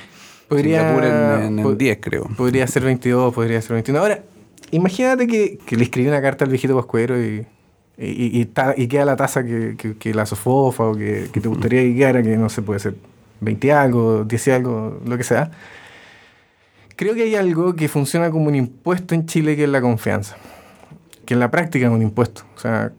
Podría- 0.50 0.80
Singapur 0.82 1.06
en, 1.06 1.14
en- 1.48 1.60
en 1.60 1.64
po- 1.64 1.74
10, 1.76 1.98
creo. 2.02 2.24
Podría 2.38 2.68
ser 2.68 2.84
22, 2.84 3.34
podría 3.34 3.62
ser 3.62 3.74
21. 3.74 4.00
Ahora, 4.00 4.20
imagínate 4.72 5.28
que, 5.28 5.58
que 5.66 5.78
le 5.78 5.84
escribí 5.84 6.08
una 6.08 6.22
carta 6.22 6.44
al 6.46 6.50
viejito 6.52 6.76
Pascuero 6.76 7.20
y, 7.20 7.46
y, 7.98 8.06
y- 8.06 8.42
y 8.42 8.46
ta- 8.46 8.74
y 8.76 8.88
queda 8.88 9.06
la 9.06 9.16
tasa 9.16 9.44
que, 9.44 9.76
que- 9.78 9.96
que 9.98 10.14
la 10.14 10.26
sofofa 10.26 10.84
o 10.86 10.96
que, 10.96 11.30
que 11.32 11.40
te 11.40 11.48
gustaría 11.48 11.82
que 11.82 11.96
quedara, 11.96 12.22
que 12.22 12.36
no 12.38 12.50
se 12.50 12.62
puede 12.62 12.80
ser 12.80 12.96
20 13.40 13.68
y 13.68 13.70
algo, 13.70 14.24
10 14.26 14.48
y 14.48 14.52
algo, 14.52 15.00
lo 15.06 15.18
que 15.18 15.24
sea. 15.24 15.50
Creo 16.96 17.16
que 17.16 17.24
hay 17.24 17.36
algo 17.36 17.76
que 17.76 17.88
funciona 17.88 18.30
como 18.30 18.48
un 18.48 18.56
impuesto 18.56 19.16
en 19.16 19.26
Chile 19.26 19.56
que 19.56 19.64
es 19.64 19.70
la 19.70 19.82
confianza. 19.82 20.38
Que 21.26 21.34
en 21.34 21.40
la 21.40 21.50
práctica 21.50 21.88
es 21.88 21.92
un 21.92 22.02
impuesto. 22.02 22.44
O 22.56 22.60
sea, 22.60 22.92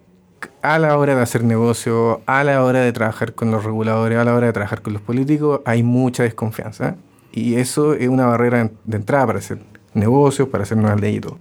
a 0.62 0.78
la 0.78 0.98
hora 0.98 1.14
de 1.14 1.22
hacer 1.22 1.44
negocio, 1.44 2.22
a 2.26 2.42
la 2.42 2.64
hora 2.64 2.80
de 2.80 2.92
trabajar 2.92 3.35
con 3.35 3.50
los 3.50 3.64
reguladores, 3.64 4.18
a 4.18 4.24
la 4.24 4.35
hora 4.35 4.46
de 4.46 4.52
trabajar 4.52 4.83
con 4.83 4.92
los 4.92 5.02
políticos, 5.02 5.61
hay 5.64 5.83
mucha 5.83 6.22
desconfianza. 6.22 6.96
Y 7.33 7.57
eso 7.57 7.94
es 7.94 8.09
una 8.09 8.26
barrera 8.26 8.70
de 8.85 8.96
entrada 8.96 9.26
para 9.26 9.38
hacer 9.38 9.59
negocios, 9.92 10.48
para 10.48 10.64
hacer 10.64 10.76
nuevas 10.76 11.00
leyes 11.00 11.18
y 11.18 11.20
todo. 11.20 11.38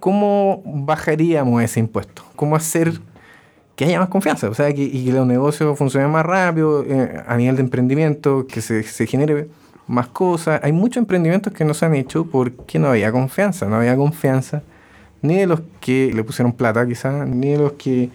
¿Cómo 0.00 0.62
bajaríamos 0.64 1.62
ese 1.62 1.80
impuesto? 1.80 2.22
¿Cómo 2.36 2.56
hacer 2.56 3.00
que 3.74 3.84
haya 3.84 3.98
más 3.98 4.08
confianza? 4.08 4.48
O 4.48 4.54
sea, 4.54 4.72
que, 4.72 4.82
y 4.82 5.04
que 5.04 5.12
los 5.12 5.26
negocios 5.26 5.76
funcionen 5.76 6.10
más 6.10 6.24
rápido 6.24 6.84
eh, 6.84 7.22
a 7.26 7.36
nivel 7.36 7.56
de 7.56 7.62
emprendimiento, 7.62 8.46
que 8.46 8.60
se, 8.60 8.82
se 8.82 9.06
genere 9.06 9.48
más 9.86 10.08
cosas. 10.08 10.60
Hay 10.62 10.72
muchos 10.72 10.98
emprendimientos 10.98 11.52
que 11.52 11.64
no 11.64 11.74
se 11.74 11.86
han 11.86 11.94
hecho 11.94 12.26
porque 12.26 12.78
no 12.78 12.88
había 12.88 13.12
confianza. 13.12 13.66
No 13.66 13.76
había 13.76 13.96
confianza 13.96 14.62
ni 15.22 15.36
de 15.36 15.46
los 15.46 15.60
que 15.80 16.12
le 16.14 16.24
pusieron 16.24 16.52
plata 16.52 16.86
quizás, 16.86 17.26
ni 17.26 17.50
de 17.50 17.58
los 17.58 17.72
que 17.72 18.10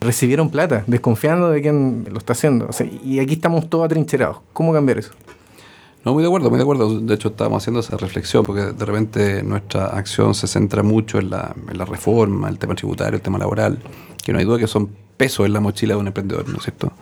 recibieron 0.00 0.50
plata, 0.50 0.84
desconfiando 0.86 1.50
de 1.50 1.62
quién 1.62 2.06
lo 2.10 2.18
está 2.18 2.32
haciendo. 2.32 2.66
O 2.68 2.72
sea, 2.72 2.86
y 2.86 3.18
aquí 3.18 3.34
estamos 3.34 3.68
todos 3.68 3.86
atrincherados. 3.86 4.38
¿Cómo 4.52 4.72
cambiar 4.72 4.98
eso? 4.98 5.12
No, 6.04 6.12
muy 6.12 6.22
de 6.22 6.28
acuerdo, 6.28 6.50
muy 6.50 6.58
de 6.58 6.62
acuerdo. 6.62 7.00
De 7.00 7.14
hecho, 7.14 7.28
estábamos 7.28 7.62
haciendo 7.62 7.80
esa 7.80 7.96
reflexión 7.96 8.44
porque 8.44 8.62
de 8.62 8.84
repente 8.84 9.42
nuestra 9.42 9.86
acción 9.86 10.34
se 10.34 10.46
centra 10.46 10.84
mucho 10.84 11.18
en 11.18 11.30
la, 11.30 11.54
en 11.68 11.76
la 11.76 11.84
reforma, 11.84 12.48
el 12.48 12.58
tema 12.58 12.74
tributario, 12.76 13.16
el 13.16 13.22
tema 13.22 13.38
laboral, 13.38 13.78
que 14.22 14.32
no 14.32 14.38
hay 14.38 14.44
duda 14.44 14.58
que 14.58 14.68
son 14.68 14.88
pesos 15.16 15.46
en 15.46 15.52
la 15.52 15.60
mochila 15.60 15.94
de 15.94 16.00
un 16.00 16.06
emprendedor, 16.06 16.48
¿no 16.48 16.58
es 16.58 16.62
cierto? 16.62 16.92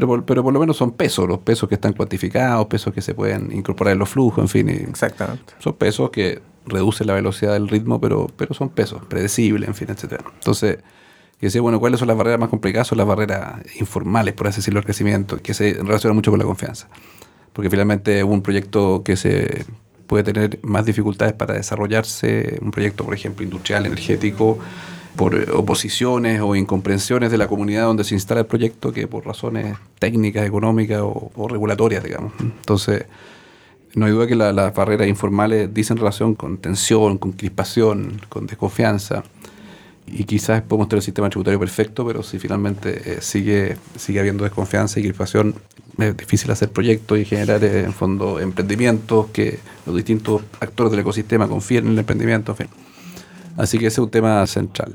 Pero 0.00 0.42
por 0.42 0.52
lo 0.52 0.60
menos 0.60 0.76
son 0.76 0.92
pesos, 0.92 1.28
los 1.28 1.38
pesos 1.38 1.68
que 1.68 1.76
están 1.76 1.92
cuantificados, 1.92 2.66
pesos 2.66 2.92
que 2.92 3.00
se 3.00 3.14
pueden 3.14 3.52
incorporar 3.52 3.92
en 3.92 3.98
los 3.98 4.08
flujos, 4.08 4.42
en 4.42 4.48
fin. 4.48 4.68
y 4.68 4.72
Exactamente. 4.72 5.54
son 5.58 5.74
pesos 5.74 6.10
que 6.10 6.40
reducen 6.66 7.06
la 7.06 7.14
velocidad 7.14 7.52
del 7.52 7.68
ritmo, 7.68 8.00
pero, 8.00 8.26
pero 8.36 8.54
son 8.54 8.70
pesos, 8.70 9.02
predecibles, 9.06 9.68
en 9.68 9.74
fin, 9.74 9.88
etcétera. 9.90 10.24
Entonces, 10.34 10.78
que 11.38 11.46
decía, 11.46 11.60
bueno, 11.60 11.80
¿cuáles 11.80 11.98
son 11.98 12.08
las 12.08 12.16
barreras 12.16 12.40
más 12.40 12.48
complicadas? 12.48 12.88
Son 12.88 12.98
las 12.98 13.06
barreras 13.06 13.60
informales, 13.78 14.34
por 14.34 14.46
así 14.46 14.58
decirlo, 14.58 14.78
al 14.78 14.84
crecimiento, 14.84 15.36
que 15.38 15.54
se 15.54 15.74
relacionan 15.74 16.16
mucho 16.16 16.30
con 16.30 16.38
la 16.38 16.46
confianza. 16.46 16.88
Porque 17.52 17.70
finalmente 17.70 18.24
un 18.24 18.42
proyecto 18.42 19.02
que 19.04 19.16
se 19.16 19.64
puede 20.06 20.24
tener 20.24 20.58
más 20.62 20.84
dificultades 20.84 21.34
para 21.34 21.54
desarrollarse, 21.54 22.58
un 22.60 22.70
proyecto, 22.70 23.04
por 23.04 23.14
ejemplo, 23.14 23.44
industrial, 23.44 23.86
energético, 23.86 24.58
por 25.16 25.34
eh, 25.34 25.46
oposiciones 25.52 26.40
o 26.40 26.56
incomprensiones 26.56 27.30
de 27.30 27.38
la 27.38 27.46
comunidad 27.48 27.84
donde 27.84 28.04
se 28.04 28.14
instala 28.14 28.40
el 28.40 28.46
proyecto 28.46 28.92
que 28.92 29.06
por 29.06 29.24
razones 29.26 29.76
técnicas, 29.98 30.46
económicas 30.46 31.00
o, 31.02 31.48
regulatorias, 31.48 32.02
digamos. 32.02 32.32
Entonces, 32.40 33.04
no 33.94 34.06
hay 34.06 34.12
duda 34.12 34.26
que 34.26 34.34
la- 34.34 34.52
las 34.52 34.74
barreras 34.74 35.06
informales 35.08 35.72
dicen 35.72 35.96
relación 35.96 36.34
con 36.34 36.58
tensión, 36.58 37.18
con 37.18 37.32
crispación, 37.32 38.20
con 38.28 38.46
desconfianza. 38.46 39.22
Y 40.06 40.24
quizás 40.24 40.60
podemos 40.62 40.88
tener 40.88 40.98
el 40.98 41.04
sistema 41.04 41.30
tributario 41.30 41.58
perfecto, 41.58 42.04
pero 42.06 42.22
si 42.22 42.38
finalmente 42.38 43.00
eh, 43.12 43.18
sigue, 43.20 43.76
sigue 43.96 44.20
habiendo 44.20 44.44
desconfianza 44.44 45.00
y 45.00 45.04
crispación, 45.04 45.54
es 45.96 46.16
difícil 46.16 46.50
hacer 46.50 46.70
proyectos 46.70 47.18
y 47.18 47.24
generar, 47.24 47.62
eh, 47.64 47.84
en 47.84 47.92
fondo, 47.94 48.38
emprendimientos 48.40 49.26
que 49.32 49.60
los 49.86 49.94
distintos 49.96 50.42
actores 50.60 50.90
del 50.90 51.00
ecosistema 51.00 51.48
confíen 51.48 51.86
en 51.86 51.92
el 51.92 51.98
emprendimiento, 52.00 52.52
en 52.52 52.56
fin. 52.56 52.66
Así 53.56 53.78
que 53.78 53.86
ese 53.86 54.00
es 54.00 54.04
un 54.04 54.10
tema 54.10 54.46
central. 54.46 54.94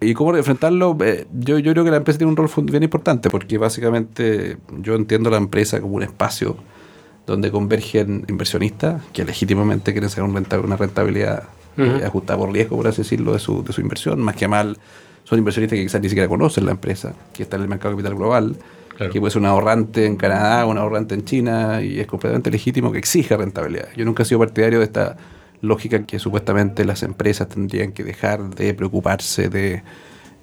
¿Y 0.00 0.12
cómo 0.14 0.36
enfrentarlo? 0.36 0.96
Eh, 1.04 1.26
yo, 1.32 1.58
yo 1.58 1.72
creo 1.72 1.84
que 1.84 1.90
la 1.90 1.96
empresa 1.96 2.18
tiene 2.18 2.30
un 2.30 2.36
rol 2.36 2.48
bien 2.64 2.82
importante 2.82 3.30
porque 3.30 3.56
básicamente 3.58 4.58
yo 4.80 4.94
entiendo 4.94 5.30
la 5.30 5.38
empresa 5.38 5.80
como 5.80 5.94
un 5.96 6.02
espacio 6.02 6.56
donde 7.26 7.50
convergen 7.50 8.24
inversionistas 8.28 9.02
que 9.12 9.24
legítimamente 9.24 9.92
quieren 9.92 10.10
sacar 10.10 10.24
un 10.24 10.34
renta- 10.34 10.60
una 10.60 10.76
rentabilidad 10.76 11.44
eh, 11.78 12.02
ajustada 12.06 12.38
por 12.38 12.52
riesgo, 12.52 12.76
por 12.76 12.86
así 12.88 13.02
decirlo, 13.02 13.32
de 13.32 13.38
su, 13.38 13.62
de 13.64 13.72
su 13.72 13.80
inversión. 13.80 14.20
Más 14.20 14.36
que 14.36 14.46
mal, 14.48 14.78
son 15.24 15.38
inversionistas 15.38 15.76
que 15.78 15.82
quizás 15.84 16.00
ni 16.00 16.08
siquiera 16.08 16.28
conocen 16.28 16.64
la 16.66 16.70
empresa, 16.72 17.14
que 17.32 17.42
está 17.42 17.56
en 17.56 17.62
el 17.62 17.68
mercado 17.68 17.90
de 17.96 18.02
capital 18.02 18.16
global, 18.18 18.56
Claro. 18.96 19.12
que 19.12 19.20
puede 19.20 19.30
ser 19.30 19.40
un 19.42 19.46
ahorrante 19.48 20.06
en 20.06 20.16
Canadá, 20.16 20.64
un 20.64 20.78
ahorrante 20.78 21.14
en 21.14 21.22
China, 21.26 21.82
y 21.82 22.00
es 22.00 22.06
completamente 22.06 22.50
legítimo 22.50 22.90
que 22.92 22.96
exija 22.98 23.36
rentabilidad. 23.36 23.88
Yo 23.94 24.06
nunca 24.06 24.22
he 24.22 24.26
sido 24.26 24.38
partidario 24.38 24.78
de 24.78 24.86
esta 24.86 25.18
lógica 25.60 26.04
que 26.04 26.18
supuestamente 26.18 26.84
las 26.84 27.02
empresas 27.02 27.48
tendrían 27.48 27.92
que 27.92 28.04
dejar 28.04 28.50
de 28.54 28.74
preocuparse 28.74 29.48
de, 29.48 29.82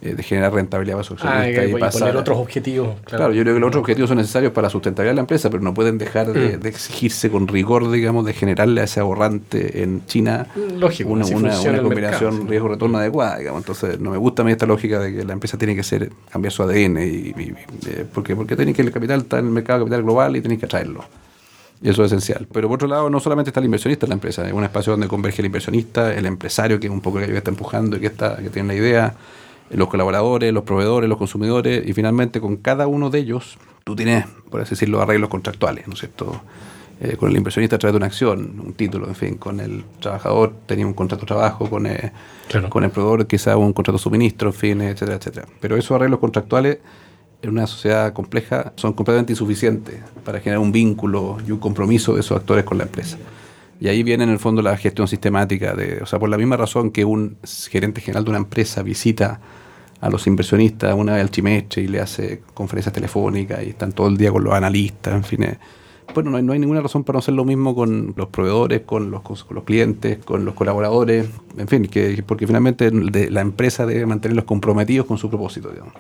eh, 0.02 0.16
de 0.16 0.24
generar 0.24 0.52
rentabilidad 0.54 0.96
para 0.98 1.04
sus 1.06 1.24
Ah, 1.24 1.38
accionistas 1.40 1.66
y, 1.66 1.72
y 1.72 1.76
y 1.76 1.80
pasar 1.80 2.00
poner 2.02 2.18
otros 2.18 2.38
objetivos. 2.40 3.00
Claro. 3.06 3.32
yo 3.32 3.42
creo 3.44 3.54
que 3.54 3.60
los 3.62 3.68
otros 3.68 3.82
objetivos 3.82 4.10
son 4.10 4.18
necesarios 4.18 4.52
para 4.52 4.66
la 4.66 4.70
sustentabilidad 4.70 5.12
de 5.12 5.16
la 5.16 5.22
empresa, 5.22 5.50
pero 5.50 5.64
no 5.64 5.74
pueden 5.74 5.98
dejar 5.98 6.34
de, 6.34 6.58
Mm. 6.58 6.60
de 6.62 6.70
exigirse 6.70 7.30
con 7.30 7.48
rigor, 7.48 7.90
digamos, 7.90 8.26
de 8.26 8.34
generarle 8.34 8.82
a 8.82 8.84
ese 8.84 9.00
ahorrante 9.00 9.82
en 9.84 10.06
China 10.08 10.48
Lógico, 10.78 11.10
una, 11.12 11.26
una- 11.28 11.60
una 11.62 11.82
combinación 11.82 12.42
sí. 12.42 12.48
riesgo-retorno 12.50 12.98
adecuada, 12.98 13.38
digamos. 13.38 13.62
Entonces, 13.62 14.00
no 14.00 14.10
me 14.12 14.18
gusta 14.18 14.42
a 14.42 14.46
mí 14.46 14.52
esta 14.52 14.66
lógica 14.66 15.00
de 15.00 15.14
que 15.16 15.24
la 15.24 15.34
empresa 15.34 15.58
tiene 15.58 15.76
que 15.76 15.84
ser 15.84 16.10
cambiar 16.30 16.52
su 16.52 16.64
ADN, 16.64 16.98
y, 17.02 17.08
y- 17.08 17.54
eh, 17.88 18.06
porque, 18.14 18.36
porque 18.36 18.56
tiene 18.58 18.74
que 18.74 18.82
el 18.82 18.92
capital 18.92 19.22
está 19.22 19.40
en 19.40 19.46
el 19.46 19.52
mercado 19.52 19.80
capital 19.82 20.04
global 20.04 20.36
y 20.36 20.42
tienen 20.42 20.60
que 20.60 20.66
atraerlo. 20.66 21.06
Y 21.84 21.90
eso 21.90 22.04
es 22.04 22.14
esencial. 22.14 22.48
Pero 22.52 22.70
por 22.70 22.76
otro 22.76 22.88
lado, 22.88 23.10
no 23.10 23.20
solamente 23.20 23.50
está 23.50 23.60
el 23.60 23.66
inversionista 23.66 24.06
en 24.06 24.12
la 24.12 24.14
empresa, 24.16 24.48
es 24.48 24.54
un 24.54 24.64
espacio 24.64 24.94
donde 24.94 25.08
converge 25.10 25.42
el 25.42 25.48
inversionista, 25.48 26.14
el 26.14 26.26
empresario, 26.26 26.80
que 26.80 26.88
es 26.88 26.94
un 26.94 27.02
poco 27.02 27.20
el 27.20 27.26
que 27.28 27.38
está 27.38 27.52
empujando 27.52 27.98
y 27.98 28.00
que, 28.00 28.08
está, 28.08 28.38
que 28.38 28.50
tiene 28.50 28.70
la 28.70 28.76
idea, 28.76 29.16
los 29.70 29.90
colaboradores, 29.90 30.54
los 30.54 30.64
proveedores, 30.64 31.10
los 31.10 31.18
consumidores, 31.18 31.86
y 31.86 31.94
finalmente 31.94 32.40
con 32.40 32.56
cada 32.58 32.88
uno 32.88 33.10
de 33.10 33.20
ellos, 33.20 33.58
tú 33.84 33.96
tienes, 33.98 34.26
por 34.50 34.62
así 34.62 34.72
decirlo, 34.72 35.02
arreglos 35.02 35.30
contractuales, 35.30 35.86
¿no 35.88 35.94
es 35.94 36.00
cierto? 36.00 36.42
Eh, 37.02 37.18
con 37.18 37.30
el 37.32 37.36
inversionista 37.36 37.76
a 37.76 37.80
través 37.80 37.94
de 37.94 37.98
una 37.98 38.06
acción, 38.06 38.62
un 38.64 38.74
título, 38.74 39.08
en 39.08 39.16
fin, 39.16 39.36
con 39.36 39.60
el 39.60 39.84
trabajador 40.00 40.54
tenía 40.66 40.88
un 40.88 40.94
contrato 40.94 41.24
de 41.24 41.28
trabajo, 41.28 41.70
con, 41.70 41.86
eh, 41.86 42.14
Claro. 42.48 42.70
con 42.70 42.86
el 42.86 42.92
proveedor 42.92 43.28
quizá 43.28 43.58
un 43.58 43.74
contrato 43.74 43.98
de 43.98 44.04
suministro, 44.04 44.50
en 44.50 44.54
fin, 44.54 44.82
etcétera, 44.82 45.18
etcétera. 45.18 45.48
Pero 45.60 45.76
esos 45.76 45.92
arreglos 45.96 46.20
contractuales 46.20 46.78
en 47.44 47.50
una 47.50 47.68
sociedad 47.68 48.14
compleja 48.14 48.72
son 48.78 48.94
completamente 48.94 49.34
insuficientes 49.34 50.00
para 50.24 50.40
generar 50.40 50.60
un 50.60 50.72
vínculo 50.72 51.38
y 51.46 51.52
un 51.52 51.60
compromiso 51.60 52.14
de 52.14 52.22
esos 52.22 52.38
actores 52.38 52.64
con 52.64 52.78
la 52.78 52.86
empresa. 52.86 53.18
Y 53.82 53.90
ahí 53.90 54.02
viene 54.02 54.24
en 54.24 54.30
el 54.30 54.40
fondo 54.40 54.62
la 54.62 54.78
gestión 54.78 55.10
sistemática 55.10 55.74
de, 55.76 56.02
o 56.02 56.06
sea, 56.06 56.20
por 56.20 56.30
la 56.30 56.38
misma 56.38 56.56
razón 56.56 56.90
que 56.90 57.04
un 57.04 57.36
gerente 57.70 58.00
general 58.00 58.24
de 58.24 58.30
una 58.30 58.40
empresa 58.40 58.82
visita 58.82 59.42
a 60.00 60.10
los 60.10 60.26
inversionistas 60.26 60.96
una 60.96 61.14
vez 61.14 61.22
al 61.22 61.32
trimestre 61.32 61.84
y 61.84 61.88
le 61.88 62.00
hace 62.00 62.42
conferencias 62.54 62.94
telefónicas 62.94 63.62
y 63.64 63.70
están 63.70 63.92
todo 63.92 64.08
el 64.08 64.16
día 64.16 64.32
con 64.32 64.44
los 64.46 64.54
analistas, 64.54 65.14
en 65.14 65.24
fin. 65.26 65.44
eh, 65.44 65.58
Bueno, 66.14 66.32
no 66.32 66.38
hay, 66.38 66.44
no 66.44 66.54
hay 66.54 66.60
ninguna 66.60 66.80
razón 66.80 67.04
para 67.04 67.16
no 67.16 67.20
hacer 67.20 67.34
lo 67.34 67.44
mismo 67.44 67.76
con 67.76 68.14
los 68.16 68.28
proveedores, 68.28 68.82
con 68.82 69.12
los, 69.12 69.22
con 69.22 69.36
los 69.50 69.66
clientes, 69.66 70.20
con 70.20 70.46
los 70.46 70.54
colaboradores, 70.54 71.28
en 71.58 71.68
fin, 71.68 71.88
que, 71.88 72.24
porque 72.26 72.48
finalmente 72.48 72.90
la 72.90 73.42
empresa 73.42 73.86
debe 73.86 74.06
mantenerlos 74.06 74.46
comprometidos 74.46 75.06
con 75.08 75.18
su 75.18 75.30
propósito, 75.30 75.72
digamos 75.72 75.94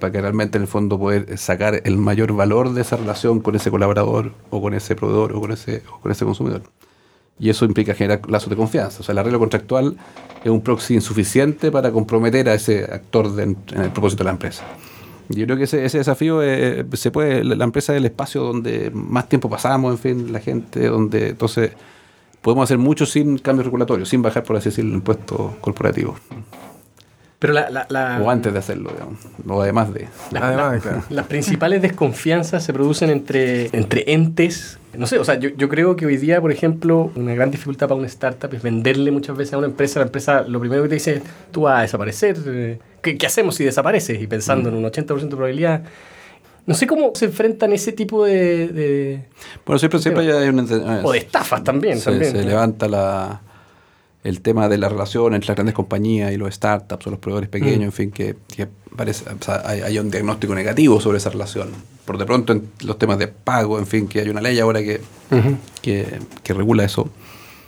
para 0.00 0.10
que 0.12 0.20
realmente 0.20 0.58
en 0.58 0.62
el 0.62 0.68
fondo 0.68 0.98
poder 0.98 1.38
sacar 1.38 1.80
el 1.84 1.96
mayor 1.98 2.32
valor 2.32 2.72
de 2.72 2.80
esa 2.82 2.96
relación 2.96 3.40
con 3.40 3.54
ese 3.56 3.70
colaborador 3.70 4.32
o 4.50 4.60
con 4.60 4.74
ese 4.74 4.94
proveedor 4.96 5.32
o 5.34 5.40
con 5.40 5.52
ese, 5.52 5.82
o 5.92 6.00
con 6.00 6.12
ese 6.12 6.24
consumidor. 6.24 6.62
Y 7.38 7.50
eso 7.50 7.64
implica 7.64 7.94
generar 7.94 8.20
lazos 8.30 8.50
de 8.50 8.56
confianza. 8.56 9.00
O 9.00 9.02
sea, 9.02 9.12
el 9.12 9.18
arreglo 9.18 9.38
contractual 9.38 9.96
es 10.44 10.50
un 10.50 10.60
proxy 10.60 10.94
insuficiente 10.94 11.70
para 11.70 11.90
comprometer 11.90 12.48
a 12.48 12.54
ese 12.54 12.84
actor 12.84 13.32
de- 13.34 13.42
en 13.44 13.56
el 13.80 13.90
propósito 13.90 14.20
de 14.22 14.24
la 14.26 14.30
empresa. 14.32 14.64
Yo 15.28 15.44
creo 15.46 15.56
que 15.56 15.64
ese, 15.64 15.84
ese 15.84 15.98
desafío 15.98 16.42
eh, 16.42 16.84
se 16.92 17.10
puede, 17.10 17.42
la 17.44 17.64
empresa 17.64 17.92
es 17.94 17.98
el 17.98 18.04
espacio 18.04 18.42
donde 18.42 18.90
más 18.92 19.28
tiempo 19.28 19.48
pasamos, 19.48 19.92
en 19.92 19.98
fin, 19.98 20.32
la 20.32 20.40
gente, 20.40 20.86
donde 20.88 21.28
entonces 21.30 21.72
podemos 22.42 22.64
hacer 22.64 22.76
mucho 22.78 23.06
sin 23.06 23.38
cambios 23.38 23.64
regulatorios, 23.66 24.08
sin 24.08 24.20
bajar, 24.20 24.42
por 24.44 24.56
así 24.56 24.68
decirlo, 24.68 24.90
el 24.90 24.96
impuesto 24.96 25.56
corporativo. 25.60 26.16
Pero 27.42 27.54
la, 27.54 27.68
la- 27.70 27.86
la- 27.90 28.20
O 28.22 28.30
antes 28.30 28.52
de 28.52 28.58
hacerlo, 28.60 28.90
digamos. 28.92 29.18
O 29.48 29.60
además 29.60 29.92
de. 29.92 30.06
la- 30.30 30.46
Además, 30.46 30.72
la- 30.76 30.80
claro. 30.80 31.02
las 31.10 31.26
principales 31.26 31.82
desconfianzas 31.82 32.62
se 32.64 32.72
producen 32.72 33.10
entre, 33.10 33.66
entre 33.76 34.04
entes. 34.12 34.78
No 34.96 35.06
sé, 35.08 35.18
o 35.18 35.24
sea, 35.24 35.34
yo, 35.40 35.48
yo 35.56 35.68
creo 35.68 35.96
que 35.96 36.06
hoy 36.06 36.18
día, 36.18 36.40
por 36.40 36.52
ejemplo, 36.52 37.10
una 37.16 37.34
gran 37.34 37.50
dificultad 37.50 37.88
para 37.88 37.98
una 37.98 38.06
startup 38.06 38.54
es 38.54 38.62
venderle 38.62 39.10
muchas 39.10 39.36
veces 39.36 39.54
a 39.54 39.58
una 39.58 39.66
empresa. 39.66 39.98
La 39.98 40.06
empresa 40.06 40.42
lo 40.42 40.60
primero 40.60 40.84
que 40.84 40.88
te 40.90 40.94
dice 40.94 41.14
es, 41.16 41.22
tú 41.50 41.62
vas 41.62 41.78
a 41.80 41.82
desaparecer. 41.82 42.36
eh, 42.46 42.78
¿Qué, 43.02 43.18
qué 43.18 43.26
hacemos 43.26 43.56
si 43.56 43.64
desapareces? 43.64 44.22
Y 44.22 44.28
pensando 44.28 44.68
en 44.68 44.76
un 44.76 44.84
80% 44.84 45.06
de 45.22 45.26
probabilidad. 45.36 45.82
No 46.64 46.74
sé 46.74 46.86
cómo 46.86 47.10
se 47.16 47.24
enfrentan 47.24 47.72
ese 47.72 47.90
tipo 47.90 48.24
de... 48.24 48.68
de- 48.68 49.24
Bueno, 49.66 49.80
siempre, 49.80 49.98
siempre 49.98 50.32
hay 50.32 50.48
un... 50.48 50.60
ente- 50.64 51.00
o 51.02 51.10
de 51.10 51.18
estafas 51.18 51.64
también. 51.64 51.98
se, 51.98 52.10
también. 52.10 52.30
se 52.30 52.44
levanta 52.44 52.86
la 52.86 53.40
el 54.24 54.40
tema 54.40 54.68
de 54.68 54.78
la 54.78 54.88
relación 54.88 55.34
entre 55.34 55.48
las 55.48 55.56
grandes 55.56 55.74
compañías 55.74 56.32
y 56.32 56.36
los 56.36 56.54
startups 56.54 57.06
o 57.06 57.10
los 57.10 57.18
proveedores 57.18 57.48
pequeños, 57.48 57.78
Mm. 57.80 57.82
en 57.82 57.92
fin, 57.92 58.10
que, 58.12 58.36
que 58.54 58.68
parece, 58.96 59.24
o 59.28 59.42
sea, 59.42 59.62
hay, 59.64 59.80
hay 59.80 59.98
un 59.98 60.10
diagnóstico 60.10 60.54
negativo 60.54 61.00
sobre 61.00 61.18
esa 61.18 61.30
relación. 61.30 61.70
Por 62.04 62.18
de 62.18 62.24
pronto, 62.26 62.52
en 62.52 62.68
los 62.84 62.98
temas 62.98 63.18
de 63.18 63.28
pago, 63.28 63.78
en 63.78 63.86
fin, 63.86 64.06
que 64.08 64.20
hay 64.20 64.28
una 64.28 64.40
ley 64.40 64.58
ahora 64.60 64.80
que, 64.82 65.00
que, 65.80 66.06
que 66.42 66.54
regula 66.54 66.84
eso. 66.84 67.08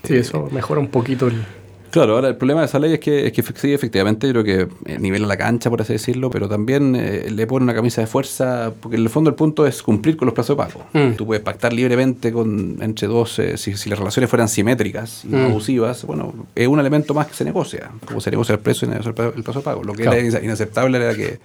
Sí, 0.05 0.17
eso 0.17 0.49
mejora 0.53 0.81
un 0.81 0.89
poquito 0.89 1.29
el... 1.29 1.45
Claro, 1.95 2.17
ahora 2.17 2.27
el 2.27 2.35
problema 2.35 2.59
de 2.63 2.67
esa 2.67 2.81
ley 2.81 2.95
es 2.95 2.99
que, 2.99 3.25
es 3.29 3.33
que 3.33 3.41
sí, 3.55 3.73
efectivamente, 3.73 4.27
yo 4.27 4.33
creo 4.33 4.43
que 4.43 4.93
eh, 4.93 4.99
nivela 4.99 5.29
la 5.29 5.37
cancha, 5.37 5.71
por 5.71 5.81
así 5.81 5.93
decirlo, 5.93 6.29
pero 6.29 6.49
también 6.49 6.97
eh, 6.97 7.29
le 7.31 7.47
pone 7.47 7.63
una 7.63 7.73
camisa 7.73 8.01
de 8.01 8.09
fuerza, 8.09 8.73
porque 8.81 8.97
en 8.97 9.03
el 9.05 9.09
fondo 9.09 9.31
el 9.31 9.37
punto 9.37 9.65
es 9.65 9.81
cumplir 9.81 10.17
con 10.17 10.27
los 10.27 10.35
plazos 10.35 10.57
de 10.57 10.65
pago. 10.65 10.85
Mm. 10.93 11.15
Tú 11.15 11.25
puedes 11.25 11.45
pactar 11.45 11.73
libremente 11.73 12.33
con 12.33 12.79
entre 12.81 13.07
dos, 13.07 13.39
eh, 13.39 13.57
si, 13.57 13.77
si 13.77 13.89
las 13.89 13.97
relaciones 13.97 14.29
fueran 14.29 14.49
simétricas 14.49 15.25
y 15.25 15.29
no 15.29 15.39
Mm. 15.39 15.51
abusivas, 15.53 16.05
bueno, 16.05 16.35
es 16.57 16.67
un 16.67 16.81
elemento 16.81 17.15
más 17.15 17.29
que 17.29 17.35
se 17.35 17.45
negocia, 17.45 17.93
como 18.05 18.21
se 18.21 18.33
negocia 18.33 18.55
el 18.55 18.59
precio 18.59 18.89
y 18.89 18.91
negocia 18.91 19.11
el, 19.11 19.45
plazo 19.45 19.61
de 19.61 19.65
pago. 19.65 19.85
Lo 19.85 19.93
que 19.93 20.03
Claro. 20.03 20.19
era 20.19 20.43
inaceptable 20.45 20.99
era 20.99 21.15
que 21.15 21.39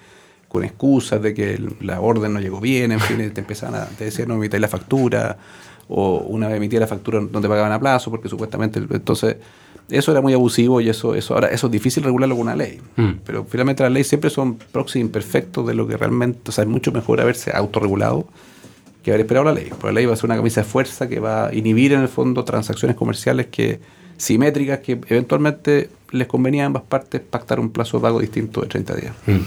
con 0.48 0.64
excusas 0.64 1.22
de 1.22 1.36
que 1.36 1.62
la 1.82 2.02
orden 2.02 2.34
no 2.34 2.40
llegó 2.40 2.60
bien, 2.60 2.92
en 2.92 3.00
fin, 3.00 3.18
te 3.32 3.42
empezaban 3.42 3.80
a, 3.80 3.86
te 3.86 4.06
decían 4.06 4.28
no 4.28 4.34
emitáis 4.34 4.62
la 4.62 4.68
factura, 4.68 5.38
o 5.90 6.20
una 6.28 6.48
vez 6.48 6.58
emitía 6.58 6.80
la 6.80 6.88
factura 6.88 7.20
no 7.20 7.40
te 7.40 7.48
pagaban 7.48 7.72
a 7.72 7.80
plazo, 7.80 8.10
porque 8.12 8.30
supuestamente, 8.30 8.80
entonces, 8.80 9.36
eso 9.90 10.12
era 10.12 10.22
muy 10.22 10.34
abusivo 10.34 10.82
y 10.82 10.90
eso, 10.90 11.16
eso 11.16 11.34
ahora, 11.34 11.48
eso 11.48 11.68
es 11.68 11.72
difícil 11.72 12.04
regularlo 12.04 12.36
con 12.36 12.44
una 12.44 12.56
ley. 12.56 12.80
Mm. 12.96 13.10
Pero 13.26 13.46
finalmente 13.50 13.84
las 13.84 13.92
leyes 13.92 14.08
siempre 14.08 14.30
son 14.30 14.56
proxy 14.72 15.00
imperfectos 15.00 15.66
de 15.68 15.74
lo 15.74 15.88
que 15.88 15.98
realmente, 15.98 16.40
o 16.50 16.52
sea, 16.52 16.64
es 16.64 16.70
mucho 16.70 16.92
mejor 16.92 17.22
haberse 17.22 17.52
autorregulado 17.56 18.28
que 19.04 19.12
haber 19.12 19.22
esperado 19.22 19.46
la 19.46 19.54
ley. 19.54 19.68
Porque 19.70 19.88
la 19.88 19.92
ley 19.94 20.06
va 20.06 20.14
a 20.14 20.16
ser 20.16 20.26
una 20.26 20.36
camisa 20.36 20.62
de 20.62 20.68
fuerza 20.68 21.08
que 21.08 21.20
va 21.20 21.48
a 21.48 21.54
inhibir 21.56 21.94
en 21.94 22.02
el 22.02 22.08
fondo 22.08 22.44
transacciones 22.44 22.96
comerciales 22.98 23.48
que 23.48 23.80
simétricas 24.18 24.80
que 24.80 25.00
eventualmente 25.08 25.90
les 26.12 26.28
convenía 26.28 26.64
a 26.64 26.66
ambas 26.68 26.84
partes 26.84 27.22
pactar 27.22 27.60
un 27.60 27.70
plazo 27.70 27.98
de 27.98 28.02
pago 28.02 28.20
distinto 28.20 28.62
de 28.62 28.68
30 28.68 28.96
días. 28.96 29.14
Mm. 29.28 29.38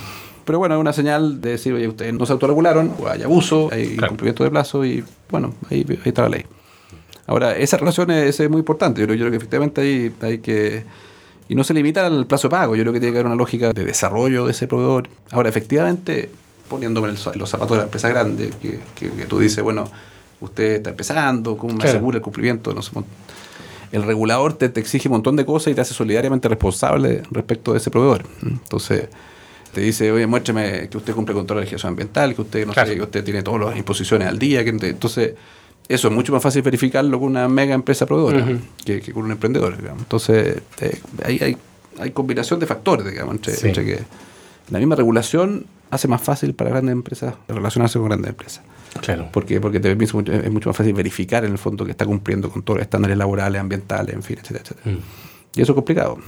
Pero 0.45 0.59
bueno, 0.59 0.75
es 0.75 0.81
una 0.81 0.93
señal 0.93 1.41
de 1.41 1.51
decir, 1.51 1.73
oye, 1.73 1.87
ustedes 1.87 2.13
no 2.15 2.27
se 2.27 2.33
autorregularon, 2.33 2.93
o 2.99 3.07
hay 3.09 3.23
abuso, 3.23 3.69
hay 3.71 3.91
Claro. 3.91 4.07
incumplimiento 4.07 4.43
de 4.45 4.51
plazo 4.51 4.85
y 4.85 5.05
bueno, 5.31 5.55
ahí, 5.71 5.85
ahí 5.89 5.99
está 6.07 6.23
la 6.23 6.31
ley. 6.31 6.45
Ahora, 7.27 7.57
esa 7.57 7.77
relación 7.77 8.11
es, 8.11 8.39
es 8.41 8.51
muy 8.51 8.59
importante. 8.61 9.01
Yo 9.01 9.07
creo, 9.07 9.17
yo 9.17 9.23
creo 9.25 9.31
que 9.31 9.37
efectivamente 9.37 9.81
hay, 9.81 10.13
hay 10.21 10.39
que... 10.39 10.85
Y 11.49 11.55
no 11.55 11.65
se 11.65 11.75
limita 11.75 12.07
al 12.07 12.27
plazo 12.27 12.49
de 12.49 12.51
pago, 12.53 12.75
yo 12.77 12.83
creo 12.83 12.93
que 12.93 13.01
tiene 13.01 13.13
que 13.13 13.19
haber 13.19 13.27
una 13.27 13.37
lógica 13.37 13.73
de 13.73 13.85
desarrollo 13.85 14.47
de 14.47 14.53
ese 14.53 14.67
proveedor. 14.67 15.09
Ahora, 15.33 15.49
efectivamente, 15.51 16.31
poniéndome 16.69 17.09
en, 17.11 17.15
los 17.39 17.51
zapatos 17.51 17.71
de 17.73 17.77
la 17.79 17.83
empresa 17.85 18.09
grande, 18.09 18.51
que, 18.63 18.79
que- 18.95 19.11
que 19.11 19.25
tú 19.27 19.39
dices, 19.39 19.63
bueno, 19.63 19.91
usted 20.41 20.77
está 20.77 20.91
empezando, 20.91 21.57
¿cómo 21.57 21.75
me 21.75 21.81
Claro. 21.81 21.91
asegura 21.99 22.17
el 22.17 22.23
cumplimiento? 22.23 22.73
No 22.73 22.81
sé, 22.81 22.93
el 23.93 24.03
regulador 24.05 24.55
te, 24.55 24.71
te 24.71 24.81
exige 24.81 25.09
un 25.09 25.13
montón 25.13 25.37
de 25.37 25.45
cosas 25.45 25.73
y 25.73 25.75
te 25.75 25.83
hace 25.83 25.93
solidariamente 25.93 26.49
responsable 26.49 27.23
respecto 27.31 27.73
de 27.73 27.79
ese 27.79 27.91
proveedor. 27.91 28.25
Entonces, 28.43 29.09
te 29.75 29.83
dice, 29.83 30.11
oye, 30.11 30.27
muéstrame 30.27 30.89
que 30.89 30.97
usted 30.97 31.13
cumple 31.15 31.35
con 31.35 31.47
toda 31.47 31.57
la 31.57 31.61
legislación 31.63 31.91
ambiental, 31.91 32.35
que 32.35 32.41
usted, 32.43 32.67
no 32.67 32.73
Claro. 32.73 32.89
sé, 32.89 32.97
que 32.97 33.03
usted 33.03 33.23
tiene 33.25 33.43
todas 33.43 33.61
las 33.61 33.77
imposiciones 33.77 34.27
al 34.29 34.39
día. 34.39 34.65
Que, 34.65 34.71
entonces, 34.71 35.35
eso 35.89 36.09
es 36.09 36.15
mucho 36.15 36.33
más 36.33 36.43
fácil 36.43 36.63
verificarlo 36.63 37.19
con 37.19 37.29
una 37.29 37.49
mega 37.49 37.75
empresa 37.75 38.07
proveedora 38.07 38.59
que, 38.85 39.01
que 39.01 39.13
con 39.13 39.25
un 39.25 39.33
emprendedor. 39.33 39.77
Digamos. 39.77 40.03
Entonces, 40.03 40.63
eh, 40.81 41.01
ahí 41.25 41.39
hay, 41.43 41.57
hay 41.99 42.11
combinación 42.13 42.61
de 42.61 42.67
factores, 42.67 43.07
digamos, 43.07 43.35
entre, 43.35 43.55
Sí. 43.55 43.69
entre 43.69 43.85
que 43.85 43.99
la 44.71 44.79
misma 44.79 44.95
regulación 44.97 45.67
hace 45.91 46.09
más 46.09 46.23
fácil 46.23 46.55
para 46.55 46.71
grandes 46.71 46.93
empresas 46.93 47.35
relacionarse 47.49 47.99
con 47.99 48.09
grandes 48.09 48.31
empresas. 48.31 48.63
Claro. 49.01 49.29
Porque, 49.33 49.61
porque 49.61 49.81
te 49.81 49.89
permite 49.89 50.13
mucho- 50.15 50.33
es 50.33 50.51
mucho 50.51 50.69
más 50.71 50.77
fácil 50.77 50.95
verificar 50.95 51.45
en 51.45 51.53
el 51.53 51.59
fondo 51.59 51.85
que 51.85 51.91
está 51.91 52.07
cumpliendo 52.07 52.49
con 52.51 52.63
todos 52.63 52.79
los 52.79 52.85
estándares 52.85 53.17
laborales, 53.19 53.61
ambientales, 53.61 54.15
en 54.15 54.23
fin, 54.23 54.39
etcétera, 54.41 54.63
etcétera. 54.65 54.97
Mm. 54.97 55.01
Y 55.59 55.63
eso 55.63 55.73
es 55.73 55.75
complicado. 55.77 56.19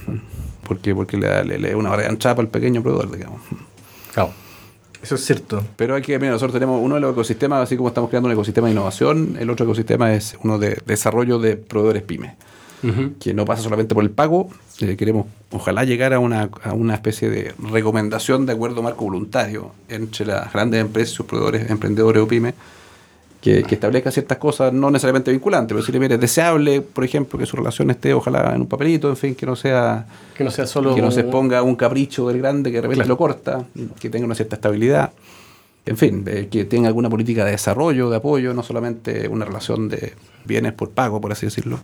Porque, 0.67 0.93
porque 0.93 1.17
le 1.17 1.27
da 1.27 1.43
le, 1.43 1.57
le 1.59 1.71
da 1.71 1.77
una 1.77 1.89
barrera 1.89 2.15
chapa 2.17 2.41
al 2.41 2.47
pequeño 2.49 2.81
proveedor, 2.83 3.11
digamos. 3.15 3.41
Claro. 4.13 4.31
Eso 5.01 5.15
es 5.15 5.25
cierto. 5.25 5.63
Pero 5.75 5.95
hay 5.95 6.01
que, 6.01 6.17
mira, 6.19 6.31
nosotros 6.31 6.53
tenemos 6.53 6.81
uno 6.81 6.95
de 6.95 7.01
los 7.01 7.13
ecosistemas, 7.13 7.61
así 7.61 7.77
como 7.77 7.89
estamos 7.89 8.09
creando 8.09 8.27
un 8.27 8.33
ecosistema 8.33 8.67
de 8.67 8.73
innovación, 8.73 9.37
el 9.39 9.49
otro 9.49 9.65
ecosistema 9.65 10.13
es 10.13 10.37
uno 10.43 10.57
de 10.57 10.81
desarrollo 10.85 11.39
de 11.39 11.57
proveedores 11.57 12.03
pymes, 12.03 12.33
que 13.19 13.33
no 13.33 13.45
pasa 13.45 13.63
solamente 13.63 13.95
por 13.95 14.03
el 14.03 14.11
pago, 14.11 14.49
eh, 14.79 14.95
queremos 14.95 15.25
ojalá 15.51 15.85
llegar 15.85 16.13
a 16.13 16.19
una, 16.19 16.49
a 16.63 16.73
una 16.73 16.93
especie 16.93 17.29
de 17.29 17.53
recomendación 17.57 18.45
de 18.45 18.53
acuerdo 18.53 18.83
marco 18.83 19.05
voluntario 19.05 19.71
entre 19.89 20.27
las 20.27 20.53
grandes 20.53 20.81
empresas, 20.81 21.15
sus 21.15 21.25
proveedores, 21.25 21.69
emprendedores 21.71 22.21
o 22.21 22.27
pymes, 22.27 22.53
que, 23.45 23.61
que 23.61 23.75
establezca 23.75 24.09
ciertas 24.09 24.39
cosas 24.39 24.73
no 24.73 24.89
necesariamente 24.89 25.31
vinculantes, 25.31 25.75
pero 25.75 25.85
si 25.85 25.91
mire, 25.99 26.15
es 26.15 26.19
deseable, 26.19 26.81
por 26.81 27.03
ejemplo, 27.03 27.37
que 27.37 27.45
su 27.45 27.55
relación 27.55 27.91
esté 27.91 28.11
ojalá 28.11 28.55
en 28.55 28.61
un 28.61 28.67
papelito, 28.67 29.07
en 29.07 29.15
fin, 29.15 29.35
que 29.35 29.45
no 29.45 29.55
sea 29.55 30.07
Que 30.35 30.43
no 30.43 30.49
sea 30.49 30.65
solo... 30.65 30.95
que 30.95 31.01
no 31.03 31.11
se 31.11 31.23
ponga 31.25 31.61
un 31.61 31.75
capricho 31.75 32.27
del 32.27 32.39
grande 32.39 32.71
que 32.71 32.77
de 32.77 32.81
repente 32.81 33.03
Claro. 33.03 33.09
lo 33.09 33.17
corta, 33.17 33.65
que 33.99 34.09
tenga 34.09 34.25
una 34.25 34.33
cierta 34.33 34.55
estabilidad. 34.55 35.11
En 35.85 35.95
fin, 35.95 36.23
eh, 36.25 36.47
que 36.49 36.65
tenga 36.65 36.87
alguna 36.87 37.07
política 37.07 37.45
de 37.45 37.51
desarrollo, 37.51 38.09
de 38.09 38.17
apoyo, 38.17 38.51
no 38.55 38.63
solamente 38.63 39.27
una 39.27 39.45
relación 39.45 39.89
de 39.89 40.13
bienes 40.43 40.73
por 40.73 40.89
pago, 40.89 41.21
por 41.21 41.31
así 41.31 41.45
decirlo. 41.45 41.79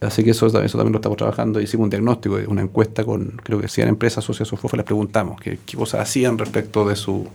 Así 0.00 0.22
que 0.22 0.30
eso, 0.30 0.46
eso 0.46 0.78
también 0.78 0.92
lo 0.92 0.98
estamos 0.98 1.18
trabajando. 1.18 1.60
Hicimos 1.60 1.86
un 1.86 1.90
diagnóstico, 1.90 2.38
una 2.46 2.62
encuesta 2.62 3.02
con, 3.04 3.40
creo 3.42 3.60
que 3.60 3.66
100 3.66 3.88
empresas 3.88 4.22
socias 4.22 4.48
o 4.52 4.76
les 4.76 4.84
preguntamos 4.84 5.40
qué, 5.40 5.58
qué 5.66 5.76
cosas 5.76 6.02
hacían 6.02 6.38
respecto 6.38 6.88
de 6.88 6.94
su 6.94 7.26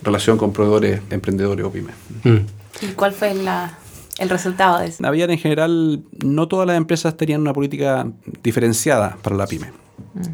relación 0.00 0.38
con 0.38 0.52
proveedores, 0.52 1.00
emprendedores 1.10 1.66
o 1.66 1.72
pymes. 1.72 1.96
Mm. 2.22 2.57
¿Y 2.82 2.86
cuál 2.88 3.12
fue 3.12 3.34
la, 3.34 3.78
el 4.18 4.28
resultado 4.28 4.78
de 4.78 4.86
eso? 4.86 5.06
Habían 5.06 5.30
en 5.30 5.38
general, 5.38 6.02
no 6.24 6.48
todas 6.48 6.66
las 6.66 6.76
empresas 6.76 7.16
tenían 7.16 7.40
una 7.40 7.52
política 7.52 8.06
diferenciada 8.42 9.16
para 9.22 9.36
la 9.36 9.46
pyme. 9.46 9.72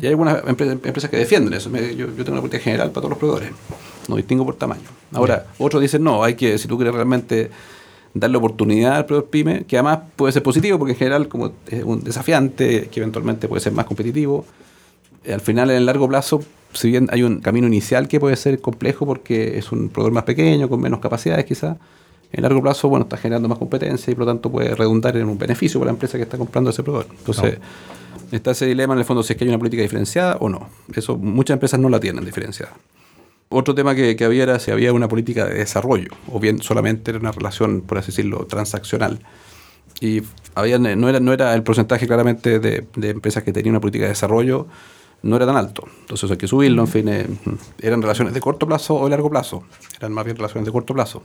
Y 0.01 0.07
hay 0.07 0.11
algunas 0.11 0.43
empre- 0.45 0.73
empresas 0.73 1.09
que 1.11 1.17
defienden 1.17 1.55
eso. 1.55 1.71
Yo 1.71 2.07
tengo 2.09 2.33
una 2.33 2.41
política 2.41 2.63
general 2.63 2.89
para 2.91 3.03
todos 3.03 3.11
los 3.11 3.19
proveedores. 3.19 3.51
No 4.09 4.17
distingo 4.17 4.45
por 4.45 4.57
tamaño. 4.57 4.83
Ahora, 5.13 5.47
otros 5.59 5.81
dicen, 5.81 6.05
no, 6.05 6.23
hay 6.23 6.35
que, 6.35 6.59
si 6.59 6.69
tú 6.69 6.77
quieres 6.77 6.95
realmente 6.95 7.51
darle 8.13 8.37
oportunidad 8.37 8.97
al 8.97 9.07
proveedor 9.07 9.31
pyme, 9.31 9.65
que 9.65 9.77
además 9.77 10.01
puede 10.17 10.33
ser 10.33 10.43
positivo, 10.43 10.79
porque 10.79 10.93
en 10.93 10.99
general, 10.99 11.29
como 11.29 11.53
es 11.69 11.83
un 11.83 12.05
desafiante, 12.05 12.89
que 12.89 13.01
eventualmente 13.01 13.49
puede 13.49 13.61
ser 13.61 13.73
más 13.73 13.87
competitivo, 13.87 14.45
eh, 15.25 15.33
al 15.33 15.41
final, 15.41 15.71
en 15.71 15.77
el 15.79 15.87
largo 15.87 16.07
plazo, 16.07 16.43
si 16.75 16.91
bien 16.91 17.09
hay 17.11 17.23
un 17.23 17.41
camino 17.41 17.67
inicial 17.67 18.07
que 18.07 18.21
puede 18.21 18.37
ser 18.37 18.61
complejo 18.61 19.07
porque 19.07 19.57
es 19.59 19.73
un 19.73 19.89
proveedor 19.89 20.13
más 20.13 20.25
pequeño, 20.25 20.69
con 20.69 20.81
menos 20.81 21.01
capacidades 21.01 21.45
quizás, 21.47 21.77
en 22.35 22.43
largo 22.43 22.61
plazo, 22.61 22.89
bueno, 22.89 23.05
está 23.05 23.17
generando 23.17 23.49
más 23.49 23.59
competencia 23.59 24.11
y 24.11 24.15
por 24.15 24.27
lo 24.27 24.33
tanto 24.33 24.51
puede 24.51 24.75
redundar 24.75 25.17
en 25.17 25.29
un 25.29 25.39
beneficio 25.39 25.79
para 25.79 25.91
la 25.91 25.95
empresa 25.95 26.19
que 26.19 26.25
está 26.25 26.37
comprando 26.37 26.71
ese 26.71 26.83
proveedor. 26.83 27.07
Entonces, 27.17 27.59
está 28.33 28.51
ese 28.51 28.67
dilema 28.67 28.95
en 28.95 28.99
el 28.99 29.05
fondo 29.05 29.23
si 29.23 29.33
es 29.33 29.39
que 29.39 29.45
hay 29.45 29.49
una 29.49 29.59
política 29.59 29.83
diferenciada 29.83 30.37
o 30.41 30.49
no. 30.49 30.69
Eso 30.95 31.17
muchas 31.17 31.55
empresas 31.55 31.79
no 31.79 31.89
la 31.89 32.01
tienen 32.01 32.25
diferenciada. 32.25 32.73
Otro 33.51 33.75
tema 33.75 33.95
que, 33.95 34.17
que 34.17 34.25
había 34.25 34.43
era 34.43 34.59
si 34.59 34.73
había 34.73 34.93
una 34.93 35.07
política 35.07 35.47
de 35.47 35.55
desarrollo 35.55 36.11
o 36.33 36.41
bien 36.41 36.61
solamente 36.61 37.13
era 37.13 37.21
una 37.21 37.31
relación, 37.31 37.83
por 37.83 37.99
así 37.99 38.09
decirlo, 38.09 38.47
transaccional. 38.47 39.21
Y 40.01 40.23
había, 40.57 40.79
no, 40.79 41.09
era, 41.09 41.21
no 41.21 41.33
era 41.33 41.55
el 41.55 41.63
porcentaje 41.63 42.09
claramente 42.09 42.59
de, 42.59 42.85
de 42.97 43.11
empresas 43.11 43.45
que 43.45 43.53
tenían 43.53 43.75
una 43.75 43.81
política 43.81 44.07
de 44.07 44.11
desarrollo, 44.11 44.67
no 45.25 45.37
era 45.37 45.47
tan 45.47 45.57
alto. 45.57 45.85
Entonces 46.01 46.31
hay 46.31 46.37
que 46.37 46.47
subirlo, 46.47 46.83
en 46.83 46.89
fin, 46.89 47.09
eh, 47.09 47.27
eran 47.81 48.03
relaciones 48.03 48.35
de 48.35 48.41
corto 48.41 48.67
plazo 48.67 48.97
o 48.97 49.05
de 49.05 49.11
largo 49.11 49.31
plazo. 49.31 49.65
Eran 49.99 50.13
más 50.13 50.25
bien 50.25 50.37
relaciones 50.37 50.67
de 50.67 50.73
corto 50.73 50.93
plazo. 50.93 51.23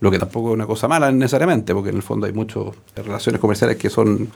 Lo 0.00 0.10
que 0.10 0.18
tampoco 0.18 0.48
es 0.50 0.54
una 0.54 0.66
cosa 0.66 0.88
mala 0.88 1.10
necesariamente, 1.12 1.72
porque 1.74 1.90
en 1.90 1.96
el 1.96 2.02
fondo 2.02 2.26
hay 2.26 2.32
muchas 2.32 2.62
relaciones 2.96 3.40
comerciales 3.40 3.76
que 3.76 3.88
son 3.90 4.28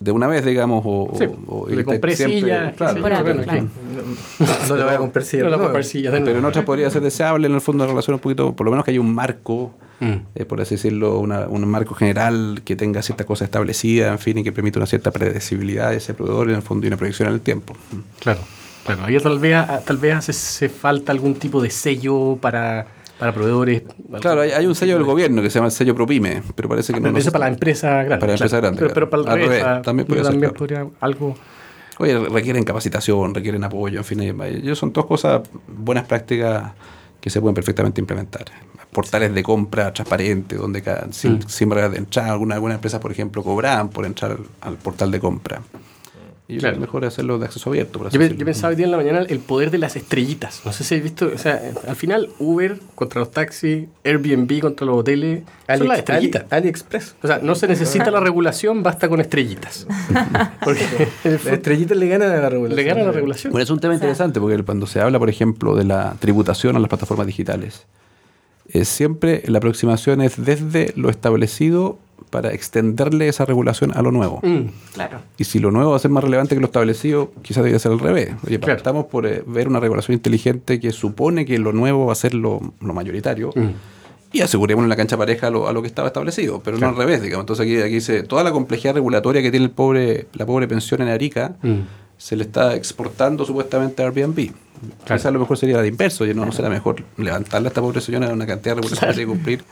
de 0.00 0.12
una 0.12 0.26
vez, 0.28 0.44
digamos, 0.44 0.82
o, 0.86 1.12
Sí, 1.18 1.24
o- 1.48 1.66
le 1.68 1.84
compré 1.84 2.14
siempre- 2.14 2.40
sillas, 2.40 2.74
claro, 2.76 3.00
No 3.00 3.08
le 4.76 4.84
voy 4.84 4.94
a 4.94 4.98
comprar 4.98 5.24
silla 5.24 5.40
No 5.40 5.82
silla 5.82 6.10
pero 6.24 6.38
en 6.38 6.44
otras 6.44 6.64
podría 6.64 6.90
ser 6.90 7.02
deseable 7.02 7.46
en 7.48 7.54
el 7.54 7.60
fondo 7.60 7.84
de 7.84 7.90
relación 7.90 8.14
un 8.14 8.20
poquito, 8.20 8.54
por 8.54 8.64
lo 8.64 8.70
menos 8.70 8.84
que 8.84 8.92
haya 8.92 9.00
un 9.00 9.12
marco, 9.14 9.72
Mm. 10.00 10.12
eh, 10.36 10.44
por 10.44 10.60
así 10.60 10.76
decirlo, 10.76 11.18
una- 11.18 11.48
un 11.48 11.66
marco 11.66 11.94
general 11.94 12.62
que 12.64 12.76
tenga 12.76 13.02
ciertas 13.02 13.26
cosas 13.26 13.46
establecidas, 13.46 14.12
en 14.12 14.18
fin, 14.20 14.38
y 14.38 14.44
que 14.44 14.52
permita 14.52 14.78
una 14.78 14.86
cierta 14.86 15.10
predecibilidad 15.10 15.90
de 15.90 15.96
ese 15.96 16.14
proveedor 16.14 16.50
en 16.50 16.56
el 16.56 16.62
fondo 16.62 16.86
y 16.86 16.88
una 16.88 16.96
proyección 16.96 17.28
en 17.28 17.34
el 17.34 17.40
tiempo. 17.40 17.74
Claro, 18.20 18.38
claro. 18.86 19.04
Ahí 19.04 19.18
tal 19.18 19.38
vez, 19.40 19.56
tal 19.84 19.96
vez 19.96 20.14
hace, 20.14 20.30
hace 20.30 20.68
falta 20.68 21.10
algún 21.10 21.34
tipo 21.34 21.60
de 21.60 21.70
sello 21.70 22.38
para, 22.40 22.86
para 23.18 23.32
proveedores. 23.32 23.82
Claro, 24.20 24.40
hay, 24.42 24.50
hay 24.52 24.66
un 24.66 24.74
sello 24.74 24.94
del 24.94 25.04
gobierno 25.04 25.42
que 25.42 25.50
se 25.50 25.54
llama 25.58 25.66
el 25.66 25.72
sello 25.72 25.94
ProPyme, 25.94 26.42
pero 26.54 26.68
parece 26.68 26.92
que 26.92 27.00
no... 27.00 27.04
Pero 27.04 27.12
no 27.12 27.18
eso 27.18 27.26
se- 27.26 27.32
para 27.32 27.44
la 27.46 27.52
empresa 27.52 27.88
grande. 28.04 28.16
Para 28.18 28.26
la 28.28 28.32
empresa 28.34 28.56
grande, 28.58 28.86
Pero, 28.94 29.10
para 29.10 29.22
el 29.22 29.28
revés, 29.42 29.62
revés, 29.64 29.82
también 29.82 30.06
podría 30.06 30.24
ser, 30.24 30.32
también 30.32 30.50
claro. 30.52 30.58
podría 30.58 30.86
algo. 31.00 31.34
Oye, 31.98 32.18
requieren 32.28 32.62
capacitación, 32.64 33.34
requieren 33.34 33.64
apoyo, 33.64 33.98
en 33.98 34.04
fin, 34.04 34.20
ellos 34.20 34.78
son 34.78 34.92
todas 34.92 35.08
cosas, 35.08 35.42
buenas 35.66 36.04
prácticas 36.06 36.72
que 37.20 37.28
se 37.30 37.40
pueden 37.40 37.54
perfectamente 37.56 38.00
implementar. 38.00 38.44
Portales 38.92 39.34
de 39.34 39.42
compra 39.42 39.92
transparentes, 39.92 40.58
donde 40.58 40.80
cada, 40.80 41.12
sin, 41.12 41.34
Mm. 41.34 41.42
sin 41.48 41.68
barreras 41.68 41.90
de 41.92 41.98
entrada, 41.98 42.30
algunas 42.32 42.54
algunas 42.54 42.76
empresas, 42.76 43.00
por 43.00 43.10
ejemplo, 43.10 43.42
cobraban 43.42 43.88
por 43.90 44.06
entrar 44.06 44.30
al, 44.30 44.38
al 44.60 44.76
portal 44.76 45.10
de 45.10 45.18
compra. 45.20 45.60
Y 46.50 46.54
yo 46.54 46.60
Claro. 46.60 46.76
creo 46.76 46.80
que 46.80 46.86
mejor 46.86 47.04
es 47.04 47.08
hacerlo 47.12 47.38
de 47.38 47.44
acceso 47.44 47.68
abierto. 47.68 47.98
por 47.98 48.08
así 48.08 48.16
Yo, 48.18 48.24
yo 48.26 48.44
pensaba 48.46 48.70
hoy 48.70 48.76
día 48.76 48.86
en 48.86 48.90
la 48.90 48.96
mañana 48.96 49.18
el 49.20 49.38
poder 49.38 49.70
de 49.70 49.76
las 49.76 49.96
estrellitas. 49.96 50.62
No 50.64 50.72
sé 50.72 50.82
si 50.82 50.94
habéis 50.94 51.04
visto, 51.12 51.30
o 51.34 51.36
sea, 51.36 51.60
al 51.86 51.94
final 51.94 52.30
Uber 52.38 52.78
contra 52.94 53.20
los 53.20 53.30
taxis, 53.30 53.86
Airbnb 54.02 54.60
contra 54.60 54.86
los 54.86 54.96
hoteles, 54.96 55.42
son 55.76 55.88
las 55.88 55.98
estrellitas. 55.98 56.44
Ali- 56.50 56.62
AliExpress. 56.62 57.16
O 57.22 57.26
sea, 57.26 57.40
no 57.42 57.54
se 57.54 57.68
necesita 57.68 58.10
la 58.10 58.20
regulación, 58.20 58.82
basta 58.82 59.10
con 59.10 59.20
estrellitas. 59.20 59.86
Porque 60.64 60.86
Las 61.24 61.44
estrellitas 61.46 61.98
le 61.98 62.08
ganan 62.08 62.30
a 62.30 62.36
la 62.38 62.48
regulación. 62.48 62.76
le 62.76 62.82
gana 62.82 63.02
la 63.04 63.12
regulación. 63.12 63.52
Bueno, 63.52 63.64
es 63.64 63.70
un 63.70 63.80
tema 63.80 63.92
interesante 63.92 64.40
porque 64.40 64.62
cuando 64.62 64.86
se 64.86 65.00
habla, 65.02 65.18
por 65.18 65.28
ejemplo, 65.28 65.76
de 65.76 65.84
la 65.84 66.16
tributación 66.18 66.76
a 66.76 66.78
las 66.78 66.88
plataformas 66.88 67.26
digitales, 67.26 67.84
eh, 68.72 68.86
siempre 68.86 69.42
la 69.46 69.58
aproximación 69.58 70.22
es 70.22 70.42
desde 70.42 70.92
lo 70.96 71.10
establecido 71.10 71.98
para 72.30 72.52
extenderle 72.52 73.28
esa 73.28 73.44
regulación 73.44 73.92
a 73.96 74.02
lo 74.02 74.10
nuevo. 74.12 74.40
Mm, 74.42 74.68
Claro. 74.94 75.20
Y 75.38 75.44
si 75.44 75.58
lo 75.58 75.70
nuevo 75.70 75.90
va 75.90 75.96
a 75.96 76.00
ser 76.00 76.10
más 76.10 76.22
relevante 76.24 76.54
que 76.54 76.60
lo 76.60 76.66
establecido, 76.66 77.32
quizás 77.42 77.58
debería 77.62 77.78
ser 77.78 77.92
al 77.92 77.98
revés. 78.00 78.30
Oye, 78.46 78.58
Claro. 78.60 78.76
estamos 78.76 79.06
por 79.06 79.26
eh, 79.26 79.42
ver 79.46 79.68
una 79.68 79.80
regulación 79.80 80.14
inteligente 80.14 80.78
que 80.80 80.92
supone 80.92 81.46
que 81.46 81.58
lo 81.58 81.72
nuevo 81.72 82.06
va 82.06 82.12
a 82.12 82.16
ser 82.16 82.34
lo, 82.34 82.60
lo 82.80 82.92
mayoritario. 82.94 83.50
mm. 83.54 83.70
Y 84.30 84.42
aseguremos 84.42 84.82
en 84.82 84.90
la 84.90 84.96
cancha 84.96 85.16
pareja 85.16 85.46
a 85.46 85.50
lo, 85.50 85.68
a 85.68 85.72
lo 85.72 85.80
que 85.80 85.88
estaba 85.88 86.08
establecido, 86.08 86.60
pero 86.62 86.76
no 86.76 86.86
al 86.86 86.96
revés, 86.96 87.22
digamos. 87.22 87.44
Entonces 87.44 87.64
aquí, 87.64 87.80
aquí 87.80 87.94
dice, 87.94 88.22
toda 88.24 88.44
la 88.44 88.52
complejidad 88.52 88.92
regulatoria 88.94 89.40
que 89.40 89.50
tiene 89.50 89.64
el 89.64 89.70
pobre, 89.72 90.26
la 90.34 90.44
pobre 90.44 90.68
pensión 90.68 91.00
en 91.00 91.08
Arica, 91.08 91.56
Mm. 91.62 91.76
se 92.18 92.36
le 92.36 92.42
está 92.42 92.74
exportando 92.74 93.46
supuestamente 93.46 94.02
a 94.02 94.06
Airbnb. 94.06 94.50
Quizás 95.04 95.24
a 95.24 95.30
lo 95.30 95.38
mejor 95.40 95.56
sería 95.56 95.80
de 95.80 95.88
inverso, 95.88 96.26
y 96.26 96.34
no, 96.34 96.44
no 96.44 96.52
será 96.52 96.68
mejor 96.68 97.02
levantarle 97.16 97.68
a 97.68 97.70
esta 97.70 97.80
pobre 97.80 98.02
señora 98.02 98.28
una 98.28 98.46
cantidad 98.46 98.74
de 98.76 98.82
regulaciones 98.82 99.16
que 99.16 99.26
cumplir 99.26 99.64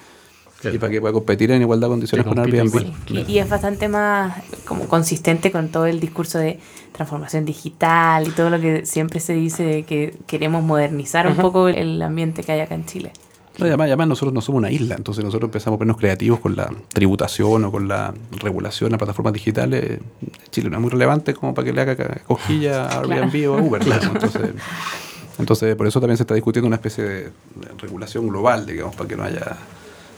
Claro. 0.61 0.77
y 0.77 0.79
para 0.79 0.91
que 0.93 1.01
pueda 1.01 1.13
competir 1.13 1.51
en 1.51 1.61
igualdad 1.63 1.89
de 1.89 1.93
condiciones 1.93 2.27
con 2.27 2.39
Airbnb. 2.39 2.65
igual. 2.67 2.95
Y, 3.09 3.33
y 3.33 3.39
es 3.39 3.49
bastante 3.49 3.89
más 3.89 4.43
como 4.65 4.87
consistente 4.89 5.53
con 5.53 5.69
todo 5.69 5.87
el 5.87 6.01
discurso 6.01 6.39
de 6.39 6.59
transformación 6.93 7.45
digital 7.45 8.27
y 8.27 8.31
todo 8.31 8.49
lo 8.51 8.59
que 8.61 8.87
siempre 8.87 9.21
se 9.21 9.35
dice 9.35 9.63
de 9.65 9.83
que 9.83 10.15
queremos 10.27 10.65
modernizar 10.65 11.27
un 11.27 11.37
poco 11.37 11.69
el 11.69 12.01
ambiente 12.01 12.43
que 12.43 12.53
hay 12.53 12.61
acá 12.61 12.75
en 12.75 12.87
Chile. 12.87 13.13
No, 13.59 13.65
y 13.65 13.69
además, 13.69 13.87
y 13.87 13.91
además 13.91 14.09
nosotros 14.09 14.35
no 14.35 14.41
somos 14.43 14.59
una 14.59 14.71
isla, 14.71 14.97
entonces 14.97 15.25
nosotros 15.25 15.49
empezamos 15.49 15.77
a 15.77 15.79
ponernos 15.79 15.97
creativos 15.99 16.41
con 16.41 16.57
la 16.57 16.71
tributación 16.93 17.65
o 17.65 17.73
con 17.73 17.89
la 17.89 18.13
regulación 18.39 18.93
a 18.95 18.99
plataformas 18.99 19.33
digitales. 19.33 19.99
Chile 20.51 20.69
no 20.69 20.77
es 20.77 20.83
muy 20.83 20.91
relevante 20.91 21.33
como 21.33 21.55
para 21.55 21.65
que 21.65 21.73
le 21.73 21.81
haga 21.81 21.97
cosquilla 22.27 22.87
a 22.87 23.01
Airbnb 23.01 23.51
o 23.51 23.57
a 23.57 23.63
Uber. 23.63 23.83
digamos. 23.85 24.07
Entonces, 24.15 24.51
entonces, 25.39 25.77
por 25.77 25.87
eso 25.87 26.01
también 26.01 26.17
se 26.17 26.23
está 26.23 26.35
discutiendo 26.35 26.67
una 26.67 26.77
especie 26.77 27.05
de 27.05 27.33
regulación 27.79 28.29
global, 28.29 28.67
digamos, 28.67 28.95
para 28.95 29.09
que 29.09 29.17
no 29.17 29.23
haya 29.25 29.57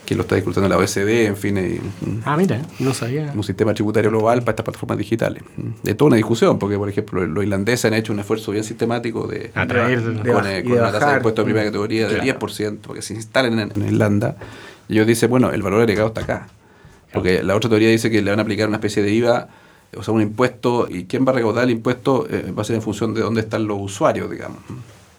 quien 0.09 0.17
lo 0.17 0.23
está 0.23 0.35
discutiendo 0.35 0.67
la 0.67 0.75
OECD, 0.77 1.27
en 1.27 1.37
fin, 1.37 1.55
y, 1.57 1.79
mm, 2.05 2.21
Ah, 2.25 2.35
mira, 2.35 2.61
no 2.79 2.93
sabía. 2.93 3.31
un 3.35 3.43
sistema 3.43 3.73
tributario 3.73 4.09
global 4.09 4.39
para 4.41 4.51
estas 4.51 4.63
plataformas 4.65 4.97
digitales. 4.97 5.43
De 5.83 5.93
toda 5.93 6.07
una 6.07 6.17
discusión, 6.17 6.57
porque 6.59 6.77
por 6.77 6.89
ejemplo 6.89 7.25
los 7.27 7.43
irlandeses 7.43 7.85
han 7.85 7.93
hecho 7.93 8.11
un 8.11 8.19
esfuerzo 8.19 8.51
bien 8.51 8.63
sistemático 8.63 9.27
de, 9.27 9.53
Atraer- 9.53 10.03
con, 10.03 10.23
de 10.23 10.31
con 10.33 10.43
de 10.43 10.63
una 10.81 10.91
tasa 10.91 11.11
de 11.11 11.17
impuesto 11.17 11.41
de 11.41 11.45
primera 11.45 11.65
categoría 11.67 12.07
del 12.07 12.21
Claro. 12.21 12.39
10%, 12.39 12.77
porque 12.81 13.01
se 13.03 13.13
instalen 13.13 13.59
en, 13.59 13.71
en 13.75 13.85
Irlanda. 13.87 14.35
Y 14.89 14.93
ellos 14.95 15.05
dicen, 15.07 15.29
bueno, 15.29 15.51
el 15.51 15.61
valor 15.61 15.81
agregado 15.81 16.07
está 16.07 16.21
acá. 16.21 16.47
Porque 17.13 17.43
la 17.43 17.55
otra 17.55 17.69
teoría 17.69 17.89
dice 17.89 18.09
que 18.09 18.21
le 18.23 18.31
van 18.31 18.39
a 18.39 18.41
aplicar 18.41 18.67
una 18.67 18.77
especie 18.77 19.03
de 19.03 19.11
IVA, 19.13 19.47
o 19.95 20.03
sea, 20.03 20.13
un 20.13 20.21
impuesto, 20.21 20.87
y 20.89 21.05
quién 21.05 21.25
va 21.25 21.31
a 21.31 21.35
recaudar 21.35 21.63
el 21.65 21.69
impuesto 21.71 22.27
eh, 22.29 22.51
va 22.57 22.61
a 22.63 22.65
ser 22.65 22.75
en 22.75 22.81
función 22.81 23.13
de 23.13 23.21
dónde 23.21 23.41
están 23.41 23.67
los 23.67 23.77
usuarios, 23.79 24.29
digamos. 24.29 24.57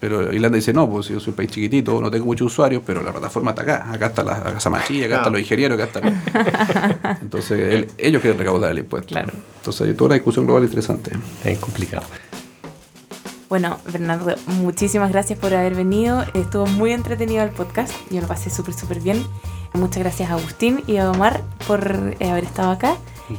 Pero 0.01 0.33
Irlanda 0.33 0.57
dice, 0.57 0.73
no, 0.73 0.89
pues 0.89 1.09
yo 1.09 1.21
soy 1.21 1.31
un 1.31 1.37
país 1.37 1.51
chiquitito, 1.51 2.01
no 2.01 2.11
tengo 2.11 2.25
muchos 2.25 2.47
usuarios, 2.47 2.83
pero 2.87 3.03
la 3.03 3.13
plataforma 3.13 3.51
está 3.51 3.63
acá. 3.63 3.93
Acá 3.93 4.07
está 4.07 4.23
la 4.25 4.41
casa 4.43 4.71
machilla, 4.71 5.05
acá 5.07 5.17
están 5.19 5.33
los 5.35 5.43
ingenieros, 5.43 5.79
acá 5.79 5.85
están... 6.01 7.19
Entonces, 7.23 7.61
él- 7.75 7.91
ellos 7.99 8.23
quieren 8.23 8.39
recaudar 8.39 8.71
el 8.71 8.79
impuesto. 8.79 9.09
Claro. 9.09 9.33
Entonces, 9.59 9.87
hay 9.89 9.93
toda 9.95 10.07
una 10.07 10.15
discusión 10.15 10.47
global 10.47 10.65
interesante. 10.65 11.13
Es 11.45 11.59
complicado. 11.59 12.05
Bueno, 13.51 13.79
Bernardo, 13.93 14.35
muchísimas 14.47 15.11
gracias 15.11 15.39
por 15.39 15.53
haber 15.53 15.75
venido. 15.75 16.25
Estuvo 16.35 16.67
muy 16.67 16.93
entretenido 16.93 17.43
el 17.43 17.51
podcast. 17.51 17.93
Yo 18.11 18.21
lo 18.21 18.27
pasé 18.29 18.49
súper, 18.49 18.75
súper 18.75 19.01
bien. 19.01 19.23
Muchas 19.75 19.99
gracias 20.03 20.31
a 20.31 20.35
Agustín 20.35 20.83
y 20.87 20.97
a 20.97 21.11
Omar 21.11 21.43
por 21.67 22.15
eh, 22.21 22.31
haber 22.31 22.45
estado 22.45 22.71
acá. 22.71 22.97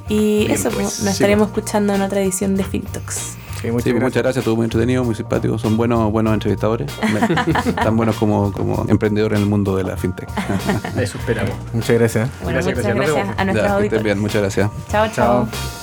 Y 0.09 0.39
Bien, 0.39 0.51
eso, 0.51 0.69
pues, 0.69 0.75
pues, 0.75 0.99
nos 0.99 1.03
sí, 1.03 1.09
estaremos 1.09 1.47
escuchando 1.47 1.93
en 1.95 2.01
otra 2.01 2.21
edición 2.21 2.55
de 2.55 2.63
Fintox. 2.63 3.35
Sí, 3.61 3.69
muchas 3.71 3.83
Sí, 3.83 3.89
gracias. 3.91 4.03
muchas 4.03 4.23
gracias, 4.23 4.37
estuvo 4.41 4.55
muy 4.55 4.63
entretenido, 4.65 5.03
muy 5.03 5.15
simpático. 5.15 5.57
Son 5.59 5.77
buenos, 5.77 6.11
buenos 6.11 6.33
entrevistadores. 6.33 6.91
Tan 7.75 7.95
buenos 7.95 8.15
como, 8.15 8.51
como 8.51 8.85
emprendedores 8.89 9.37
en 9.37 9.43
el 9.43 9.49
mundo 9.49 9.75
de 9.75 9.83
la 9.83 9.97
fintech. 9.97 10.29
Eso 10.97 11.17
esperamos. 11.17 11.53
Muchas 11.73 11.97
gracias. 11.97 12.29
Bueno, 12.43 12.59
Gracias, 12.61 12.77
muchas 12.77 12.95
gracias. 12.95 13.39
A 13.39 13.45
nuestros 13.45 13.69
auditores. 13.71 14.03
bien, 14.03 14.19
muchas 14.19 14.41
gracias. 14.41 14.69
Chao, 14.89 15.07
chao. 15.13 15.47
Chao. 15.51 15.80